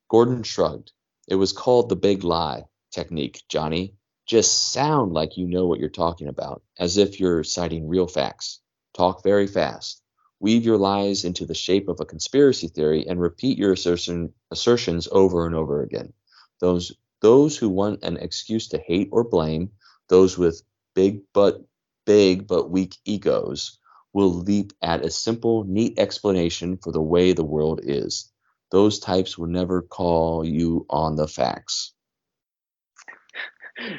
Gordon 0.09 0.43
shrugged. 0.43 0.91
It 1.27 1.35
was 1.35 1.53
called 1.53 1.89
the 1.89 1.97
big 1.97 2.23
lie 2.23 2.65
technique, 2.91 3.43
Johnny. 3.49 3.95
Just 4.27 4.71
sound 4.73 5.13
like 5.13 5.37
you 5.37 5.47
know 5.47 5.67
what 5.67 5.79
you're 5.79 5.89
talking 5.89 6.27
about, 6.29 6.63
as 6.79 6.97
if 6.97 7.19
you're 7.19 7.43
citing 7.43 7.87
real 7.87 8.07
facts. 8.07 8.61
Talk 8.95 9.23
very 9.23 9.47
fast. 9.47 10.01
weave 10.41 10.65
your 10.65 10.77
lies 10.77 11.25
into 11.25 11.47
the 11.47 11.55
shape 11.55 11.89
of 11.89 11.99
a 12.01 12.05
conspiracy 12.05 12.69
theory, 12.69 13.07
and 13.07 13.21
repeat 13.21 13.57
your 13.59 13.73
assertion, 13.73 14.33
assertions 14.51 15.09
over 15.11 15.47
and 15.47 15.55
over 15.55 15.83
again. 15.83 16.13
Those 16.61 16.93
those 17.21 17.57
who 17.57 17.69
want 17.69 18.03
an 18.03 18.17
excuse 18.17 18.69
to 18.69 18.79
hate 18.79 19.09
or 19.11 19.25
blame, 19.25 19.71
those 20.09 20.37
with 20.37 20.63
big 20.95 21.21
but 21.33 21.61
big 22.07 22.47
but 22.47 22.71
weak 22.71 22.95
egos, 23.05 23.77
will 24.13 24.33
leap 24.33 24.73
at 24.81 25.05
a 25.05 25.11
simple, 25.11 25.63
neat 25.65 25.99
explanation 25.99 26.77
for 26.77 26.91
the 26.91 27.01
way 27.01 27.33
the 27.33 27.43
world 27.43 27.81
is. 27.83 28.31
Those 28.71 28.97
types 28.99 29.37
will 29.37 29.47
never 29.47 29.83
call 29.83 30.43
you 30.43 30.87
on 30.89 31.15
the 31.15 31.27
facts. 31.27 31.93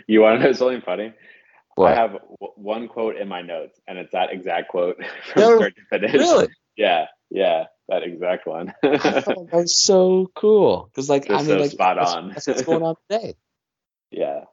You 0.08 0.22
want 0.22 0.40
to 0.40 0.46
know 0.46 0.52
something 0.52 0.80
funny? 0.80 1.12
What? 1.76 1.92
I 1.92 1.94
have 1.94 2.10
w- 2.14 2.52
one 2.56 2.88
quote 2.88 3.14
in 3.16 3.28
my 3.28 3.42
notes, 3.42 3.80
and 3.86 3.96
it's 3.96 4.10
that 4.10 4.32
exact 4.32 4.70
quote 4.70 4.96
from 5.32 5.40
No, 5.40 5.56
start 5.56 5.76
to 5.76 5.82
finish. 5.88 6.14
Really? 6.14 6.48
Yeah, 6.76 7.06
yeah, 7.30 7.66
that 7.88 8.02
exact 8.02 8.44
one. 8.48 8.74
I 8.82 8.98
thought 9.20 9.50
that 9.52 9.52
was 9.52 9.76
so 9.76 10.32
cool. 10.34 10.90
Because 10.90 11.08
like 11.08 11.30
I 11.30 11.36
mean 11.36 11.46
so 11.46 11.58
like 11.58 11.70
spot 11.70 11.96
that's, 11.96 12.12
on. 12.12 12.28
that's 12.30 12.48
what's 12.48 12.62
going 12.62 12.82
on 12.82 12.96
today. 13.08 13.34
yeah, 14.10 14.46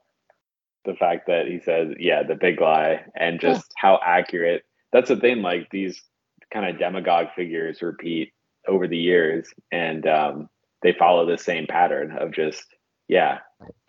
the 0.86 0.96
fact 0.96 1.28
that 1.28 1.48
he 1.48 1.60
says, 1.60 1.94
"Yeah, 2.00 2.24
the 2.24 2.36
big 2.36 2.62
lie," 2.62 3.04
and 3.16 3.40
just 3.40 3.72
how 3.78 4.00
accurate. 4.04 4.64
That's 4.92 5.10
the 5.10 5.18
thing. 5.18 5.42
Like 5.42 5.70
these 5.72 6.02
kind 6.52 6.66
of 6.66 6.80
demagogue 6.80 7.28
figures 7.36 7.82
repeat 7.82 8.34
over 8.68 8.88
the 8.88 8.98
years, 8.98 9.54
and 9.72 10.08
um, 10.08 10.50
they 10.82 10.94
follow 10.94 11.26
the 11.26 11.38
same 11.38 11.68
pattern 11.68 12.18
of 12.18 12.32
just 12.32 12.66
yeah, 13.08 13.40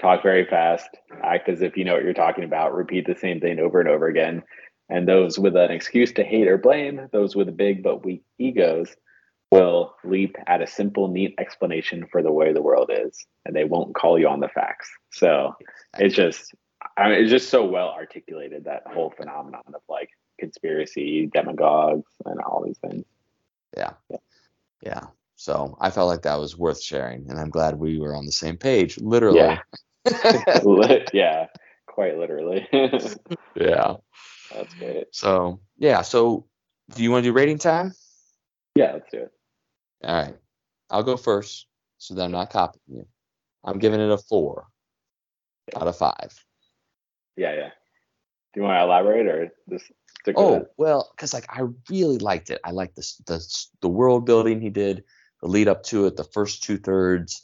talk 0.01 0.23
very 0.23 0.45
fast, 0.45 0.89
act 1.25 1.49
as 1.49 1.63
if 1.63 1.77
you 1.77 1.85
know 1.85 1.95
what 1.95 2.05
you're 2.05 2.13
talking 2.13 2.45
about, 2.45 2.75
repeat 2.75 3.07
the 3.07 3.17
same 3.17 3.41
thing 3.41 3.59
over 3.59 3.81
and 3.81 3.89
over 3.89 4.07
again. 4.07 4.43
And 4.89 5.09
those 5.09 5.39
with 5.39 5.57
an 5.57 5.71
excuse 5.71 6.13
to 6.13 6.25
hate 6.25 6.47
or 6.47 6.59
blame, 6.59 7.09
those 7.13 7.35
with 7.35 7.57
big 7.57 7.83
but 7.83 8.05
weak 8.05 8.23
egos, 8.39 8.95
will 9.51 9.95
leap 10.05 10.37
at 10.47 10.63
a 10.63 10.67
simple, 10.67 11.09
neat 11.09 11.35
explanation 11.39 12.07
for 12.11 12.23
the 12.23 12.33
way 12.33 12.53
the 12.53 12.63
world 12.63 12.91
is, 12.93 13.27
and 13.45 13.55
they 13.55 13.65
won't 13.65 13.95
call 13.95 14.19
you 14.19 14.29
on 14.29 14.41
the 14.41 14.49
facts. 14.49 14.89
So 15.13 15.55
it's 15.99 16.15
just, 16.15 16.55
I 16.97 17.09
mean, 17.09 17.21
it's 17.21 17.31
just 17.31 17.51
so 17.51 17.65
well 17.65 17.89
articulated 17.89 18.65
that 18.65 18.83
whole 18.87 19.11
phenomenon 19.11 19.63
of 19.69 19.83
like 19.89 20.11
conspiracy, 20.39 21.27
demagogues, 21.33 22.11
and 22.25 22.41
all 22.41 22.63
these 22.65 22.79
things. 22.79 23.05
Yeah. 23.77 23.93
Yeah. 24.11 24.19
Yeah. 24.83 25.07
So 25.37 25.77
I 25.81 25.91
felt 25.91 26.09
like 26.09 26.23
that 26.23 26.39
was 26.39 26.57
worth 26.57 26.83
sharing, 26.83 27.29
and 27.31 27.39
I'm 27.39 27.51
glad 27.51 27.79
we 27.79 27.99
were 27.99 28.15
on 28.15 28.27
the 28.27 28.33
same 28.33 28.57
page. 28.57 28.99
Literally. 28.99 29.39
Yeah. 29.39 29.59
Yeah, 31.13 31.47
quite 31.87 32.17
literally. 32.17 32.69
yeah. 33.57 33.95
That's 34.55 34.75
great. 34.75 35.07
So 35.11 35.61
yeah. 35.79 36.03
So 36.03 36.47
do 36.95 37.03
you 37.03 37.11
want 37.11 37.25
to 37.25 37.31
do 37.31 37.35
rating 37.35 37.59
time? 37.59 37.93
Yeah, 38.77 38.93
let's 38.93 39.11
do 39.11 39.19
it. 39.19 39.33
All 40.05 40.15
right. 40.15 40.37
I'll 40.91 41.03
go 41.03 41.17
first, 41.17 41.67
so 41.99 42.15
that 42.15 42.23
I'm 42.23 42.31
not 42.31 42.51
copying 42.51 42.99
you. 42.99 43.07
I'm 43.65 43.79
giving 43.79 44.01
it 44.01 44.11
a 44.11 44.19
four 44.19 44.69
out 45.75 45.89
of 45.89 45.97
five. 45.97 46.46
Yeah, 47.37 47.55
yeah. 47.55 47.71
Do 48.55 48.61
you 48.61 48.63
want 48.63 48.79
to 48.79 48.83
elaborate 48.83 49.27
or 49.27 49.53
just 49.69 49.87
stick 50.21 50.37
with 50.37 50.47
Oh 50.47 50.67
well, 50.77 51.13
because 51.15 51.35
like 51.35 51.47
I 51.51 51.63
really 51.91 52.19
liked 52.19 52.51
it. 52.51 52.61
I 52.65 52.71
liked 52.71 52.97
this 52.97 53.17
the 53.27 53.45
the 53.81 53.89
world 53.89 54.25
building 54.25 54.61
he 54.61 54.71
did, 54.71 55.05
the 55.43 55.49
lead 55.49 55.69
up 55.69 55.83
to 55.85 56.07
it, 56.07 56.17
the 56.17 56.25
first 56.25 56.63
two 56.63 56.79
thirds. 56.79 57.43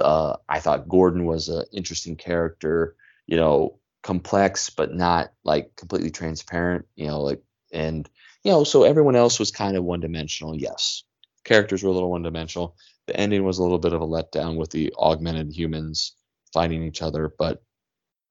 Uh, 0.00 0.36
I 0.48 0.60
thought 0.60 0.88
Gordon 0.88 1.26
was 1.26 1.48
an 1.48 1.64
interesting 1.72 2.16
character. 2.16 2.96
You 3.26 3.36
know, 3.36 3.78
complex 4.02 4.70
but 4.70 4.94
not 4.94 5.32
like 5.44 5.74
completely 5.76 6.10
transparent. 6.10 6.86
You 6.94 7.08
know, 7.08 7.20
like 7.20 7.42
and 7.72 8.08
you 8.44 8.52
know, 8.52 8.64
so 8.64 8.84
everyone 8.84 9.16
else 9.16 9.38
was 9.38 9.50
kind 9.50 9.76
of 9.76 9.84
one 9.84 10.00
dimensional. 10.00 10.56
Yes, 10.56 11.02
characters 11.44 11.82
were 11.82 11.90
a 11.90 11.92
little 11.92 12.10
one 12.10 12.22
dimensional. 12.22 12.76
The 13.06 13.16
ending 13.16 13.44
was 13.44 13.58
a 13.58 13.62
little 13.62 13.78
bit 13.78 13.92
of 13.92 14.00
a 14.00 14.06
letdown 14.06 14.56
with 14.56 14.70
the 14.70 14.94
augmented 14.96 15.52
humans 15.52 16.14
fighting 16.52 16.84
each 16.84 17.02
other, 17.02 17.32
but 17.36 17.62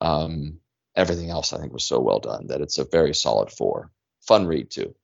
um, 0.00 0.58
everything 0.94 1.30
else 1.30 1.52
I 1.52 1.58
think 1.58 1.72
was 1.72 1.84
so 1.84 2.00
well 2.00 2.20
done 2.20 2.46
that 2.48 2.60
it's 2.60 2.78
a 2.78 2.84
very 2.84 3.14
solid 3.14 3.50
four. 3.50 3.90
Fun 4.26 4.46
read 4.46 4.70
too. 4.70 4.94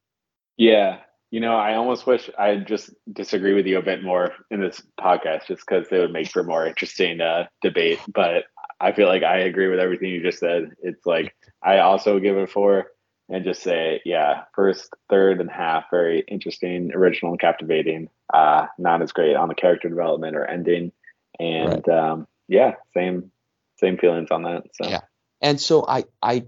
Yeah. 0.56 0.98
You 1.30 1.40
know, 1.40 1.56
I 1.56 1.74
almost 1.74 2.06
wish 2.06 2.30
I 2.38 2.56
just 2.56 2.90
disagree 3.12 3.52
with 3.52 3.66
you 3.66 3.78
a 3.78 3.82
bit 3.82 4.02
more 4.02 4.32
in 4.50 4.60
this 4.60 4.80
podcast 4.98 5.46
just 5.46 5.62
because 5.66 5.86
it 5.90 5.98
would 5.98 6.12
make 6.12 6.28
for 6.30 6.42
more 6.42 6.66
interesting 6.66 7.20
uh, 7.20 7.46
debate. 7.60 8.00
But 8.12 8.44
I 8.80 8.92
feel 8.92 9.08
like 9.08 9.22
I 9.22 9.38
agree 9.40 9.68
with 9.68 9.78
everything 9.78 10.08
you 10.08 10.22
just 10.22 10.38
said. 10.38 10.70
It's 10.82 11.04
like 11.04 11.34
I 11.62 11.78
also 11.78 12.18
give 12.18 12.36
it 12.36 12.44
a 12.44 12.46
four 12.46 12.88
and 13.28 13.44
just 13.44 13.62
say, 13.62 14.00
yeah, 14.04 14.44
first, 14.54 14.90
third, 15.10 15.40
and 15.40 15.50
half, 15.50 15.84
very 15.90 16.20
interesting, 16.20 16.92
original, 16.94 17.32
and 17.32 17.40
captivating. 17.40 18.08
Uh, 18.32 18.66
not 18.78 19.02
as 19.02 19.12
great 19.12 19.36
on 19.36 19.48
the 19.48 19.54
character 19.54 19.88
development 19.88 20.34
or 20.34 20.46
ending. 20.46 20.92
And 21.38 21.86
um, 21.88 22.26
yeah, 22.48 22.74
same 22.94 23.30
same 23.78 23.98
feelings 23.98 24.30
on 24.30 24.42
that. 24.42 24.64
So 24.74 24.88
Yeah. 24.88 25.00
And 25.40 25.60
so 25.60 25.84
I 25.86 26.04
I 26.22 26.46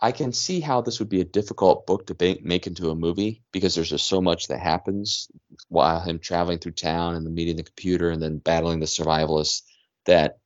I 0.00 0.12
can 0.12 0.32
see 0.32 0.60
how 0.60 0.80
this 0.80 0.98
would 0.98 1.10
be 1.10 1.20
a 1.20 1.24
difficult 1.24 1.86
book 1.86 2.06
to 2.06 2.38
make 2.42 2.66
into 2.66 2.90
a 2.90 2.94
movie 2.94 3.42
because 3.52 3.74
there's 3.74 3.90
just 3.90 4.06
so 4.06 4.20
much 4.20 4.48
that 4.48 4.58
happens 4.58 5.28
while 5.68 6.00
him 6.00 6.18
traveling 6.18 6.58
through 6.58 6.72
town 6.72 7.14
and 7.14 7.34
meeting 7.34 7.56
the 7.56 7.62
computer 7.62 8.10
and 8.10 8.22
then 8.22 8.38
battling 8.38 8.80
the 8.80 8.86
survivalists 8.86 9.62
that 10.06 10.38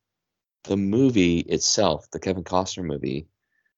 the 0.64 0.76
movie 0.76 1.38
itself, 1.40 2.10
the 2.10 2.18
Kevin 2.18 2.42
Costner 2.42 2.84
movie, 2.84 3.28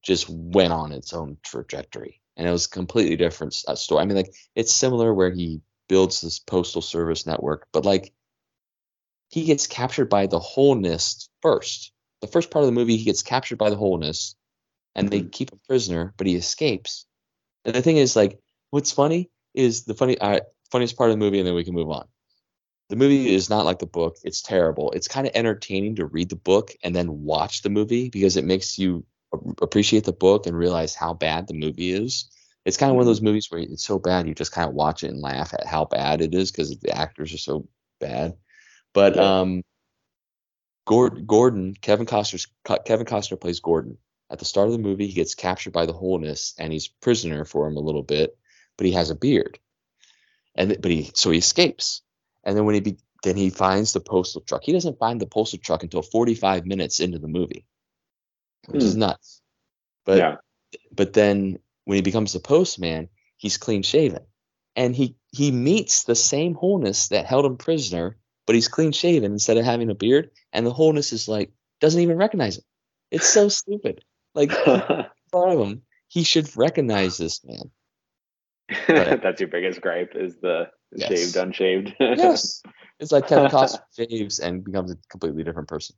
just 0.03 0.29
went 0.31 0.73
on 0.73 0.93
its 0.93 1.13
own 1.13 1.37
trajectory 1.43 2.23
and 2.37 2.47
it 2.47 2.51
was 2.51 2.67
a 2.67 2.71
completely 2.71 3.17
different 3.17 3.57
uh, 3.67 3.75
story. 3.75 4.03
I 4.03 4.07
mean, 4.07 4.17
like 4.17 4.35
it's 4.55 4.73
similar 4.73 5.13
where 5.13 5.31
he 5.31 5.61
builds 5.89 6.21
this 6.21 6.39
postal 6.39 6.83
service 6.83 7.27
network, 7.27 7.67
but 7.73 7.85
like 7.85 8.13
he 9.29 9.45
gets 9.45 9.67
captured 9.67 10.09
by 10.09 10.27
the 10.27 10.39
whole 10.39 10.75
Holnists 10.75 11.29
first. 11.43 11.93
The 12.21 12.27
first 12.27 12.51
part 12.51 12.63
of 12.63 12.67
the 12.67 12.73
movie, 12.73 12.97
he 12.97 13.05
gets 13.05 13.23
captured 13.23 13.59
by 13.59 13.71
the 13.71 13.77
Holnists, 13.77 14.37
and 14.95 15.09
they 15.09 15.23
keep 15.23 15.53
him 15.53 15.61
prisoner, 15.67 16.15
but 16.17 16.27
he 16.27 16.35
escapes. 16.35 17.07
And 17.65 17.75
the 17.75 17.83
thing 17.83 17.99
is, 17.99 18.17
like, 18.17 18.39
what's 18.71 18.93
funny 18.93 19.31
is 19.55 19.85
the 19.85 19.95
funny, 19.95 20.19
uh, 20.19 20.41
funniest 20.71 20.97
part 20.97 21.11
of 21.11 21.15
the 21.15 21.25
movie, 21.25 21.39
and 21.39 21.47
then 21.47 21.55
we 21.55 21.65
can 21.65 21.75
move 21.75 21.91
on. 21.91 22.07
The 22.89 22.97
movie 22.97 23.35
is 23.35 23.51
not 23.51 23.65
like 23.65 23.81
the 23.81 23.87
book; 23.87 24.17
it's 24.23 24.43
terrible. 24.43 24.93
It's 24.93 25.09
kind 25.09 25.27
of 25.27 25.33
entertaining 25.35 25.97
to 25.97 26.07
read 26.07 26.29
the 26.29 26.37
book 26.37 26.73
and 26.83 26.95
then 26.95 27.25
watch 27.25 27.63
the 27.63 27.69
movie 27.71 28.09
because 28.09 28.37
it 28.37 28.45
makes 28.45 28.79
you 28.79 29.05
appreciate 29.61 30.05
the 30.05 30.13
book 30.13 30.47
and 30.47 30.57
realize 30.57 30.95
how 30.95 31.13
bad 31.13 31.49
the 31.49 31.55
movie 31.55 31.91
is. 31.91 32.31
It's 32.65 32.77
kind 32.77 32.91
of 32.91 32.97
one 32.97 33.03
of 33.03 33.07
those 33.07 33.23
movies 33.23 33.51
where 33.51 33.61
it's 33.61 33.85
so 33.85 33.99
bad 33.99 34.27
you 34.27 34.35
just 34.35 34.53
kind 34.53 34.69
of 34.69 34.75
watch 34.75 35.05
it 35.05 35.11
and 35.11 35.21
laugh 35.21 35.53
at 35.53 35.67
how 35.67 35.85
bad 35.85 36.21
it 36.21 36.35
is 36.35 36.51
because 36.51 36.79
the 36.79 36.97
actors 36.97 37.35
are 37.35 37.39
so 37.39 37.69
bad. 38.01 38.37
But 38.93 39.19
um, 39.19 39.63
Gordon, 40.87 41.27
Gordon, 41.27 41.75
Kevin 41.75 42.07
Costner's 42.07 42.47
Kevin 42.85 43.07
Costner 43.07 43.41
plays 43.41 43.61
Gordon. 43.61 43.99
At 44.31 44.39
the 44.39 44.45
start 44.45 44.69
of 44.69 44.73
the 44.73 44.79
movie, 44.79 45.07
he 45.07 45.13
gets 45.13 45.35
captured 45.35 45.73
by 45.73 45.87
the 45.87 45.93
Holnists 45.93 46.55
and 46.59 46.73
he's 46.73 46.89
prisoner 46.89 47.45
for 47.45 47.69
him 47.69 47.77
a 47.77 47.81
little 47.81 48.03
bit, 48.03 48.37
but 48.77 48.87
he 48.87 48.93
has 48.93 49.11
a 49.11 49.15
beard. 49.15 49.59
And 50.55 50.81
but 50.81 50.91
he 50.91 51.11
so 51.15 51.31
he 51.31 51.39
escapes. 51.39 52.03
And 52.43 52.57
then 52.57 52.65
when 52.65 52.75
he 52.77 52.81
be, 52.81 52.99
then 53.23 53.37
he 53.37 53.51
finds 53.51 53.93
the 53.93 54.01
postal 54.01 54.41
truck. 54.41 54.63
He 54.65 54.73
doesn't 54.73 54.99
find 54.99 55.21
the 55.21 55.27
postal 55.27 55.59
truck 55.59 55.83
until 55.83 56.03
45 56.03 56.65
minutes 56.65 57.01
into 57.01 57.19
the 57.19 57.29
movie, 57.29 57.67
which 58.67 58.83
is 58.83 58.95
hmm. 58.95 59.01
nuts. 59.01 59.43
But 60.05 60.19
yeah. 60.19 60.37
but 60.93 61.13
then 61.13 61.59
when 61.85 61.97
he 61.97 62.03
becomes 62.03 62.33
the 62.33 62.41
postman, 62.41 63.09
he's 63.37 63.59
clean 63.59 63.83
shaven. 63.83 64.25
And 64.77 64.95
he 64.95 65.17
he 65.33 65.51
meets 65.51 66.05
the 66.05 66.15
same 66.15 66.55
Holnists 66.55 67.09
that 67.09 67.27
held 67.27 67.45
him 67.45 67.57
prisoner, 67.57 68.17
but 68.47 68.55
he's 68.55 68.69
clean 68.69 68.93
shaven 68.93 69.33
instead 69.33 69.57
of 69.57 69.65
having 69.65 69.91
a 69.91 69.95
beard. 69.95 70.31
And 70.53 70.67
the 70.67 70.73
Holnists 70.73 71.13
is 71.13 71.29
like 71.29 71.53
doesn't 71.81 72.01
even 72.01 72.17
recognize 72.17 72.57
him. 72.59 72.65
It's 73.11 73.29
so 73.29 73.49
stupid. 73.49 74.03
Like 74.35 74.51
in 74.67 75.07
front 75.31 75.53
of 75.53 75.59
him, 75.61 75.83
he 76.09 76.23
should 76.23 76.57
recognize 76.57 77.19
this 77.19 77.45
man. 77.45 77.71
That's 78.89 79.41
your 79.41 79.49
biggest 79.49 79.81
gripe 79.81 80.13
is 80.15 80.37
the 80.39 80.71
Yes. 80.95 81.09
shaved, 81.09 81.37
unshaved. 81.37 81.95
Yes. 82.01 82.63
It's 82.99 83.13
like 83.13 83.29
Kevin 83.29 83.51
Costner 83.51 83.83
shaves 83.95 84.39
and 84.39 84.65
becomes 84.65 84.91
a 84.91 84.97
completely 85.11 85.45
different 85.45 85.69
person. 85.69 85.97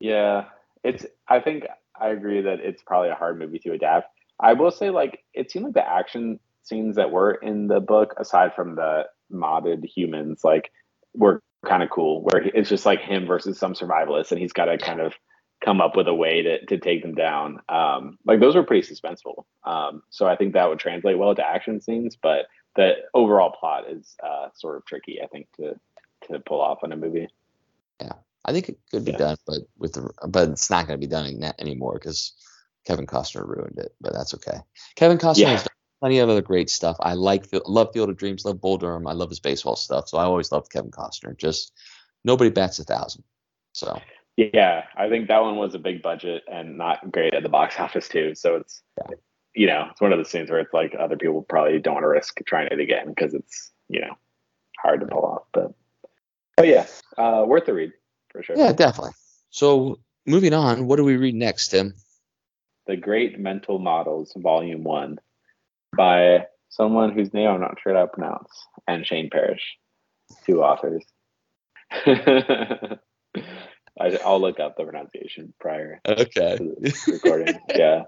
Yeah, 0.00 0.44
it's. 0.82 1.06
I 1.26 1.40
think 1.40 1.64
I 1.98 2.08
agree 2.08 2.42
that 2.42 2.60
it's 2.60 2.82
probably 2.82 3.08
a 3.08 3.14
hard 3.14 3.38
movie 3.38 3.58
to 3.60 3.72
adapt. 3.72 4.08
I 4.38 4.52
will 4.52 4.70
say, 4.70 4.90
like, 4.90 5.24
it 5.32 5.50
seemed 5.50 5.64
like 5.64 5.72
the 5.72 5.88
action 5.88 6.40
scenes 6.62 6.96
that 6.96 7.10
were 7.10 7.32
in 7.32 7.68
the 7.68 7.80
book, 7.80 8.12
aside 8.18 8.54
from 8.54 8.74
the 8.74 9.06
modded 9.32 9.82
humans, 9.86 10.44
like, 10.44 10.70
were 11.14 11.42
kind 11.66 11.82
of 11.82 11.90
cool. 11.90 12.22
Where 12.22 12.42
it's 12.42 12.68
just 12.68 12.86
like 12.86 13.00
him 13.00 13.26
versus 13.26 13.58
some 13.58 13.74
survivalists, 13.74 14.32
and 14.32 14.40
he's 14.40 14.52
got 14.52 14.66
to 14.66 14.78
kind 14.78 15.00
of 15.00 15.14
come 15.64 15.80
up 15.80 15.96
with 15.96 16.08
a 16.08 16.14
way 16.14 16.42
to 16.42 16.66
to 16.66 16.78
take 16.78 17.02
them 17.02 17.14
down. 17.14 17.60
Um, 17.68 18.18
like 18.26 18.40
those 18.40 18.56
were 18.56 18.64
pretty 18.64 18.86
suspenseful. 18.92 19.44
Um, 19.64 20.02
so 20.10 20.26
I 20.26 20.36
think 20.36 20.54
that 20.54 20.68
would 20.68 20.78
translate 20.80 21.18
well 21.18 21.34
to 21.34 21.46
action 21.46 21.80
scenes, 21.80 22.16
but 22.22 22.46
the 22.76 22.94
overall 23.14 23.52
plot 23.58 23.84
is 23.90 24.16
uh, 24.24 24.48
sort 24.54 24.76
of 24.76 24.86
tricky. 24.86 25.20
I 25.22 25.26
think 25.28 25.48
to 25.56 25.74
to 26.28 26.40
pull 26.40 26.60
off 26.60 26.84
in 26.84 26.92
a 26.92 26.96
movie. 26.96 27.28
Yeah, 28.00 28.12
I 28.44 28.52
think 28.52 28.68
it 28.68 28.78
could 28.90 29.04
be 29.04 29.12
Yeah. 29.12 29.18
done, 29.18 29.36
but 29.46 29.60
with 29.78 29.94
the 29.94 30.10
but 30.28 30.50
it's 30.50 30.70
not 30.70 30.86
going 30.86 31.00
to 31.00 31.06
be 31.06 31.10
done 31.10 31.26
anymore 31.58 31.94
because 31.94 32.34
Kevin 32.86 33.06
Costner 33.06 33.46
ruined 33.46 33.78
it. 33.78 33.94
But 34.00 34.12
that's 34.14 34.34
okay. 34.34 34.58
Kevin 34.96 35.18
Costner 35.18 35.36
Yeah. 35.40 35.50
has 35.52 35.68
plenty 36.04 36.18
of 36.18 36.28
other 36.28 36.42
great 36.42 36.68
stuff. 36.68 36.98
I 37.00 37.14
like 37.14 37.46
love 37.64 37.94
Field 37.94 38.10
of 38.10 38.18
Dreams, 38.18 38.44
love 38.44 38.60
Bull 38.60 38.76
Durham. 38.76 39.06
I 39.06 39.12
love 39.12 39.30
his 39.30 39.40
baseball 39.40 39.74
stuff. 39.74 40.06
So 40.06 40.18
I 40.18 40.24
always 40.24 40.52
loved 40.52 40.70
Kevin 40.70 40.90
Costner. 40.90 41.34
Just 41.34 41.72
nobody 42.26 42.50
bats 42.50 42.78
a 42.78 42.84
thousand. 42.84 43.24
So 43.72 43.98
yeah, 44.36 44.84
I 44.94 45.08
think 45.08 45.28
that 45.28 45.40
one 45.40 45.56
was 45.56 45.74
a 45.74 45.78
big 45.78 46.02
budget 46.02 46.42
and 46.46 46.76
not 46.76 47.10
great 47.10 47.32
at 47.32 47.42
the 47.42 47.48
box 47.48 47.76
office 47.80 48.06
too. 48.06 48.34
So 48.34 48.56
it's 48.56 48.82
yeah. 48.98 49.16
you 49.54 49.66
know 49.66 49.86
it's 49.90 50.00
one 50.02 50.12
of 50.12 50.18
those 50.18 50.30
things 50.30 50.50
where 50.50 50.60
it's 50.60 50.74
like 50.74 50.94
other 51.00 51.16
people 51.16 51.40
probably 51.40 51.78
don't 51.78 51.94
want 51.94 52.04
to 52.04 52.08
risk 52.08 52.38
trying 52.44 52.68
it 52.70 52.80
again 52.80 53.08
because 53.08 53.32
it's 53.32 53.72
you 53.88 54.02
know 54.02 54.14
hard 54.78 55.00
to 55.00 55.06
pull 55.06 55.24
off. 55.24 55.44
But 55.54 55.72
oh 56.58 56.64
yeah, 56.64 56.84
uh, 57.16 57.44
worth 57.46 57.64
the 57.64 57.72
read 57.72 57.92
for 58.28 58.42
sure. 58.42 58.58
Yeah, 58.58 58.74
definitely. 58.74 59.14
So 59.48 60.00
moving 60.26 60.52
on, 60.52 60.86
what 60.86 60.96
do 60.96 61.04
we 61.04 61.16
read 61.16 61.34
next, 61.34 61.68
Tim? 61.68 61.94
The 62.86 62.96
Great 62.98 63.38
Mental 63.38 63.78
Models, 63.78 64.34
Volume 64.36 64.84
One, 64.84 65.18
by 65.96 66.46
someone 66.68 67.12
whose 67.12 67.32
name 67.32 67.48
I'm 67.48 67.60
not 67.60 67.78
sure 67.82 67.94
how 67.94 68.02
to 68.02 68.06
pronounce, 68.08 68.50
and 68.86 69.06
Shane 69.06 69.30
Parrish, 69.30 69.62
two 70.46 70.62
authors. 70.62 71.04
I, 71.90 72.98
will 74.24 74.40
look 74.40 74.58
up 74.58 74.76
the 74.76 74.84
pronunciation 74.84 75.54
prior. 75.60 76.00
Okay. 76.06 76.58
recording. 77.06 77.58
yeah. 77.74 78.02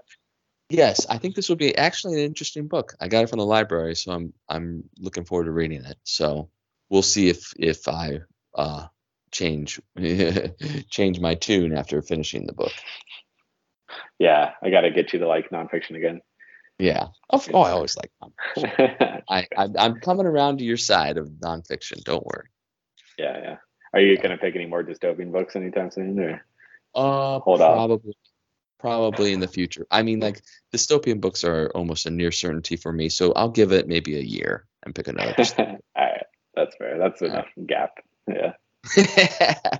Yes, 0.69 1.05
I 1.09 1.17
think 1.17 1.35
this 1.35 1.47
will 1.47 1.55
be 1.55 1.77
actually 1.77 2.15
an 2.15 2.25
interesting 2.25 2.67
book. 2.67 2.93
I 2.99 3.07
got 3.07 3.23
it 3.23 3.29
from 3.29 3.39
the 3.39 3.45
library, 3.45 3.95
so 3.95 4.11
I'm 4.11 4.33
I'm 4.49 4.83
looking 4.99 5.23
forward 5.23 5.45
to 5.45 5.51
reading 5.51 5.85
it. 5.85 5.97
So 6.03 6.49
we'll 6.89 7.03
see 7.03 7.29
if 7.29 7.53
if 7.57 7.87
I 7.87 8.19
uh, 8.53 8.87
change 9.31 9.79
change 10.89 11.19
my 11.21 11.35
tune 11.35 11.77
after 11.77 12.01
finishing 12.01 12.45
the 12.45 12.53
book. 12.53 12.73
Yeah, 14.19 14.51
I 14.61 14.69
got 14.69 14.81
to 14.81 14.91
get 14.91 15.13
you 15.13 15.19
to 15.19 15.27
like 15.27 15.51
nonfiction 15.51 15.95
again. 15.95 16.21
Yeah. 16.79 17.07
Oh, 17.29 17.43
oh 17.53 17.61
I 17.61 17.71
always 17.71 17.97
like 17.97 18.11
nonfiction. 18.21 19.21
I, 19.29 19.47
I 19.57 19.69
I'm 19.79 19.99
coming 19.99 20.25
around 20.25 20.59
to 20.59 20.65
your 20.65 20.77
side 20.77 21.17
of 21.17 21.27
nonfiction. 21.27 22.03
Don't 22.03 22.25
worry. 22.25 22.49
Yeah, 23.17 23.37
yeah. 23.41 23.55
Are 23.93 23.99
you 23.99 24.17
going 24.17 24.29
to 24.29 24.37
pick 24.37 24.55
any 24.55 24.67
more 24.67 24.83
dystopian 24.83 25.31
books 25.31 25.55
anytime 25.55 25.89
soon, 25.89 26.19
or 26.19 26.45
uh, 26.93 27.39
hold 27.39 27.59
probably, 27.59 28.13
Probably 28.79 29.33
in 29.33 29.39
the 29.39 29.47
future. 29.47 29.87
I 29.89 30.03
mean, 30.03 30.19
like 30.19 30.41
dystopian 30.73 31.19
books 31.19 31.43
are 31.43 31.71
almost 31.73 32.05
a 32.05 32.11
near 32.11 32.31
certainty 32.31 32.75
for 32.75 32.91
me, 32.91 33.09
so 33.09 33.33
I'll 33.33 33.49
give 33.49 33.71
it 33.71 33.87
maybe 33.87 34.17
a 34.17 34.21
year 34.21 34.67
and 34.83 34.93
pick 34.93 35.07
another. 35.07 35.33
All 35.57 35.77
right, 35.95 36.25
that's 36.53 36.75
fair. 36.75 36.99
That's 36.99 37.21
enough 37.23 37.47
right. 37.57 37.67
gap. 37.67 37.91
Yeah. 38.27 38.53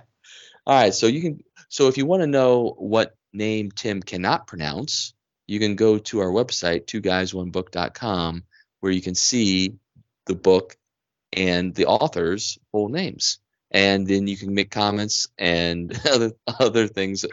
All 0.66 0.74
right, 0.74 0.92
so 0.92 1.06
you 1.06 1.20
can. 1.20 1.44
So 1.68 1.86
if 1.86 1.96
you 1.96 2.06
want 2.06 2.22
to 2.22 2.26
know 2.26 2.74
what 2.76 3.14
name 3.32 3.70
Tim 3.70 4.02
cannot 4.02 4.48
pronounce, 4.48 5.14
you 5.48 5.58
can 5.58 5.74
go 5.74 5.98
to 5.98 6.20
our 6.20 6.30
website, 6.30 6.86
two 6.86 7.00
guys 7.00 7.34
one 7.34 7.50
book.com, 7.50 8.44
where 8.80 8.92
you 8.92 9.02
can 9.02 9.16
see 9.16 9.74
the 10.26 10.36
book 10.36 10.76
and 11.32 11.74
the 11.74 11.86
author's 11.86 12.58
full 12.70 12.88
names 12.88 13.40
and 13.70 14.06
then 14.06 14.26
you 14.26 14.36
can 14.36 14.54
make 14.54 14.70
comments 14.70 15.28
and 15.38 15.98
other 16.10 16.32
other 16.46 16.86
things. 16.86 17.24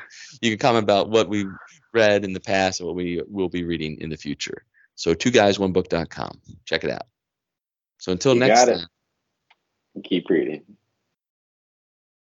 You 0.41 0.51
can 0.51 0.59
comment 0.59 0.83
about 0.83 1.09
what 1.09 1.29
we 1.29 1.45
read 1.93 2.25
in 2.25 2.33
the 2.33 2.39
past 2.39 2.79
and 2.79 2.87
what 2.87 2.95
we 2.95 3.21
will 3.27 3.49
be 3.49 3.63
reading 3.63 3.99
in 4.01 4.09
the 4.09 4.17
future. 4.17 4.65
So 4.95 5.13
two 5.13 5.31
guys 5.31 5.59
one 5.59 5.71
book.com. 5.71 6.39
Check 6.65 6.83
it 6.83 6.91
out. 6.91 7.07
So 7.97 8.11
until 8.11 8.33
you 8.33 8.41
next 8.41 8.65
time. 8.65 8.87
Keep 10.03 10.29
reading. 10.29 10.63